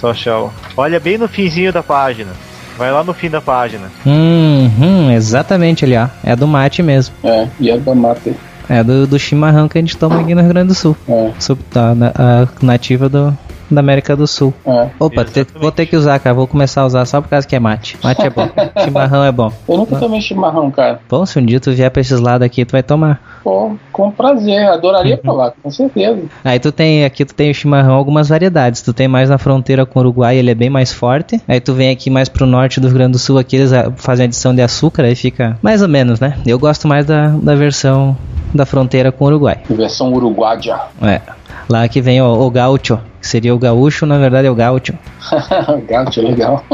Só 0.00 0.10
achar. 0.12 0.48
Olha 0.76 0.98
bem 0.98 1.18
no 1.18 1.28
finzinho 1.28 1.72
da 1.72 1.82
página. 1.82 2.30
Vai 2.78 2.92
lá 2.92 3.02
no 3.02 3.12
fim 3.12 3.28
da 3.28 3.40
página. 3.40 3.90
Uhum, 4.06 5.10
exatamente 5.12 5.84
ali, 5.84 5.96
ó. 5.96 6.06
É 6.22 6.34
do 6.36 6.46
Mate 6.46 6.82
mesmo. 6.82 7.14
É, 7.24 7.48
e 7.58 7.70
é 7.70 7.76
da 7.76 7.94
mate. 7.94 8.34
É 8.68 8.84
do, 8.84 9.06
do 9.06 9.18
chimarrão 9.18 9.66
que 9.68 9.76
a 9.78 9.80
gente 9.80 9.96
toma 9.96 10.20
aqui 10.20 10.34
no 10.34 10.40
Rio 10.42 10.50
Grande 10.50 10.68
do 10.68 10.74
Sul. 10.74 10.96
É, 11.08 11.32
Sub- 11.40 11.58
tá, 11.70 11.94
na- 11.94 12.12
a 12.14 12.46
nativa 12.64 13.08
do, 13.08 13.36
da 13.70 13.80
América 13.80 14.16
do 14.16 14.26
Sul. 14.26 14.52
é. 14.66 14.88
Opa, 14.98 15.24
te- 15.24 15.46
vou 15.54 15.70
ter 15.72 15.86
que 15.86 15.96
usar, 15.96 16.18
cara. 16.18 16.34
Vou 16.34 16.46
começar 16.46 16.82
a 16.82 16.86
usar 16.86 17.04
só 17.04 17.20
por 17.20 17.28
causa 17.28 17.46
que 17.46 17.54
é 17.54 17.60
mate. 17.60 17.96
Mate 18.02 18.22
é 18.26 18.30
bom. 18.30 18.48
Chimarrão 18.84 19.24
é 19.24 19.32
bom. 19.32 19.52
Eu 19.68 19.76
nunca 19.76 19.96
tomei 19.96 20.20
chimarrão, 20.20 20.70
cara. 20.70 21.00
Bom, 21.08 21.24
se 21.26 21.38
um 21.38 21.44
dia 21.44 21.60
tu 21.60 21.70
vier 21.72 21.90
pra 21.90 22.00
esses 22.00 22.18
lados 22.20 22.44
aqui, 22.44 22.64
tu 22.64 22.72
vai 22.72 22.82
tomar. 22.82 23.20
Pô, 23.44 23.72
com 23.92 24.10
prazer, 24.10 24.66
adoraria 24.68 25.16
provar, 25.18 25.52
com 25.62 25.70
certeza. 25.70 26.22
Aí 26.44 26.58
tu 26.58 26.70
tem, 26.72 27.04
aqui 27.04 27.24
tu 27.24 27.34
tem 27.34 27.50
o 27.50 27.54
chimarrão 27.54 27.94
algumas 27.94 28.28
variedades. 28.28 28.82
Tu 28.82 28.92
tem 28.92 29.06
mais 29.08 29.28
na 29.30 29.38
fronteira 29.38 29.84
com 29.86 29.98
o 29.98 30.02
Uruguai, 30.02 30.36
ele 30.36 30.50
é 30.50 30.54
bem 30.54 30.70
mais 30.70 30.92
forte. 30.92 31.40
Aí 31.46 31.60
tu 31.60 31.72
vem 31.74 31.90
aqui 31.90 32.10
mais 32.10 32.28
pro 32.28 32.46
norte 32.46 32.80
do 32.80 32.86
Rio 32.88 32.96
Grande 32.96 33.12
do 33.12 33.18
Sul, 33.18 33.38
aqui 33.38 33.56
eles 33.56 33.72
ah, 33.72 33.92
fazem 33.96 34.24
adição 34.24 34.54
de 34.54 34.62
açúcar, 34.62 35.04
aí 35.04 35.14
fica 35.14 35.58
mais 35.62 35.82
ou 35.82 35.88
menos, 35.88 36.20
né? 36.20 36.36
Eu 36.46 36.58
gosto 36.58 36.86
mais 36.88 37.06
da, 37.06 37.28
da 37.28 37.54
versão 37.54 38.16
da 38.54 38.64
fronteira 38.66 39.12
com 39.12 39.24
o 39.24 39.28
Uruguai. 39.28 39.58
Versão 39.68 40.12
uruguaia. 40.12 40.78
É. 41.02 41.20
Lá 41.68 41.86
que 41.86 42.00
vem 42.00 42.20
o, 42.22 42.26
o 42.26 42.50
gaúcho, 42.50 42.98
que 43.20 43.26
seria 43.26 43.54
o 43.54 43.58
gaúcho, 43.58 44.06
na 44.06 44.16
verdade 44.16 44.48
é 44.48 44.50
o 44.50 44.54
gaúcho. 44.54 44.94
Gato, 45.86 46.22
legal. 46.22 46.64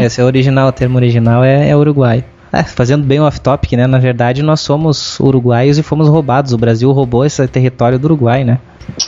Esse 0.00 0.20
é 0.20 0.24
o 0.24 0.26
original, 0.26 0.68
o 0.68 0.72
termo 0.72 0.96
original 0.96 1.44
é, 1.44 1.68
é 1.68 1.76
Uruguai. 1.76 2.24
É, 2.54 2.62
fazendo 2.62 3.04
bem 3.04 3.20
off-topic, 3.20 3.72
né? 3.72 3.86
Na 3.86 3.98
verdade, 3.98 4.42
nós 4.42 4.60
somos 4.60 5.18
uruguaios 5.18 5.76
e 5.78 5.82
fomos 5.82 6.08
roubados. 6.08 6.52
O 6.52 6.58
Brasil 6.58 6.90
roubou 6.92 7.24
esse 7.24 7.46
território 7.48 7.98
do 7.98 8.04
Uruguai, 8.04 8.44
né? 8.44 8.58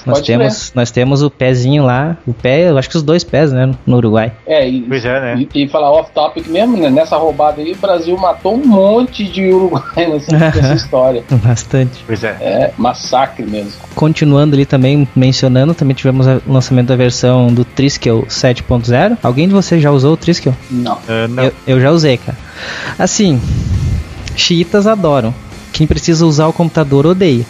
Nós 0.04 0.18
Pode 0.18 0.26
temos, 0.26 0.72
nós 0.74 0.90
temos 0.90 1.22
o 1.22 1.30
pezinho 1.30 1.84
lá, 1.84 2.16
o 2.26 2.32
pé, 2.32 2.70
eu 2.70 2.78
acho 2.78 2.88
que 2.88 2.96
os 2.96 3.02
dois 3.02 3.22
pés, 3.22 3.52
né? 3.52 3.70
No 3.86 3.96
Uruguai. 3.98 4.32
É, 4.46 4.68
e, 4.68 4.80
Pois 4.80 5.04
é, 5.04 5.20
né? 5.20 5.46
e, 5.54 5.64
e 5.64 5.68
falar 5.68 5.90
off-topic 5.90 6.48
mesmo, 6.48 6.76
né? 6.76 6.90
Nessa 6.90 7.16
roubada 7.16 7.60
aí, 7.60 7.72
o 7.72 7.76
Brasil 7.76 8.16
matou 8.16 8.54
um 8.54 8.66
monte 8.66 9.24
de 9.24 9.52
uruguai 9.52 10.08
nessa, 10.08 10.36
nessa 10.36 10.74
história. 10.74 11.22
Bastante. 11.30 12.02
Pois 12.06 12.24
é. 12.24 12.36
É, 12.40 12.72
massacre 12.76 13.44
mesmo. 13.44 13.72
Continuando 13.94 14.54
ali 14.54 14.64
também, 14.64 15.06
mencionando, 15.14 15.74
também 15.74 15.94
tivemos 15.94 16.26
o 16.26 16.40
lançamento 16.46 16.88
da 16.88 16.96
versão 16.96 17.48
do 17.52 17.64
Triskel 17.64 18.22
7.0. 18.28 19.18
Alguém 19.22 19.46
de 19.46 19.54
vocês 19.54 19.82
já 19.82 19.90
usou 19.90 20.14
o 20.14 20.16
Triskel? 20.16 20.54
Não. 20.70 20.98
Ah, 21.08 21.28
não. 21.28 21.44
Eu, 21.44 21.52
eu 21.66 21.80
já 21.80 21.90
usei, 21.90 22.16
cara. 22.16 22.45
Assim, 22.98 23.40
xiitas 24.36 24.86
adoram. 24.86 25.34
Quem 25.72 25.86
precisa 25.86 26.24
usar 26.24 26.46
o 26.46 26.52
computador 26.52 27.06
odeia. 27.06 27.44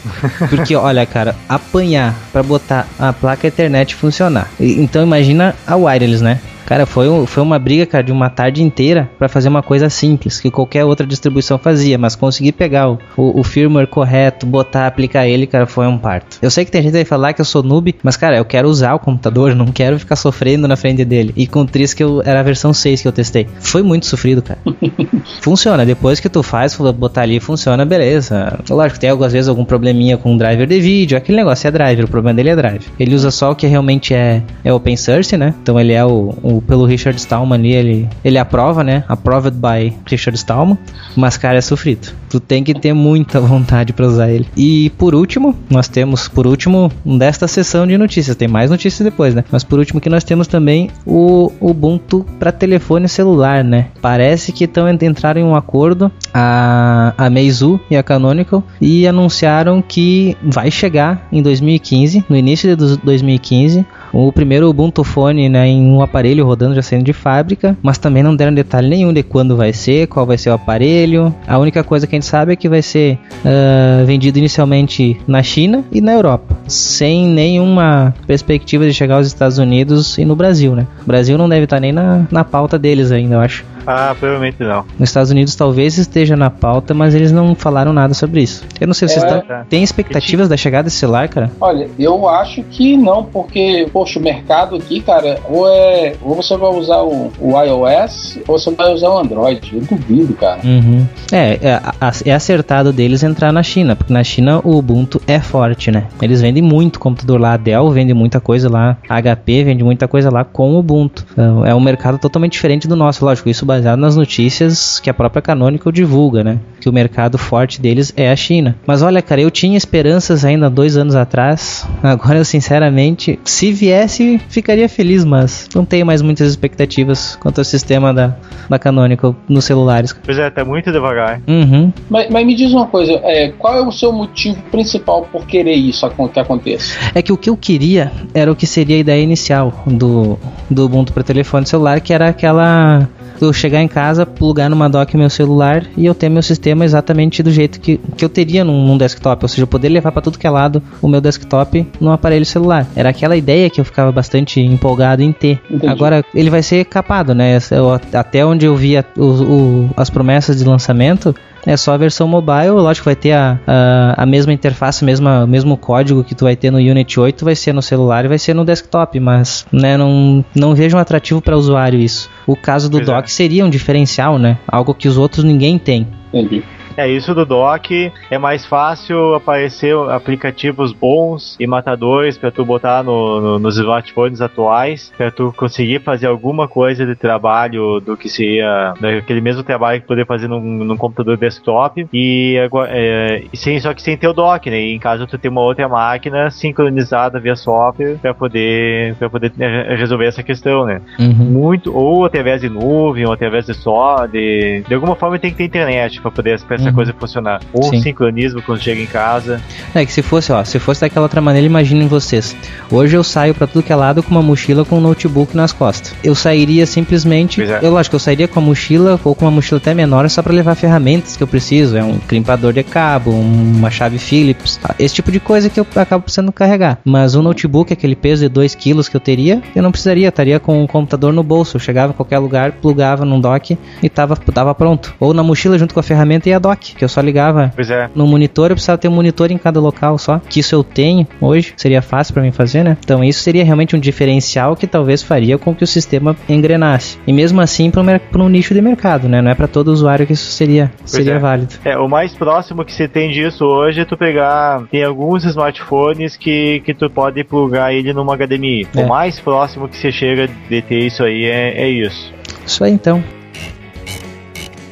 Porque, 0.50 0.74
olha, 0.76 1.06
cara, 1.06 1.36
apanhar 1.48 2.14
pra 2.32 2.42
botar 2.42 2.88
a 2.98 3.12
placa 3.12 3.46
Ethernet 3.46 3.94
funcionar. 3.94 4.50
Então 4.58 5.02
imagina 5.02 5.54
a 5.66 5.76
wireless, 5.76 6.22
né? 6.22 6.40
Cara, 6.66 6.84
foi, 6.84 7.08
um- 7.08 7.24
foi 7.26 7.42
uma 7.42 7.58
briga, 7.58 7.86
cara, 7.86 8.02
de 8.02 8.10
uma 8.12 8.28
tarde 8.28 8.62
inteira 8.62 9.08
pra 9.18 9.28
fazer 9.28 9.48
uma 9.48 9.62
coisa 9.62 9.88
simples, 9.88 10.40
que 10.40 10.50
qualquer 10.50 10.84
outra 10.84 11.06
distribuição 11.06 11.56
fazia, 11.58 11.96
mas 11.96 12.16
conseguir 12.16 12.52
pegar 12.52 12.90
o, 12.90 12.98
o, 13.16 13.40
o 13.40 13.44
firmware 13.44 13.86
correto, 13.86 14.44
botar, 14.44 14.86
aplicar 14.86 15.26
ele, 15.28 15.46
cara, 15.46 15.64
foi 15.66 15.86
um 15.86 15.96
parto. 15.96 16.38
Eu 16.42 16.50
sei 16.50 16.64
que 16.64 16.70
tem 16.72 16.82
gente 16.82 16.90
que 16.90 16.98
vai 16.98 17.04
falar 17.04 17.32
que 17.32 17.40
eu 17.40 17.44
sou 17.44 17.62
noob, 17.62 17.94
mas, 18.02 18.16
cara, 18.16 18.36
eu 18.36 18.44
quero 18.44 18.68
usar 18.68 18.94
o 18.94 18.98
computador, 18.98 19.54
não 19.54 19.66
quero 19.66 19.98
ficar 19.98 20.16
sofrendo 20.16 20.66
na 20.66 20.76
frente 20.76 21.04
dele. 21.04 21.32
E 21.36 21.46
com 21.46 21.60
o 21.60 21.64
Tris, 21.66 21.94
que 21.94 22.02
eu, 22.02 22.20
era 22.24 22.40
a 22.40 22.42
versão 22.42 22.72
6 22.72 23.00
que 23.00 23.06
eu 23.08 23.12
testei. 23.12 23.46
Foi 23.60 23.82
muito 23.82 24.06
sofrido, 24.06 24.42
cara. 24.42 24.58
Funciona, 25.40 25.86
depois 25.86 26.18
que 26.20 26.28
tu 26.28 26.42
faz, 26.42 26.74
botar 26.76 27.22
ali, 27.22 27.38
funciona, 27.40 27.84
beleza. 27.84 28.58
Lógico, 28.68 28.98
tem 28.98 29.10
às 29.10 29.32
vezes 29.32 29.48
algum 29.48 29.64
probleminha 29.64 30.16
com 30.16 30.34
o 30.34 30.38
driver 30.38 30.66
de 30.66 30.80
vídeo, 30.80 31.16
aquele 31.16 31.38
negócio 31.38 31.66
é 31.68 31.70
driver, 31.70 32.04
o 32.04 32.08
problema 32.08 32.34
dele 32.34 32.50
é 32.50 32.56
driver. 32.56 32.82
Ele 32.98 33.14
usa 33.14 33.30
só 33.30 33.52
o 33.52 33.54
que 33.54 33.66
realmente 33.66 34.12
é, 34.14 34.42
é 34.64 34.72
open 34.72 34.96
source, 34.96 35.36
né? 35.36 35.54
Então 35.62 35.78
ele 35.78 35.92
é 35.92 36.04
o, 36.04 36.34
o- 36.42 36.55
pelo 36.62 36.84
Richard 36.84 37.18
Stallman 37.18 37.58
ali, 37.58 37.72
ele, 37.72 38.08
ele 38.24 38.38
aprova, 38.38 38.82
né? 38.82 39.04
Approved 39.08 39.58
by 39.58 39.94
Richard 40.06 40.36
Stallman, 40.36 40.78
mas 41.16 41.36
cara, 41.36 41.58
é 41.58 41.60
sofrido. 41.60 42.08
Tu 42.28 42.40
tem 42.40 42.62
que 42.62 42.74
ter 42.74 42.92
muita 42.92 43.40
vontade 43.40 43.92
pra 43.92 44.06
usar 44.06 44.30
ele. 44.30 44.46
E 44.56 44.90
por 44.90 45.14
último, 45.14 45.54
nós 45.70 45.88
temos, 45.88 46.28
por 46.28 46.46
último, 46.46 46.90
desta 47.04 47.46
sessão 47.48 47.86
de 47.86 47.96
notícias, 47.96 48.36
tem 48.36 48.48
mais 48.48 48.70
notícias 48.70 49.04
depois, 49.04 49.34
né? 49.34 49.44
Mas 49.50 49.64
por 49.64 49.78
último 49.78 50.00
que 50.00 50.08
nós 50.08 50.24
temos 50.24 50.46
também 50.46 50.90
o 51.04 51.50
Ubuntu 51.60 52.24
para 52.38 52.52
telefone 52.52 53.08
celular, 53.08 53.62
né? 53.62 53.88
Parece 54.00 54.52
que 54.52 54.64
estão 54.64 54.86
entraram 54.88 55.40
em 55.40 55.44
um 55.44 55.54
acordo 55.54 56.10
a, 56.32 57.14
a 57.16 57.30
Meizu 57.30 57.80
e 57.90 57.96
a 57.96 58.02
Canonical 58.02 58.62
e 58.80 59.06
anunciaram 59.06 59.82
que 59.82 60.36
vai 60.42 60.70
chegar 60.70 61.26
em 61.30 61.42
2015, 61.42 62.24
no 62.28 62.36
início 62.36 62.76
de 62.76 62.96
2015, 62.98 63.84
o 64.16 64.32
primeiro 64.32 64.68
Ubuntu 64.68 65.04
Phone 65.04 65.48
né, 65.48 65.68
em 65.68 65.90
um 65.90 66.00
aparelho 66.00 66.46
rodando 66.46 66.74
já 66.74 66.80
saindo 66.80 67.04
de 67.04 67.12
fábrica, 67.12 67.76
mas 67.82 67.98
também 67.98 68.22
não 68.22 68.34
deram 68.34 68.54
detalhe 68.54 68.88
nenhum 68.88 69.12
de 69.12 69.22
quando 69.22 69.56
vai 69.56 69.72
ser, 69.72 70.06
qual 70.06 70.24
vai 70.24 70.38
ser 70.38 70.48
o 70.50 70.54
aparelho. 70.54 71.34
A 71.46 71.58
única 71.58 71.84
coisa 71.84 72.06
que 72.06 72.14
a 72.14 72.18
gente 72.18 72.26
sabe 72.26 72.52
é 72.52 72.56
que 72.56 72.68
vai 72.68 72.80
ser 72.80 73.18
ah, 73.44 74.02
vendido 74.06 74.38
inicialmente 74.38 75.20
na 75.26 75.42
China 75.42 75.84
e 75.92 76.00
na 76.00 76.12
Europa, 76.12 76.56
sem 76.66 77.26
nenhuma 77.26 78.14
perspectiva 78.26 78.86
de 78.86 78.94
chegar 78.94 79.16
aos 79.16 79.26
Estados 79.26 79.58
Unidos 79.58 80.16
e 80.16 80.24
no 80.24 80.34
Brasil, 80.34 80.74
né? 80.74 80.86
O 81.02 81.06
Brasil 81.06 81.36
não 81.36 81.48
deve 81.48 81.64
estar 81.64 81.80
nem 81.80 81.92
na, 81.92 82.26
na 82.30 82.44
pauta 82.44 82.78
deles 82.78 83.12
ainda, 83.12 83.34
eu 83.34 83.40
acho. 83.40 83.75
Ah, 83.86 84.14
provavelmente 84.18 84.56
não. 84.60 84.84
Nos 84.98 85.08
Estados 85.10 85.30
Unidos 85.30 85.54
talvez 85.54 85.96
esteja 85.98 86.36
na 86.36 86.50
pauta, 86.50 86.92
mas 86.94 87.14
eles 87.14 87.32
não 87.32 87.54
falaram 87.54 87.92
nada 87.92 88.14
sobre 88.14 88.42
isso. 88.42 88.64
Eu 88.80 88.86
não 88.86 88.94
sei, 88.94 89.08
vocês 89.08 89.22
É, 89.24 89.28
tão- 89.40 89.64
têm 89.68 89.82
expectativas 89.82 90.48
da 90.48 90.56
chegada 90.56 90.84
desse 90.84 90.96
celular, 90.96 91.28
cara? 91.28 91.50
Olha, 91.60 91.88
eu 91.98 92.28
acho 92.28 92.62
que 92.64 92.96
não, 92.96 93.24
porque, 93.24 93.86
poxa, 93.92 94.18
o 94.18 94.22
mercado 94.22 94.76
aqui, 94.76 95.00
cara, 95.00 95.38
ou 95.48 95.68
é. 95.68 96.14
Ou 96.22 96.34
você 96.34 96.56
vai 96.56 96.70
usar 96.70 97.02
o, 97.02 97.30
o 97.40 97.62
iOS, 97.62 98.38
ou 98.48 98.58
você 98.58 98.70
vai 98.72 98.92
usar 98.92 99.08
o 99.10 99.18
Android. 99.18 99.70
Eu 99.74 99.80
duvido, 99.82 100.34
cara. 100.34 100.60
Uhum. 100.64 101.06
É, 101.32 101.54
é, 101.62 101.80
é 102.24 102.32
acertado 102.32 102.92
deles 102.92 103.22
entrar 103.22 103.52
na 103.52 103.62
China, 103.62 103.94
porque 103.96 104.12
na 104.12 104.24
China 104.24 104.60
o 104.64 104.76
Ubuntu 104.76 105.20
é 105.26 105.38
forte, 105.40 105.90
né? 105.90 106.04
Eles 106.20 106.40
vendem 106.40 106.62
muito 106.62 106.98
computador 106.98 107.40
lá, 107.40 107.54
a 107.54 107.56
Dell 107.56 107.90
vende 107.90 108.14
muita 108.14 108.40
coisa 108.40 108.70
lá, 108.70 108.96
a 109.08 109.20
HP 109.20 109.64
vende 109.64 109.84
muita 109.84 110.08
coisa 110.08 110.30
lá 110.30 110.44
com 110.44 110.74
o 110.74 110.78
Ubuntu. 110.78 111.24
Então, 111.32 111.64
é 111.64 111.74
um 111.74 111.80
mercado 111.80 112.18
totalmente 112.18 112.52
diferente 112.52 112.88
do 112.88 112.96
nosso, 112.96 113.24
lógico, 113.24 113.48
isso 113.48 113.64
baseado 113.76 113.98
nas 113.98 114.16
notícias 114.16 114.98
que 115.00 115.10
a 115.10 115.14
própria 115.14 115.42
Canonical 115.42 115.92
divulga, 115.92 116.42
né? 116.42 116.58
Que 116.80 116.88
o 116.88 116.92
mercado 116.92 117.36
forte 117.36 117.80
deles 117.80 118.12
é 118.16 118.30
a 118.30 118.36
China. 118.36 118.74
Mas 118.86 119.02
olha, 119.02 119.20
cara, 119.20 119.40
eu 119.40 119.50
tinha 119.50 119.76
esperanças 119.76 120.44
ainda 120.44 120.70
dois 120.70 120.96
anos 120.96 121.14
atrás, 121.14 121.86
agora 122.02 122.38
eu 122.38 122.44
sinceramente, 122.44 123.38
se 123.44 123.72
viesse, 123.72 124.40
ficaria 124.48 124.88
feliz, 124.88 125.24
mas 125.24 125.68
não 125.74 125.84
tenho 125.84 126.06
mais 126.06 126.22
muitas 126.22 126.48
expectativas 126.48 127.36
quanto 127.36 127.58
ao 127.58 127.64
sistema 127.64 128.14
da, 128.14 128.36
da 128.68 128.78
Canonical 128.78 129.36
nos 129.48 129.64
celulares. 129.64 130.14
Pois 130.24 130.38
é, 130.38 130.48
tá 130.48 130.64
muito 130.64 130.90
devagar. 130.90 131.40
Uhum. 131.46 131.92
Mas, 132.08 132.30
mas 132.30 132.46
me 132.46 132.54
diz 132.54 132.72
uma 132.72 132.86
coisa, 132.86 133.12
é, 133.24 133.52
qual 133.58 133.76
é 133.76 133.86
o 133.86 133.92
seu 133.92 134.12
motivo 134.12 134.60
principal 134.70 135.28
por 135.30 135.46
querer 135.46 135.74
isso 135.74 136.08
que 136.30 136.40
aconteça? 136.40 136.96
É 137.14 137.20
que 137.20 137.32
o 137.32 137.36
que 137.36 137.50
eu 137.50 137.56
queria 137.56 138.10
era 138.32 138.50
o 138.50 138.56
que 138.56 138.66
seria 138.66 138.96
a 138.96 139.00
ideia 139.00 139.22
inicial 139.22 139.84
do, 139.86 140.38
do 140.70 140.86
Ubuntu 140.86 141.12
para 141.12 141.22
telefone 141.22 141.66
celular, 141.66 142.00
que 142.00 142.12
era 142.12 142.28
aquela 142.28 143.08
eu 143.40 143.52
chegar 143.52 143.82
em 143.82 143.88
casa, 143.88 144.24
plugar 144.24 144.68
numa 144.70 144.88
dock 144.88 145.16
meu 145.16 145.28
celular 145.30 145.84
e 145.96 146.06
eu 146.06 146.14
ter 146.14 146.28
meu 146.28 146.42
sistema 146.42 146.84
exatamente 146.84 147.42
do 147.42 147.50
jeito 147.50 147.80
que, 147.80 147.98
que 148.16 148.24
eu 148.24 148.28
teria 148.28 148.64
num, 148.64 148.86
num 148.86 148.96
desktop, 148.98 149.44
ou 149.44 149.48
seja, 149.48 149.62
eu 149.62 149.66
poder 149.66 149.88
levar 149.88 150.12
para 150.12 150.22
tudo 150.22 150.38
que 150.38 150.46
é 150.46 150.50
lado 150.50 150.82
o 151.02 151.08
meu 151.08 151.20
desktop 151.20 151.86
num 152.00 152.10
aparelho 152.12 152.46
celular. 152.46 152.86
Era 152.96 153.10
aquela 153.10 153.36
ideia 153.36 153.68
que 153.70 153.80
eu 153.80 153.84
ficava 153.84 154.10
bastante 154.12 154.60
empolgado 154.60 155.22
em 155.22 155.32
ter. 155.32 155.60
Entendi. 155.70 155.86
Agora 155.88 156.24
ele 156.34 156.50
vai 156.50 156.62
ser 156.62 156.84
capado, 156.84 157.34
né? 157.34 157.58
Eu- 157.70 158.00
até 158.12 158.44
onde 158.44 158.66
eu 158.66 158.76
vi 158.76 158.96
a- 158.96 159.04
o- 159.16 159.22
o- 159.24 159.90
as 159.96 160.08
promessas 160.10 160.58
de 160.58 160.64
lançamento, 160.64 161.34
é 161.66 161.76
só 161.76 161.92
a 161.92 161.96
versão 161.96 162.28
mobile, 162.28 162.70
lógico 162.70 163.02
que 163.02 163.08
vai 163.08 163.16
ter 163.16 163.32
a, 163.32 163.58
a, 163.66 164.22
a 164.22 164.26
mesma 164.26 164.52
interface, 164.52 165.04
mesma, 165.04 165.44
o 165.44 165.46
mesmo 165.46 165.76
código 165.76 166.22
que 166.22 166.34
tu 166.34 166.44
vai 166.44 166.54
ter 166.54 166.70
no 166.70 166.78
Unity 166.78 167.18
8, 167.18 167.44
vai 167.44 167.56
ser 167.56 167.72
no 167.72 167.82
celular 167.82 168.24
e 168.24 168.28
vai 168.28 168.38
ser 168.38 168.54
no 168.54 168.64
desktop, 168.64 169.18
mas 169.18 169.66
né, 169.72 169.96
não, 169.96 170.44
não 170.54 170.74
vejo 170.74 170.96
um 170.96 171.00
atrativo 171.00 171.42
para 171.42 171.56
usuário 171.56 171.98
isso. 171.98 172.30
O 172.46 172.56
caso 172.56 172.88
do 172.88 172.98
Pois 172.98 173.08
é. 173.08 173.12
dock 173.12 173.30
seria 173.30 173.64
um 173.64 173.70
diferencial, 173.70 174.38
né? 174.38 174.58
Algo 174.66 174.94
que 174.94 175.08
os 175.08 175.18
outros 175.18 175.44
ninguém 175.44 175.78
tem. 175.78 176.06
Entendi. 176.32 176.62
É, 176.96 177.08
isso 177.08 177.34
do 177.34 177.44
dock 177.44 178.10
é 178.30 178.38
mais 178.38 178.64
fácil 178.64 179.34
aparecer 179.34 179.94
aplicativos 180.10 180.92
bons 180.92 181.56
e 181.60 181.66
matadores 181.66 182.38
para 182.38 182.50
tu 182.50 182.64
botar 182.64 183.02
no, 183.02 183.40
no, 183.40 183.58
nos 183.58 183.76
smartphones 183.76 184.40
atuais, 184.40 185.12
para 185.16 185.30
tu 185.30 185.52
conseguir 185.56 186.00
fazer 186.00 186.26
alguma 186.26 186.66
coisa 186.66 187.04
de 187.04 187.14
trabalho 187.14 188.00
do 188.00 188.16
que 188.16 188.28
seria 188.28 188.94
aquele 189.18 189.40
mesmo 189.42 189.62
trabalho 189.62 190.00
que 190.00 190.06
poder 190.06 190.26
fazer 190.26 190.48
num, 190.48 190.60
num 190.60 190.96
computador 190.96 191.36
desktop 191.36 192.06
e 192.12 192.56
é, 192.88 193.44
sem, 193.52 193.78
só 193.78 193.92
que 193.92 194.00
sem 194.00 194.16
ter 194.16 194.28
o 194.28 194.32
dock, 194.32 194.70
né? 194.70 194.80
E 194.80 194.94
em 194.94 194.98
caso 194.98 195.26
tu 195.26 195.36
ter 195.36 195.48
uma 195.48 195.60
outra 195.60 195.88
máquina 195.88 196.50
sincronizada 196.50 197.38
via 197.38 197.56
software 197.56 198.16
para 198.22 198.32
poder 198.32 199.14
para 199.16 199.28
poder 199.28 199.52
é, 199.58 199.94
resolver 199.96 200.26
essa 200.26 200.42
questão, 200.42 200.86
né? 200.86 201.02
Uhum. 201.18 201.34
Muito 201.34 201.94
ou 201.94 202.24
através 202.24 202.62
de 202.62 202.70
nuvem 202.70 203.26
ou 203.26 203.32
através 203.32 203.66
de 203.66 203.74
só 203.74 204.26
de 204.26 204.82
de 204.86 204.94
alguma 204.94 205.14
forma 205.14 205.38
tem 205.38 205.50
que 205.50 205.58
ter 205.58 205.64
internet 205.64 206.20
para 206.20 206.30
poder 206.30 206.60
pra 206.62 206.85
essa 206.86 206.90
Uhum. 206.90 206.94
coisa 206.94 207.14
funcionar. 207.18 207.60
Ou 207.72 207.82
Sim. 207.84 208.00
sincronismo 208.02 208.62
quando 208.62 208.80
chega 208.80 209.00
em 209.00 209.06
casa. 209.06 209.60
É 209.94 210.04
que 210.04 210.12
se 210.12 210.22
fosse, 210.22 210.52
ó, 210.52 210.62
se 210.64 210.78
fosse 210.78 211.00
daquela 211.02 211.24
outra 211.24 211.40
maneira, 211.40 211.66
imaginem 211.66 212.06
vocês. 212.08 212.56
Hoje 212.90 213.16
eu 213.16 213.24
saio 213.24 213.54
pra 213.54 213.66
tudo 213.66 213.82
que 213.82 213.92
é 213.92 213.96
lado 213.96 214.22
com 214.22 214.30
uma 214.30 214.42
mochila 214.42 214.84
com 214.84 214.98
um 214.98 215.00
notebook 215.00 215.56
nas 215.56 215.72
costas. 215.72 216.14
Eu 216.22 216.34
sairia 216.34 216.86
simplesmente, 216.86 217.62
é. 217.62 217.80
eu 217.82 217.96
acho 217.98 218.10
que 218.10 218.16
eu 218.16 218.20
sairia 218.20 218.46
com 218.48 218.58
a 218.58 218.62
mochila 218.62 219.18
ou 219.24 219.34
com 219.34 219.44
uma 219.44 219.50
mochila 219.50 219.78
até 219.78 219.94
menor 219.94 220.28
só 220.30 220.42
pra 220.42 220.52
levar 220.52 220.74
ferramentas 220.74 221.36
que 221.36 221.42
eu 221.42 221.46
preciso, 221.46 221.96
é 221.96 222.02
um 222.04 222.18
crimpador 222.18 222.72
de 222.72 222.82
cabo, 222.82 223.30
uma 223.30 223.90
chave 223.90 224.18
Phillips, 224.18 224.76
tá? 224.76 224.94
esse 224.98 225.14
tipo 225.14 225.30
de 225.30 225.40
coisa 225.40 225.68
que 225.70 225.78
eu 225.80 225.86
acabo 225.96 226.22
precisando 226.24 226.52
carregar. 226.52 226.98
Mas 227.04 227.34
o 227.34 227.42
notebook, 227.42 227.92
aquele 227.92 228.14
peso 228.16 228.42
de 228.42 228.48
2 228.48 228.74
kg 228.74 229.08
que 229.10 229.16
eu 229.16 229.20
teria, 229.20 229.62
eu 229.74 229.82
não 229.82 229.90
precisaria, 229.90 230.28
estaria 230.28 230.58
com 230.60 230.82
o 230.82 230.88
computador 230.88 231.32
no 231.32 231.42
bolso. 231.42 231.76
Eu 231.76 231.80
chegava 231.80 232.12
em 232.12 232.16
qualquer 232.16 232.38
lugar, 232.38 232.72
plugava 232.72 233.24
num 233.24 233.40
dock 233.40 233.76
e 234.02 234.08
tava, 234.08 234.36
tava 234.36 234.74
pronto. 234.74 235.14
Ou 235.20 235.32
na 235.32 235.42
mochila 235.42 235.78
junto 235.78 235.94
com 235.94 236.00
a 236.00 236.02
ferramenta 236.02 236.48
e 236.48 236.52
a 236.52 236.58
dock, 236.58 236.75
que 236.78 237.04
eu 237.04 237.08
só 237.08 237.20
ligava 237.20 237.72
é. 237.78 238.08
no 238.14 238.26
monitor 238.26 238.70
eu 238.70 238.76
precisava 238.76 238.98
ter 238.98 239.08
um 239.08 239.12
monitor 239.12 239.50
em 239.50 239.58
cada 239.58 239.80
local 239.80 240.18
só. 240.18 240.40
Que 240.48 240.60
isso 240.60 240.74
eu 240.74 240.84
tenho 240.84 241.26
hoje, 241.40 241.72
seria 241.76 242.02
fácil 242.02 242.34
pra 242.34 242.42
mim 242.42 242.52
fazer, 242.52 242.82
né? 242.82 242.96
Então 243.02 243.22
isso 243.22 243.40
seria 243.40 243.64
realmente 243.64 243.96
um 243.96 243.98
diferencial 243.98 244.76
que 244.76 244.86
talvez 244.86 245.22
faria 245.22 245.58
com 245.58 245.74
que 245.74 245.84
o 245.84 245.86
sistema 245.86 246.36
engrenasse. 246.48 247.18
E 247.26 247.32
mesmo 247.32 247.60
assim 247.60 247.90
para 247.90 248.42
um 248.42 248.48
nicho 248.48 248.74
de 248.74 248.80
mercado, 248.80 249.28
né? 249.28 249.40
Não 249.40 249.50
é 249.50 249.54
pra 249.54 249.66
todo 249.66 249.88
usuário 249.88 250.26
que 250.26 250.32
isso 250.32 250.50
seria, 250.50 250.90
seria 251.04 251.34
é. 251.34 251.38
válido. 251.38 251.74
É, 251.84 251.98
o 251.98 252.08
mais 252.08 252.32
próximo 252.34 252.84
que 252.84 252.92
você 252.92 253.08
tem 253.08 253.30
disso 253.30 253.64
hoje 253.64 254.00
é 254.00 254.04
tu 254.04 254.16
pegar. 254.16 254.82
Tem 254.90 255.04
alguns 255.04 255.44
smartphones 255.44 256.36
que, 256.36 256.80
que 256.80 256.94
tu 256.94 257.08
pode 257.10 257.42
plugar 257.44 257.92
ele 257.92 258.12
numa 258.12 258.36
HDMI. 258.36 258.88
É. 258.96 259.04
O 259.04 259.08
mais 259.08 259.38
próximo 259.40 259.88
que 259.88 259.96
você 259.96 260.10
chega 260.12 260.48
de 260.48 260.82
ter 260.82 260.98
isso 260.98 261.22
aí 261.22 261.44
é, 261.44 261.82
é 261.82 261.88
isso. 261.88 262.32
Isso 262.66 262.82
aí 262.82 262.92
então. 262.92 263.22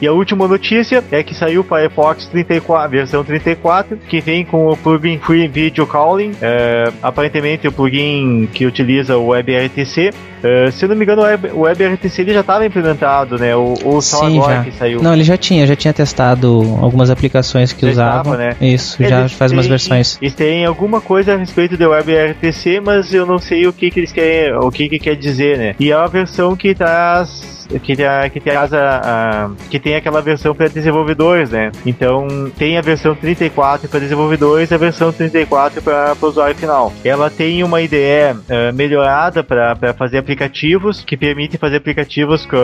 E 0.05 0.07
a 0.07 0.12
última 0.12 0.46
notícia 0.46 1.02
é 1.11 1.22
que 1.22 1.34
saiu 1.34 1.62
o 1.62 1.64
Firefox 1.64 2.26
34, 2.26 2.90
versão 2.90 3.24
34, 3.24 3.96
que 4.07 4.20
vem 4.20 4.44
com 4.44 4.68
o 4.68 4.76
plugin 4.76 5.18
Free 5.18 5.48
Video 5.48 5.86
Calling. 5.86 6.32
É, 6.42 6.92
aparentemente 7.02 7.66
o 7.66 7.72
plugin 7.72 8.46
que 8.52 8.66
utiliza 8.66 9.16
o 9.16 9.28
WebRTC. 9.28 10.11
É, 10.42 10.70
se 10.70 10.86
não 10.86 10.94
me 10.94 11.05
engano, 11.07 11.22
o 11.22 11.24
Web- 11.24 11.50
o 11.55 11.61
WebRTC 11.61 12.20
ele 12.20 12.34
já 12.34 12.40
estava 12.40 12.66
implementado, 12.66 13.38
né? 13.38 13.57
Ou, 13.57 13.78
ou 13.82 14.02
só 14.02 14.28
Sim, 14.28 14.36
agora 14.36 14.57
já. 14.57 14.64
que 14.64 14.72
saiu. 14.72 15.02
Não, 15.02 15.14
ele 15.14 15.24
já 15.24 15.38
tinha, 15.38 15.66
já 15.66 15.74
tinha 15.74 15.94
testado 15.94 16.61
algumas 16.82 17.09
aplicações 17.09 17.72
que 17.72 17.86
Já 17.86 17.92
usavam. 17.92 18.34
estava, 18.34 18.36
né? 18.36 18.57
Isso, 18.61 19.02
já 19.02 19.26
faz 19.30 19.52
umas 19.52 19.64
têm- 19.64 19.70
versões. 19.70 20.18
Eles 20.20 20.34
têm 20.34 20.66
alguma 20.66 21.00
coisa 21.00 21.32
a 21.32 21.36
respeito 21.38 21.78
do 21.78 21.88
WebRTC, 21.88 22.78
mas 22.84 23.14
eu 23.14 23.24
não 23.24 23.38
sei 23.38 23.66
o 23.66 23.72
que, 23.72 23.90
que 23.90 24.00
eles 24.00 24.12
querem, 24.12 24.55
o 24.55 24.70
que, 24.70 24.86
que 24.86 24.98
quer 24.98 25.16
dizer, 25.16 25.57
né? 25.57 25.74
E 25.80 25.90
é 25.90 25.96
uma 25.96 26.09
versão 26.09 26.55
que 26.55 26.74
traz 26.74 27.63
que, 27.82 27.96
tra- 27.96 28.28
que 28.30 28.40
traz 28.40 28.72
a, 28.72 29.00
a- 29.04 29.50
que 29.70 29.78
tem 29.78 29.94
aquela 29.96 30.20
versão 30.20 30.54
para 30.54 30.68
desenvolvedores, 30.68 31.50
né? 31.50 31.70
Então 31.84 32.26
tem 32.56 32.76
a 32.78 32.80
versão 32.80 33.14
34 33.14 33.88
para 33.88 34.00
desenvolvedores 34.00 34.70
e 34.70 34.74
a 34.74 34.78
versão 34.78 35.12
34 35.12 35.82
para 35.82 36.14
o 36.20 36.26
usuário 36.26 36.54
final. 36.54 36.92
Ela 37.04 37.30
tem 37.30 37.62
uma 37.62 37.80
IDE 37.80 37.96
eh, 37.96 38.72
melhorada 38.72 39.42
para 39.42 39.94
fazer 39.96 40.18
aplicativos 40.18 41.02
que 41.04 41.16
permite 41.16 41.56
fazer 41.58 41.76
aplicativos 41.76 42.44
com- 42.46 42.56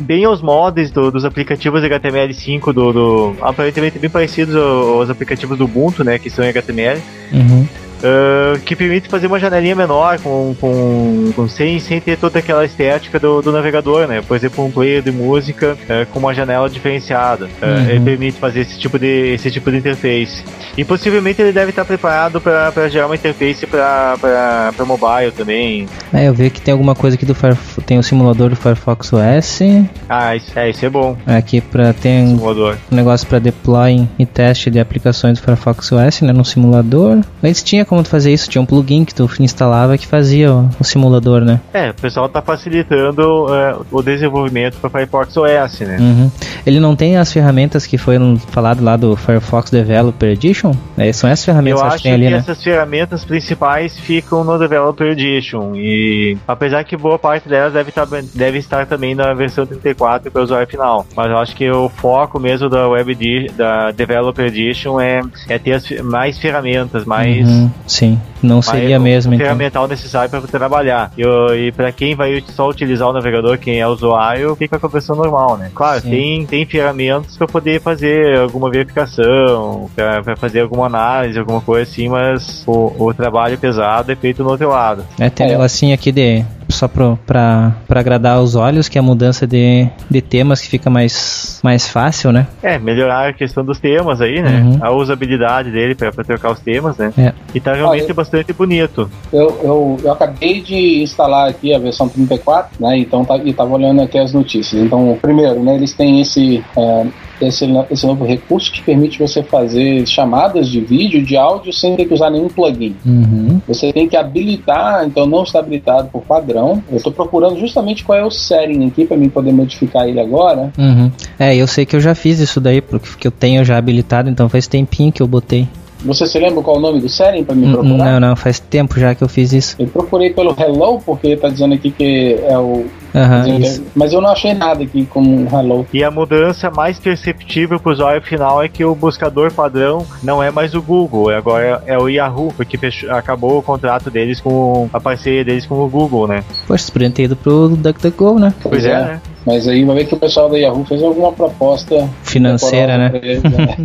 bem 0.00 0.24
aos 0.24 0.40
moldes 0.42 0.90
do- 0.90 1.10
dos 1.10 1.24
aplicativos 1.24 1.82
HTML5 1.82 2.72
do, 2.72 2.92
do 2.92 3.36
aparentemente 3.40 3.98
bem 3.98 4.10
parecidos 4.10 4.54
ao- 4.56 4.98
aos 5.00 5.10
aplicativos 5.10 5.56
do 5.58 5.64
Ubuntu, 5.64 6.04
né? 6.04 6.18
Que 6.18 6.28
são 6.30 6.44
HTML. 6.44 7.00
Uhum. 7.32 7.66
Uh, 8.02 8.58
que 8.60 8.74
permite 8.74 9.08
fazer 9.08 9.26
uma 9.26 9.38
janelinha 9.38 9.74
menor 9.76 10.18
com, 10.20 10.54
com, 10.60 11.32
com- 11.36 11.48
sem, 11.48 11.78
sem 11.78 12.00
ter 12.00 12.16
toda 12.16 12.38
aquela 12.38 12.64
estética 12.64 13.18
do, 13.20 13.42
do 13.42 13.52
navegador, 13.52 14.06
né? 14.06 14.22
Por 14.26 14.36
exemplo, 14.36 14.64
um 14.64 14.70
player 14.70 15.02
de 15.02 15.10
música 15.12 15.76
uh, 15.84 16.06
com 16.10 16.18
uma 16.18 16.32
janela 16.34 16.68
diferenciada. 16.68 17.46
Uh, 17.46 17.80
Uhum. 17.80 17.88
Ele 17.90 18.00
permite 18.00 18.38
fazer 18.38 18.60
esse 18.60 18.78
tipo 18.78 18.98
de 18.98 19.34
esse 19.34 19.50
tipo 19.50 19.70
de 19.70 19.78
interface. 19.78 20.42
E 20.76 20.84
possivelmente 20.84 21.40
ele 21.40 21.52
deve 21.52 21.70
estar 21.70 21.84
preparado 21.84 22.40
para 22.40 22.88
gerar 22.88 23.06
uma 23.06 23.14
interface 23.14 23.66
para 23.66 24.72
mobile 24.86 25.30
também. 25.36 25.86
É, 26.12 26.28
eu 26.28 26.34
vi 26.34 26.50
que 26.50 26.60
tem 26.60 26.72
alguma 26.72 26.94
coisa 26.94 27.16
aqui 27.16 27.24
do 27.26 27.34
Firefox, 27.34 27.84
tem 27.86 27.98
o 27.98 28.02
simulador 28.02 28.50
do 28.50 28.56
Firefox 28.56 29.12
OS, 29.12 29.60
Ah, 30.08 30.34
isso, 30.36 30.58
é, 30.58 30.70
isso 30.70 30.84
é 30.84 30.88
bom. 30.90 31.16
aqui 31.26 31.60
para 31.60 31.92
tem 31.92 32.28
Simulador. 32.28 32.76
um 32.90 32.96
negócio 32.96 33.26
para 33.26 33.38
deploy 33.38 34.08
e 34.18 34.26
teste 34.26 34.70
de 34.70 34.78
aplicações 34.80 35.38
do 35.38 35.44
Firefox 35.44 35.92
OS, 35.92 36.20
né, 36.22 36.32
no 36.32 36.44
simulador. 36.44 37.18
Antes 37.42 37.62
tinha 37.62 37.84
como 37.90 38.04
tu 38.04 38.08
fazer 38.08 38.32
isso, 38.32 38.48
tinha 38.48 38.62
um 38.62 38.66
plugin 38.66 39.04
que 39.04 39.12
tu 39.12 39.28
instalava 39.40 39.98
que 39.98 40.06
fazia 40.06 40.54
o, 40.54 40.70
o 40.78 40.84
simulador, 40.84 41.40
né? 41.40 41.60
É, 41.74 41.90
o 41.90 41.94
pessoal 41.94 42.26
está 42.26 42.40
facilitando 42.40 43.46
uh, 43.46 43.84
o 43.90 44.00
desenvolvimento 44.00 44.76
para 44.80 44.88
Firefox 44.88 45.36
OS, 45.36 45.80
né? 45.80 45.96
Uhum. 45.98 46.30
Ele 46.64 46.78
não 46.78 46.94
tem 46.94 47.16
as 47.16 47.32
ferramentas 47.32 47.86
que 47.86 47.98
foram 47.98 48.36
falado 48.36 48.82
lá 48.84 48.96
do 48.96 49.16
Firefox 49.16 49.72
Developer 49.72 50.28
Edition? 50.30 50.72
É, 50.96 51.12
são 51.12 51.28
essas 51.28 51.44
ferramentas 51.44 51.80
Eu 51.80 51.88
que 51.88 51.94
acho 51.94 52.02
tem 52.04 52.12
ali, 52.12 52.24
que 52.26 52.30
né? 52.30 52.38
essas 52.38 52.62
ferramentas 52.62 53.24
principais 53.24 53.98
ficam 53.98 54.44
no 54.44 54.56
Developer 54.56 55.08
Edition 55.08 55.74
e 55.74 56.38
apesar 56.46 56.84
que 56.84 56.96
boa 56.96 57.18
parte 57.18 57.48
delas 57.48 57.72
deve 57.72 57.88
estar, 57.88 58.06
deve 58.34 58.58
estar 58.58 58.86
também 58.86 59.16
na 59.16 59.34
versão 59.34 59.66
34 59.66 60.30
para 60.30 60.40
o 60.40 60.44
usuário 60.44 60.68
final, 60.68 61.04
mas 61.16 61.28
eu 61.28 61.38
acho 61.38 61.56
que 61.56 61.68
o 61.68 61.88
foco 61.88 62.38
mesmo 62.38 62.68
da 62.68 62.88
Web 62.88 63.48
da 63.56 63.90
Developer 63.90 64.46
Edition 64.46 65.00
é, 65.00 65.20
é 65.48 65.58
ter 65.58 65.72
as 65.72 65.90
mais 66.02 66.38
ferramentas, 66.38 67.04
mais 67.04 67.48
Uhum, 67.48 67.70
sim, 67.86 68.20
não 68.42 68.60
seria 68.62 68.98
o- 68.98 69.02
mesmo 69.02 69.32
o 69.32 69.34
então. 69.34 69.44
ferramental 69.46 69.86
necessário 69.88 70.30
para 70.30 70.40
trabalhar. 70.42 71.12
E, 71.16 71.22
e 71.66 71.72
para 71.72 71.90
quem 71.92 72.14
vai 72.14 72.42
só 72.48 72.68
utilizar 72.68 73.08
o 73.08 73.12
navegador, 73.12 73.58
quem 73.58 73.80
é 73.80 73.86
usuário, 73.86 74.54
fica 74.56 74.78
com 74.78 74.86
a 74.86 74.90
versão 74.90 75.16
normal, 75.16 75.56
né? 75.56 75.70
Claro, 75.74 76.00
Sim. 76.02 76.10
tem, 76.10 76.46
tem 76.46 76.66
ferramentas 76.66 77.36
para 77.36 77.46
poder 77.46 77.80
fazer 77.80 78.38
alguma 78.38 78.70
verificação, 78.70 79.90
para 79.94 80.36
fazer 80.36 80.60
alguma 80.60 80.86
análise, 80.86 81.38
alguma 81.38 81.60
coisa 81.60 81.90
assim, 81.90 82.08
mas 82.08 82.62
o, 82.66 82.92
o 82.98 83.14
trabalho 83.14 83.58
pesado 83.58 84.12
é 84.12 84.16
feito 84.16 84.42
no 84.42 84.50
outro 84.50 84.68
lado. 84.68 85.04
É, 85.18 85.28
tem 85.30 85.46
um 85.46 85.50
É. 85.50 85.52
negocinho 85.52 85.94
aqui 85.94 86.12
de 86.12 86.44
só 86.70 86.88
pra 86.88 87.72
agradar 87.88 88.40
os 88.40 88.54
olhos, 88.54 88.88
que 88.88 88.98
é 88.98 89.00
a 89.00 89.02
mudança 89.02 89.46
de, 89.46 89.88
de 90.08 90.20
temas 90.20 90.60
que 90.60 90.68
fica 90.68 90.90
mais, 90.90 91.60
mais 91.62 91.88
fácil, 91.88 92.32
né? 92.32 92.46
É, 92.62 92.78
melhorar 92.78 93.28
a 93.28 93.32
questão 93.32 93.64
dos 93.64 93.78
temas 93.78 94.20
aí, 94.20 94.40
né? 94.42 94.60
Uhum. 94.60 94.78
A 94.80 94.90
usabilidade 94.90 95.70
dele 95.70 95.94
para 95.94 96.12
trocar 96.12 96.52
os 96.52 96.60
temas, 96.60 96.96
né? 96.96 97.12
É. 97.16 97.32
E 97.54 97.60
tá 97.60 97.74
realmente 97.74 98.04
Olha, 98.04 98.14
bastante 98.14 98.52
bonito. 98.52 99.10
Eu, 99.32 99.60
eu, 99.62 99.96
eu 100.02 100.12
acabei 100.12 100.60
de 100.60 101.02
instalar 101.02 101.48
aqui 101.48 101.74
a 101.74 101.78
versão 101.78 102.08
34, 102.08 102.70
né? 102.80 102.98
Então 102.98 103.24
tá, 103.24 103.36
e 103.36 103.52
tava 103.52 103.74
olhando 103.74 104.02
aqui 104.02 104.18
as 104.18 104.32
notícias. 104.32 104.82
Então, 104.82 105.18
primeiro, 105.20 105.62
né, 105.62 105.74
eles 105.74 105.92
têm 105.92 106.20
esse, 106.20 106.64
é, 106.76 107.06
esse, 107.46 107.66
esse 107.90 108.06
novo 108.06 108.24
recurso 108.24 108.70
que 108.72 108.82
permite 108.82 109.18
você 109.18 109.42
fazer 109.42 110.06
chamadas 110.06 110.68
de 110.68 110.80
vídeo, 110.80 111.22
de 111.22 111.36
áudio, 111.36 111.72
sem 111.72 111.96
ter 111.96 112.04
que 112.04 112.14
usar 112.14 112.30
nenhum 112.30 112.48
plugin. 112.48 112.94
Uhum. 113.04 113.60
Você 113.66 113.92
tem 113.92 114.08
que 114.08 114.16
habilitar, 114.16 115.04
então 115.06 115.26
não 115.26 115.42
está 115.42 115.60
habilitado 115.60 116.08
por 116.08 116.22
padrão. 116.22 116.82
Eu 116.90 116.96
estou 116.96 117.12
procurando 117.12 117.58
justamente 117.58 118.04
qual 118.04 118.18
é 118.18 118.24
o 118.24 118.30
setting 118.30 118.86
aqui 118.86 119.04
para 119.04 119.16
mim 119.16 119.28
poder 119.28 119.52
modificar 119.52 120.08
ele 120.08 120.20
agora. 120.20 120.72
Uhum. 120.78 121.10
É, 121.38 121.54
eu 121.56 121.66
sei 121.66 121.86
que 121.86 121.96
eu 121.96 122.00
já 122.00 122.14
fiz 122.14 122.38
isso 122.38 122.60
daí, 122.60 122.80
porque 122.80 123.26
eu 123.26 123.32
tenho 123.32 123.64
já 123.64 123.76
habilitado, 123.76 124.28
então 124.28 124.48
faz 124.48 124.66
tempinho 124.66 125.12
que 125.12 125.22
eu 125.22 125.26
botei. 125.26 125.68
Você 126.04 126.26
se 126.26 126.38
lembra 126.38 126.62
qual 126.62 126.76
é 126.76 126.78
o 126.78 126.82
nome 126.82 127.00
do 127.00 127.08
setting 127.08 127.44
para 127.44 127.54
me 127.54 127.66
Hum, 127.66 127.72
procurar? 127.72 127.96
Não, 128.12 128.20
não, 128.28 128.36
faz 128.36 128.58
tempo 128.58 128.98
já 128.98 129.14
que 129.14 129.22
eu 129.22 129.28
fiz 129.28 129.52
isso. 129.52 129.76
Eu 129.78 129.86
procurei 129.86 130.30
pelo 130.30 130.54
Hello, 130.58 131.00
porque 131.04 131.28
está 131.28 131.48
dizendo 131.48 131.74
aqui 131.74 131.90
que 131.90 132.38
é 132.42 132.56
o. 132.58 132.86
É- 133.12 133.58
isso. 133.58 133.82
mas 133.94 134.12
eu 134.12 134.20
não 134.20 134.30
achei 134.30 134.54
nada 134.54 134.84
aqui 134.84 135.04
como 135.06 135.28
um 135.28 135.46
Hello. 135.46 135.84
E 135.92 136.04
a 136.04 136.10
mudança 136.10 136.70
mais 136.70 136.98
perceptível 136.98 137.80
para 137.80 137.90
o 137.90 137.92
usuário 137.92 138.22
final 138.22 138.62
é 138.62 138.68
que 138.68 138.84
o 138.84 138.94
buscador 138.94 139.52
padrão 139.52 140.06
não 140.22 140.40
é 140.42 140.50
mais 140.50 140.74
o 140.74 140.80
Google, 140.82 141.30
é 141.30 141.36
agora 141.36 141.82
é 141.86 141.98
o 141.98 142.08
Yahoo, 142.08 142.52
porque 142.56 142.78
fechou- 142.78 143.10
acabou 143.10 143.58
o 143.58 143.62
contrato 143.62 144.10
deles 144.10 144.40
com 144.40 144.88
a 144.92 145.00
parceria 145.00 145.44
deles 145.44 145.66
com 145.66 145.74
o 145.74 145.88
Google, 145.88 146.28
né? 146.28 146.44
Poxa, 146.68 146.84
você 146.84 146.92
podia 146.92 147.10
ter 147.10 147.22
ido 147.24 147.34
pro 147.36 147.68
DuckDuckGo, 147.76 148.38
né? 148.38 148.54
Pois 148.62 148.84
é, 148.84 148.94
né? 148.94 149.20
Mas 149.46 149.66
aí 149.66 149.84
vai 149.84 149.96
ver 149.96 150.06
que 150.06 150.14
o 150.14 150.18
pessoal 150.18 150.50
da 150.50 150.58
Yahoo 150.58 150.84
fez 150.84 151.02
alguma 151.02 151.32
proposta 151.32 152.08
Financeira, 152.22 152.98
né? 152.98 153.10
eles, 153.22 153.42
né? 153.44 153.76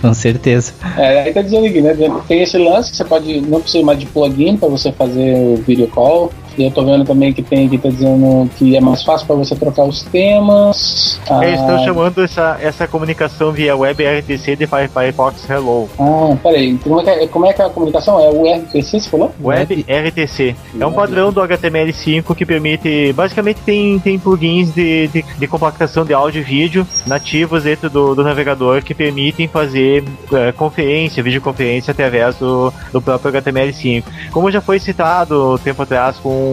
Com 0.00 0.14
certeza. 0.14 0.72
É, 0.96 1.22
aí 1.22 1.34
tá 1.34 1.42
dizendo 1.42 1.66
aqui, 1.66 1.82
né? 1.82 1.94
Tem 2.26 2.42
esse 2.42 2.56
lance 2.56 2.90
que 2.90 2.96
você 2.96 3.04
pode. 3.04 3.40
Não 3.42 3.60
precisa 3.60 3.84
mais 3.84 3.98
de 3.98 4.06
plugin 4.06 4.56
para 4.56 4.68
você 4.68 4.90
fazer 4.92 5.34
o 5.36 5.56
video 5.56 5.86
call. 5.88 6.32
Eu 6.58 6.70
tô 6.70 6.84
vendo 6.84 7.04
também 7.04 7.32
que 7.32 7.42
tem 7.42 7.68
que 7.68 7.78
tá 7.78 7.88
dizendo 7.88 8.48
que 8.56 8.76
é 8.76 8.80
mais 8.80 9.02
fácil 9.02 9.26
para 9.26 9.36
você 9.36 9.54
trocar 9.54 9.84
os 9.84 10.02
temas. 10.02 11.20
Ah, 11.28 11.44
Eles 11.44 11.60
estão 11.60 11.84
chamando 11.84 12.22
essa, 12.22 12.58
essa 12.60 12.88
comunicação 12.88 13.52
via 13.52 13.76
web 13.76 14.02
RTC 14.04 14.56
de 14.56 14.66
Firefox 14.66 15.48
Hello. 15.48 15.88
Ah, 15.98 16.36
peraí. 16.42 16.78
Como 16.78 17.00
é, 17.00 17.04
que 17.04 17.10
é, 17.10 17.26
como 17.26 17.46
é 17.46 17.52
que 17.52 17.62
é 17.62 17.64
a 17.64 17.70
comunicação? 17.70 18.18
É 18.20 18.28
o 18.28 18.42
RTC, 18.42 19.00
você 19.00 19.08
falou? 19.08 19.32
Web 19.42 19.84
RTC. 19.88 20.56
É 20.78 20.86
um 20.86 20.92
padrão 20.92 21.32
do 21.32 21.40
HTML5 21.40 22.34
que 22.34 22.46
permite. 22.46 23.12
Basicamente 23.12 23.60
tem, 23.64 23.98
tem 23.98 24.18
plugins 24.18 24.72
de, 24.74 25.08
de, 25.08 25.24
de 25.38 25.46
compactação 25.46 26.04
de 26.04 26.12
áudio 26.12 26.40
e 26.40 26.44
vídeo 26.44 26.86
nativos 27.06 27.64
dentro 27.64 27.90
do, 27.90 28.14
do 28.14 28.22
navegador 28.22 28.82
que 28.82 28.94
permitem 28.94 29.48
fazer 29.48 30.04
é, 30.32 30.52
conferência, 30.52 31.22
videoconferência 31.22 31.90
através 31.90 32.36
do, 32.36 32.72
do 32.92 33.00
próprio 33.00 33.32
HTML5. 33.32 34.04
Como 34.30 34.50
já 34.50 34.60
foi 34.60 34.78
citado 34.78 35.58
tempo 35.58 35.82
atrás 35.82 36.16
com. 36.18 36.45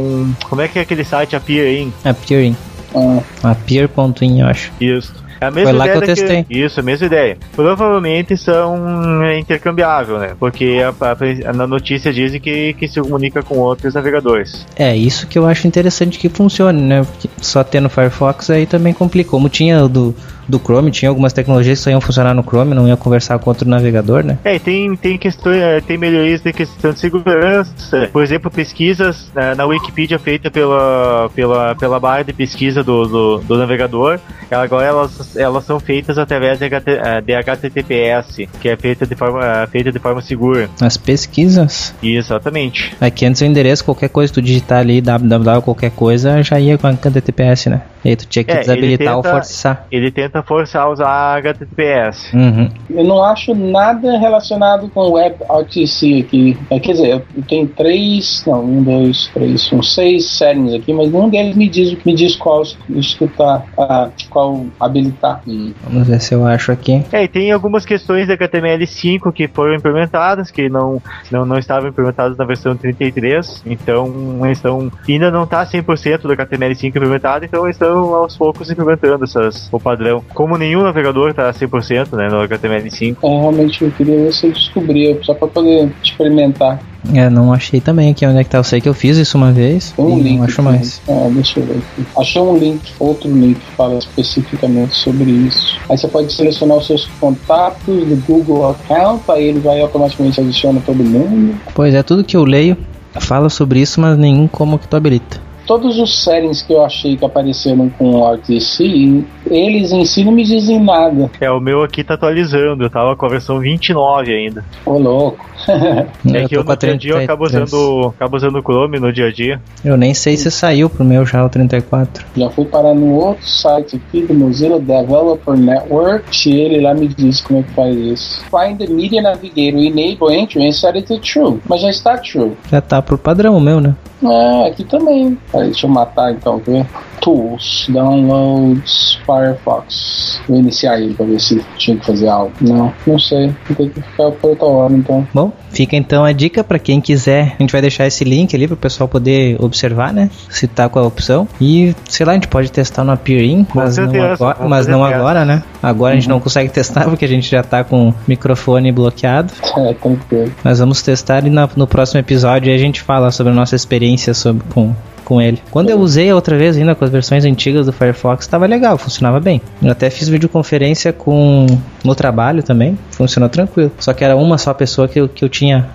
Como 0.49 0.61
é 0.61 0.67
que 0.67 0.79
é 0.79 0.81
aquele 0.81 1.03
site, 1.03 1.35
a 1.35 1.39
Peer-In? 1.39 1.93
A 2.03 2.13
Peer-In. 2.13 2.55
Ah. 2.95 3.51
A 3.51 3.55
Peer.in, 3.55 4.41
eu 4.41 4.47
acho. 4.47 4.71
Isso. 4.79 5.23
É 5.43 5.47
a 5.47 5.51
mesma 5.51 5.71
Foi 5.71 5.77
lá 5.77 5.89
que 5.89 5.97
eu 5.97 6.01
testei. 6.01 6.43
Que, 6.43 6.59
isso, 6.63 6.79
a 6.79 6.83
mesma 6.83 7.05
ideia. 7.05 7.37
Provavelmente 7.53 8.37
são 8.37 9.23
é, 9.23 9.37
intercambiáveis, 9.37 10.19
né? 10.19 10.35
Porque 10.39 10.77
a, 10.81 11.49
a, 11.49 11.53
na 11.53 11.67
notícia 11.67 12.13
dizem 12.13 12.39
que, 12.39 12.73
que 12.73 12.87
se 12.87 13.01
comunica 13.01 13.43
com 13.43 13.57
outros 13.57 13.93
navegadores. 13.93 14.65
É, 14.77 14.95
isso 14.95 15.27
que 15.27 15.37
eu 15.37 15.45
acho 15.45 15.67
interessante 15.67 16.17
que 16.17 16.29
funcione, 16.29 16.81
né? 16.81 17.03
Porque 17.03 17.29
só 17.41 17.61
tendo 17.61 17.89
Firefox 17.89 18.49
aí 18.49 18.65
também 18.65 18.93
complicou. 18.93 19.33
Como 19.33 19.49
tinha 19.49 19.83
o 19.83 19.89
do 19.89 20.15
do 20.47 20.59
Chrome, 20.59 20.91
tinha 20.91 21.09
algumas 21.09 21.33
tecnologias 21.33 21.79
que 21.79 21.83
só 21.83 21.89
iam 21.89 22.01
funcionar 22.01 22.33
no 22.33 22.43
Chrome, 22.43 22.73
não 22.73 22.87
ia 22.87 22.95
conversar 22.95 23.39
com 23.39 23.49
outro 23.49 23.67
navegador, 23.67 24.23
né? 24.23 24.37
É, 24.43 24.59
tem, 24.59 24.95
tem 24.95 25.17
questões, 25.17 25.57
é, 25.57 25.81
tem 25.81 25.97
melhorias 25.97 26.41
de 26.41 26.53
questão 26.53 26.91
de 26.91 26.99
segurança. 26.99 28.09
Por 28.11 28.23
exemplo, 28.23 28.51
pesquisas 28.51 29.31
na, 29.33 29.55
na 29.55 29.65
Wikipedia 29.65 30.19
feita 30.19 30.51
pela, 30.51 31.29
pela, 31.35 31.75
pela 31.75 31.99
barra 31.99 32.23
de 32.23 32.33
pesquisa 32.33 32.83
do, 32.83 33.05
do, 33.05 33.37
do 33.39 33.57
navegador, 33.57 34.19
agora 34.51 34.85
elas, 34.85 35.35
elas 35.35 35.65
são 35.65 35.79
feitas 35.79 36.17
através 36.17 36.59
de, 36.59 36.69
HT, 36.69 36.91
é, 36.91 37.21
de 37.21 37.33
HTTPS, 37.33 38.47
que 38.61 38.69
é 38.69 38.77
feita 38.77 39.05
de 39.05 39.15
forma, 39.15 39.45
é, 39.45 39.67
feita 39.67 39.91
de 39.91 39.99
forma 39.99 40.21
segura. 40.21 40.69
As 40.79 40.97
pesquisas? 40.97 41.93
Exatamente. 42.01 42.95
Aqui 43.01 43.25
antes 43.25 43.41
o 43.41 43.45
endereço, 43.45 43.83
qualquer 43.83 44.09
coisa 44.09 44.31
que 44.31 44.39
tu 44.39 44.43
digitar 44.43 44.79
ali, 44.79 45.01
www 45.01 45.63
qualquer 45.63 45.91
coisa, 45.91 46.43
já 46.43 46.59
ia 46.59 46.77
com 46.77 46.87
HTTPS, 46.87 47.69
né? 47.69 47.81
E 48.03 48.09
aí 48.09 48.15
tu 48.15 48.25
tinha 48.27 48.43
que 48.43 48.51
é, 48.51 48.59
desabilitar 48.59 49.15
tenta, 49.15 49.17
ou 49.17 49.23
forçar. 49.23 49.87
Ele 49.91 50.11
tenta 50.11 50.43
forçar 50.43 50.83
a 50.83 50.89
usar 50.89 51.37
HTTPS. 51.37 52.33
Uhum. 52.33 52.69
Eu 52.89 53.03
não 53.03 53.23
acho 53.23 53.55
nada 53.55 54.17
relacionado 54.17 54.89
com 54.89 55.11
WebRTC 55.11 56.25
aqui. 56.25 56.57
É, 56.69 56.79
quer 56.79 56.93
dizer, 56.93 57.23
eu 57.35 57.43
tenho 57.47 57.67
três, 57.67 58.43
não, 58.45 58.63
um, 58.63 58.83
dois, 58.83 59.27
três, 59.33 59.61
são 59.63 59.81
seis 59.81 60.29
settings 60.29 60.73
aqui, 60.73 60.91
mas 60.93 61.11
nenhum 61.11 61.29
deles 61.29 61.55
me 61.55 61.69
diz, 61.69 61.97
me 62.03 62.13
diz 62.13 62.35
qual 62.35 62.63
escutar, 62.89 63.65
ah, 63.77 64.09
qual 64.29 64.65
habilitar. 64.79 65.41
Hum. 65.47 65.73
Vamos 65.83 66.07
ver 66.07 66.19
se 66.19 66.33
eu 66.33 66.45
acho 66.45 66.71
aqui. 66.71 67.03
É, 67.11 67.23
e 67.23 67.27
tem 67.27 67.51
algumas 67.51 67.85
questões 67.85 68.27
da 68.27 68.37
HTML5 68.37 69.31
que 69.31 69.47
foram 69.47 69.75
implementadas, 69.75 70.51
que 70.51 70.67
não, 70.67 71.01
não, 71.31 71.45
não 71.45 71.57
estavam 71.57 71.89
implementadas 71.89 72.37
na 72.37 72.45
versão 72.45 72.75
33, 72.75 73.63
então 73.65 74.41
estão, 74.51 74.91
ainda 75.07 75.31
não 75.31 75.43
está 75.43 75.65
100% 75.65 76.21
do 76.21 76.29
HTML5 76.29 76.85
implementado, 76.85 77.45
então 77.45 77.67
estão 77.67 77.92
estão 77.93 78.15
aos 78.15 78.35
poucos 78.35 78.69
implementando 78.69 79.23
essas, 79.23 79.69
o 79.71 79.79
padrão. 79.79 80.23
Como 80.33 80.57
nenhum 80.57 80.83
navegador 80.83 81.29
está 81.29 81.51
100% 81.51 82.13
né, 82.13 82.27
no 82.29 82.37
HTML5. 82.47 83.17
É, 83.21 83.27
realmente 83.27 83.83
eu 83.83 83.91
queria 83.91 84.17
ver 84.17 84.33
se 84.33 84.47
eu 84.47 84.51
descobria, 84.51 85.17
só 85.23 85.33
para 85.33 85.47
poder 85.47 85.91
experimentar. 86.03 86.79
É, 87.13 87.29
não 87.29 87.51
achei 87.51 87.81
também 87.81 88.11
aqui 88.11 88.25
onde 88.25 88.39
é 88.39 88.43
que 88.45 88.49
tá. 88.49 88.59
Eu 88.59 88.63
sei 88.63 88.79
que 88.79 88.87
eu 88.87 88.93
fiz 88.93 89.17
isso 89.17 89.37
uma 89.37 89.51
vez. 89.51 89.93
um 89.97 90.17
link. 90.17 90.37
Não 90.37 90.45
acho 90.45 90.63
mais. 90.63 91.01
É, 91.07 91.29
deixa 91.31 91.59
eu 91.59 91.65
ver 91.65 91.73
aqui. 91.73 92.07
Achei 92.17 92.41
um 92.41 92.57
link, 92.57 92.93
outro 92.97 93.29
link 93.29 93.59
que 93.59 93.71
fala 93.75 93.99
especificamente 93.99 94.95
sobre 94.95 95.29
isso. 95.29 95.77
Aí 95.89 95.97
você 95.97 96.07
pode 96.07 96.31
selecionar 96.31 96.77
os 96.77 96.87
seus 96.87 97.05
contatos 97.19 97.85
do 97.85 98.23
Google 98.25 98.69
Account, 98.69 99.23
aí 99.29 99.49
ele 99.49 99.59
vai 99.59 99.81
automaticamente 99.81 100.39
adiciona 100.39 100.81
todo 100.85 101.03
mundo. 101.03 101.55
Pois 101.75 101.93
é, 101.93 102.01
tudo 102.01 102.23
que 102.23 102.37
eu 102.37 102.45
leio 102.45 102.77
fala 103.19 103.49
sobre 103.49 103.81
isso, 103.81 103.99
mas 103.99 104.17
nenhum 104.17 104.47
como 104.47 104.79
que 104.79 104.87
tu 104.87 104.95
habilita 104.95 105.52
todos 105.65 105.97
os 105.99 106.23
settings 106.23 106.61
que 106.61 106.73
eu 106.73 106.83
achei 106.83 107.15
que 107.17 107.25
apareceram 107.25 107.89
com 107.89 108.15
o 108.15 108.33
RTC, 108.33 109.23
eles 109.49 109.91
em 109.91 110.05
si 110.05 110.23
não 110.23 110.31
me 110.31 110.43
dizem 110.43 110.81
nada. 110.81 111.29
É, 111.39 111.49
o 111.51 111.59
meu 111.59 111.83
aqui 111.83 112.03
tá 112.03 112.13
atualizando, 112.15 112.83
eu 112.83 112.89
tava 112.89 113.15
com 113.15 113.25
a 113.25 113.29
versão 113.29 113.59
29 113.59 114.33
ainda. 114.33 114.65
Ô 114.85 114.97
louco. 114.97 115.45
é 116.33 116.47
que 116.47 116.55
eu, 116.55 116.63
no 116.63 116.75
dia 116.75 116.93
a 116.93 116.97
dia 116.97 117.11
eu 117.11 117.17
acabo 117.19 117.45
usando, 117.45 118.13
acabo 118.15 118.37
usando 118.37 118.55
o 118.57 118.61
Chrome 118.61 118.99
no 118.99 119.11
dia 119.11 119.27
a 119.27 119.31
dia. 119.31 119.61
Eu 119.83 119.97
nem 119.97 120.13
sei 120.13 120.37
se 120.37 120.49
saiu 120.51 120.89
pro 120.89 121.03
meu 121.03 121.25
já 121.25 121.45
o 121.45 121.49
34. 121.49 122.25
Já 122.35 122.49
fui 122.49 122.65
parar 122.65 122.93
no 122.93 123.13
outro 123.13 123.45
site 123.45 123.95
aqui 123.95 124.21
do 124.23 124.33
Mozilla 124.33 124.79
Developer 124.79 125.55
Network, 125.55 126.49
e 126.49 126.61
ele 126.61 126.81
lá 126.81 126.93
me 126.93 127.07
diz 127.07 127.41
como 127.41 127.59
é 127.59 127.63
que 127.63 127.71
faz 127.71 127.95
isso. 127.95 128.43
Find 128.45 128.77
the 128.77 128.87
Media 128.87 129.21
Navigator 129.21 129.79
Enable 129.79 130.35
Entry 130.35 130.67
and 130.67 130.71
set 130.71 130.95
it 130.95 131.07
to 131.07 131.19
true. 131.19 131.59
Mas 131.67 131.81
já 131.81 131.89
está 131.89 132.17
true. 132.17 132.51
Já 132.69 132.81
tá 132.81 133.01
pro 133.01 133.17
padrão 133.17 133.59
meu, 133.59 133.79
né? 133.79 133.95
É, 134.23 134.67
aqui 134.67 134.83
também. 134.85 135.37
Aí, 135.53 135.65
deixa 135.65 135.85
eu 135.85 135.91
matar 135.91 136.31
então, 136.31 136.57
ver. 136.57 136.85
Tools, 137.19 137.85
Downloads, 137.89 139.19
Firefox. 139.25 140.41
Vou 140.47 140.59
iniciar 140.59 140.93
aí 140.93 141.13
pra 141.13 141.25
ver 141.25 141.39
se 141.39 141.63
tinha 141.77 141.97
que 141.97 142.05
fazer 142.05 142.27
algo. 142.27 142.51
Não, 142.59 142.93
não 143.07 143.17
sei. 143.17 143.53
Tem 143.77 143.89
que 143.89 144.01
ficar 144.01 144.31
por 144.31 144.49
outra 144.49 144.65
hora 144.65 144.93
então. 144.93 145.25
Bom, 145.33 145.51
fica 145.71 145.95
então 145.95 146.23
a 146.23 146.31
dica 146.31 146.63
para 146.63 146.79
quem 146.79 147.01
quiser. 147.01 147.55
A 147.59 147.61
gente 147.61 147.71
vai 147.71 147.81
deixar 147.81 148.05
esse 148.05 148.23
link 148.23 148.55
ali 148.55 148.67
pro 148.67 148.77
pessoal 148.77 149.07
poder 149.07 149.57
observar, 149.59 150.13
né? 150.13 150.29
Se 150.49 150.67
tá 150.67 150.87
com 150.87 150.99
a 150.99 151.03
opção. 151.03 151.47
E, 151.59 151.95
sei 152.07 152.25
lá, 152.25 152.33
a 152.33 152.35
gente 152.35 152.47
pode 152.47 152.71
testar 152.71 153.03
no 153.03 153.11
Appearin, 153.11 153.65
mas, 153.73 153.97
não 153.97 154.23
agora, 154.23 154.67
mas 154.67 154.87
não 154.87 155.03
agora, 155.03 155.45
né? 155.45 155.63
Agora 155.81 156.11
uhum. 156.11 156.17
a 156.17 156.19
gente 156.19 156.29
não 156.29 156.37
uhum. 156.37 156.41
consegue 156.41 156.69
testar 156.69 157.05
porque 157.05 157.25
a 157.25 157.27
gente 157.27 157.49
já 157.49 157.63
tá 157.63 157.83
com 157.83 158.09
o 158.09 158.15
microfone 158.27 158.91
bloqueado. 158.91 159.53
É, 159.77 159.93
tranquilo. 159.93 160.51
Mas 160.63 160.79
vamos 160.79 161.01
testar 161.01 161.45
e 161.45 161.49
na, 161.49 161.69
no 161.75 161.87
próximo 161.87 162.19
episódio 162.19 162.73
a 162.73 162.77
gente 162.77 163.01
fala 163.01 163.31
sobre 163.31 163.51
a 163.51 163.55
nossa 163.55 163.75
experiência 163.75 164.33
sobre, 164.33 164.63
com, 164.69 164.93
com 165.23 165.41
ele. 165.41 165.61
Quando 165.71 165.89
eu 165.89 165.99
usei 165.99 166.29
a 166.29 166.35
outra 166.35 166.57
vez, 166.57 166.77
ainda 166.77 166.95
com 166.95 167.03
as 167.03 167.11
versões 167.11 167.45
antigas 167.45 167.85
do 167.85 167.93
Firefox, 167.93 168.45
estava 168.45 168.65
legal, 168.65 168.97
funcionava 168.97 169.39
bem. 169.39 169.61
Eu 169.81 169.91
até 169.91 170.09
fiz 170.09 170.29
videoconferência 170.29 171.11
com 171.11 171.65
no 172.03 172.15
trabalho 172.15 172.61
também, 172.61 172.97
funcionou 173.11 173.49
tranquilo. 173.49 173.91
Só 173.99 174.13
que 174.13 174.23
era 174.23 174.35
uma 174.35 174.57
só 174.57 174.73
pessoa 174.73 175.07
que 175.07 175.19
eu, 175.19 175.27
que 175.27 175.43
eu 175.43 175.49
tinha 175.49 175.89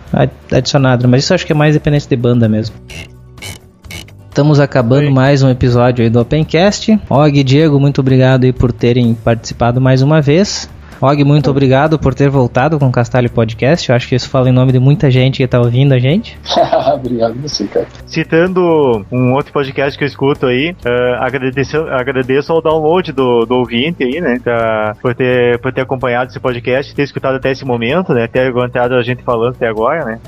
adicionado, 0.51 1.09
mas 1.09 1.24
isso 1.24 1.35
acho 1.35 1.47
que 1.47 1.53
é 1.53 1.55
mais 1.55 1.74
dependente 1.74 2.09
de 2.09 2.16
banda 2.16 2.49
mesmo. 2.49 2.74
Estamos 4.29 4.61
acabando 4.61 5.07
Oi. 5.07 5.11
mais 5.11 5.43
um 5.43 5.51
episódio 5.51 6.05
aí 6.05 6.09
do 6.09 6.20
Opencast. 6.20 6.97
Og 7.11 7.37
e 7.37 7.43
Diego, 7.43 7.81
muito 7.81 8.01
obrigado 8.01 8.45
aí 8.45 8.53
por 8.53 8.70
terem 8.70 9.12
participado 9.12 9.81
mais 9.81 10.01
uma 10.01 10.20
vez. 10.20 10.70
Og, 11.01 11.24
muito 11.24 11.49
obrigado 11.49 11.96
por 11.96 12.12
ter 12.12 12.28
voltado 12.28 12.78
com 12.78 12.88
o 12.88 12.92
Castalho 12.92 13.30
Podcast. 13.30 13.88
Eu 13.88 13.94
acho 13.94 14.09
que 14.09 14.16
isso 14.16 14.28
fala 14.28 14.49
em 14.49 14.53
nome 14.53 14.72
de 14.72 14.80
muita 14.80 15.09
gente 15.11 15.36
que 15.36 15.44
está 15.44 15.61
ouvindo 15.61 15.92
a 15.92 15.99
gente. 15.99 16.36
obrigado 16.92 17.34
você, 17.40 17.66
cara. 17.66 17.86
Citando 18.05 19.07
um 19.12 19.32
outro 19.34 19.53
podcast 19.53 19.96
que 19.96 20.03
eu 20.03 20.09
escuto 20.09 20.46
aí, 20.46 20.72
uh, 20.84 21.14
agradeço, 21.20 21.76
agradeço 21.76 22.53
ao 22.53 22.61
download 22.61 23.12
do, 23.12 23.44
do 23.46 23.55
ouvinte 23.55 24.03
aí, 24.03 24.20
né? 24.20 24.40
Pra, 24.42 24.96
por, 25.01 25.14
ter, 25.14 25.59
por 25.61 25.72
ter 25.72 25.82
acompanhado 25.82 26.30
esse 26.30 26.40
podcast, 26.40 26.92
ter 26.92 27.03
escutado 27.03 27.36
até 27.36 27.53
esse 27.53 27.64
momento, 27.64 28.12
né? 28.12 28.26
Ter 28.26 28.49
aguentado 28.49 28.94
a 28.94 29.03
gente 29.03 29.22
falando 29.22 29.55
até 29.55 29.68
agora, 29.68 30.05
né? 30.05 30.20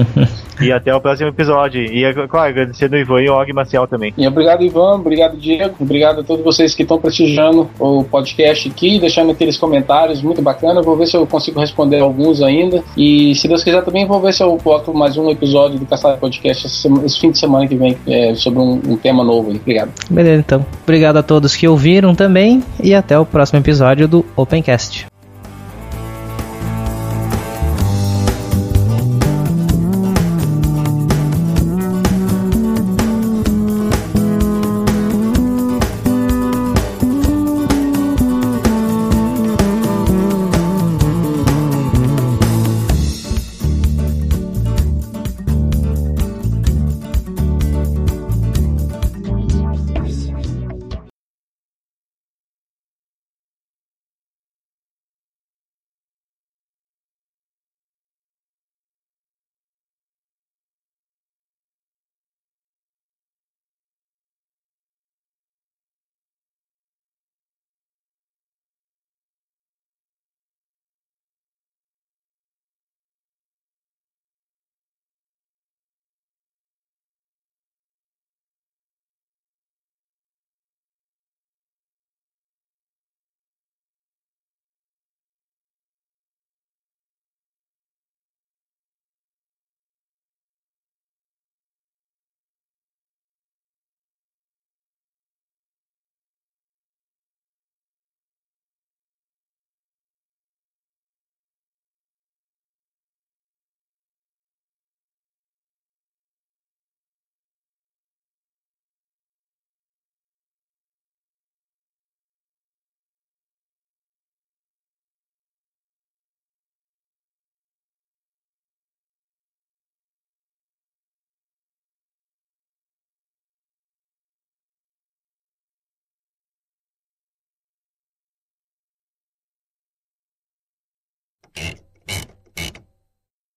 e 0.60 0.72
até 0.72 0.94
o 0.94 1.00
próximo 1.00 1.28
episódio. 1.28 1.82
E, 1.82 2.02
claro, 2.28 2.48
agradecendo 2.48 2.96
o 2.96 2.98
Ivan 2.98 3.22
e 3.22 3.28
o 3.28 3.34
Og 3.34 3.52
Maciel 3.52 3.86
também. 3.86 4.14
E 4.16 4.26
obrigado, 4.26 4.62
Ivan. 4.62 4.94
Obrigado, 4.94 5.36
Diego. 5.36 5.74
Obrigado 5.78 6.20
a 6.20 6.24
todos 6.24 6.44
vocês 6.44 6.74
que 6.74 6.82
estão 6.82 6.98
prestigiando 6.98 7.68
o 7.78 8.04
podcast 8.04 8.68
aqui, 8.68 8.98
deixando 8.98 9.32
aqueles 9.32 9.58
comentários 9.58 10.13
comentários 10.14 10.22
muito 10.22 10.42
bacana. 10.42 10.82
Vou 10.82 10.96
ver 10.96 11.06
se 11.06 11.16
eu 11.16 11.26
consigo 11.26 11.60
responder 11.60 12.00
alguns 12.00 12.42
ainda. 12.42 12.82
E 12.96 13.34
se 13.34 13.48
Deus 13.48 13.64
quiser 13.64 13.82
também, 13.82 14.06
vou 14.06 14.20
ver 14.20 14.32
se 14.32 14.42
eu 14.42 14.56
boto 14.62 14.94
mais 14.94 15.16
um 15.16 15.30
episódio 15.30 15.78
do 15.78 15.86
Caçado 15.86 16.18
Podcast 16.18 16.66
esse, 16.66 17.20
fim 17.20 17.30
de 17.30 17.38
semana 17.38 17.66
que 17.66 17.74
vem 17.74 17.96
é, 18.06 18.34
sobre 18.34 18.60
um, 18.60 18.80
um, 18.86 18.96
tema 18.96 19.24
novo. 19.24 19.50
Obrigado. 19.50 19.90
Beleza, 20.10 20.40
então. 20.40 20.66
Obrigado 20.82 21.16
a 21.16 21.22
todos 21.22 21.56
que 21.56 21.66
ouviram 21.66 22.14
também 22.14 22.62
e 22.82 22.94
até 22.94 23.18
o 23.18 23.26
próximo 23.26 23.58
episódio 23.58 24.06
do 24.06 24.24
Opencast. 24.36 25.13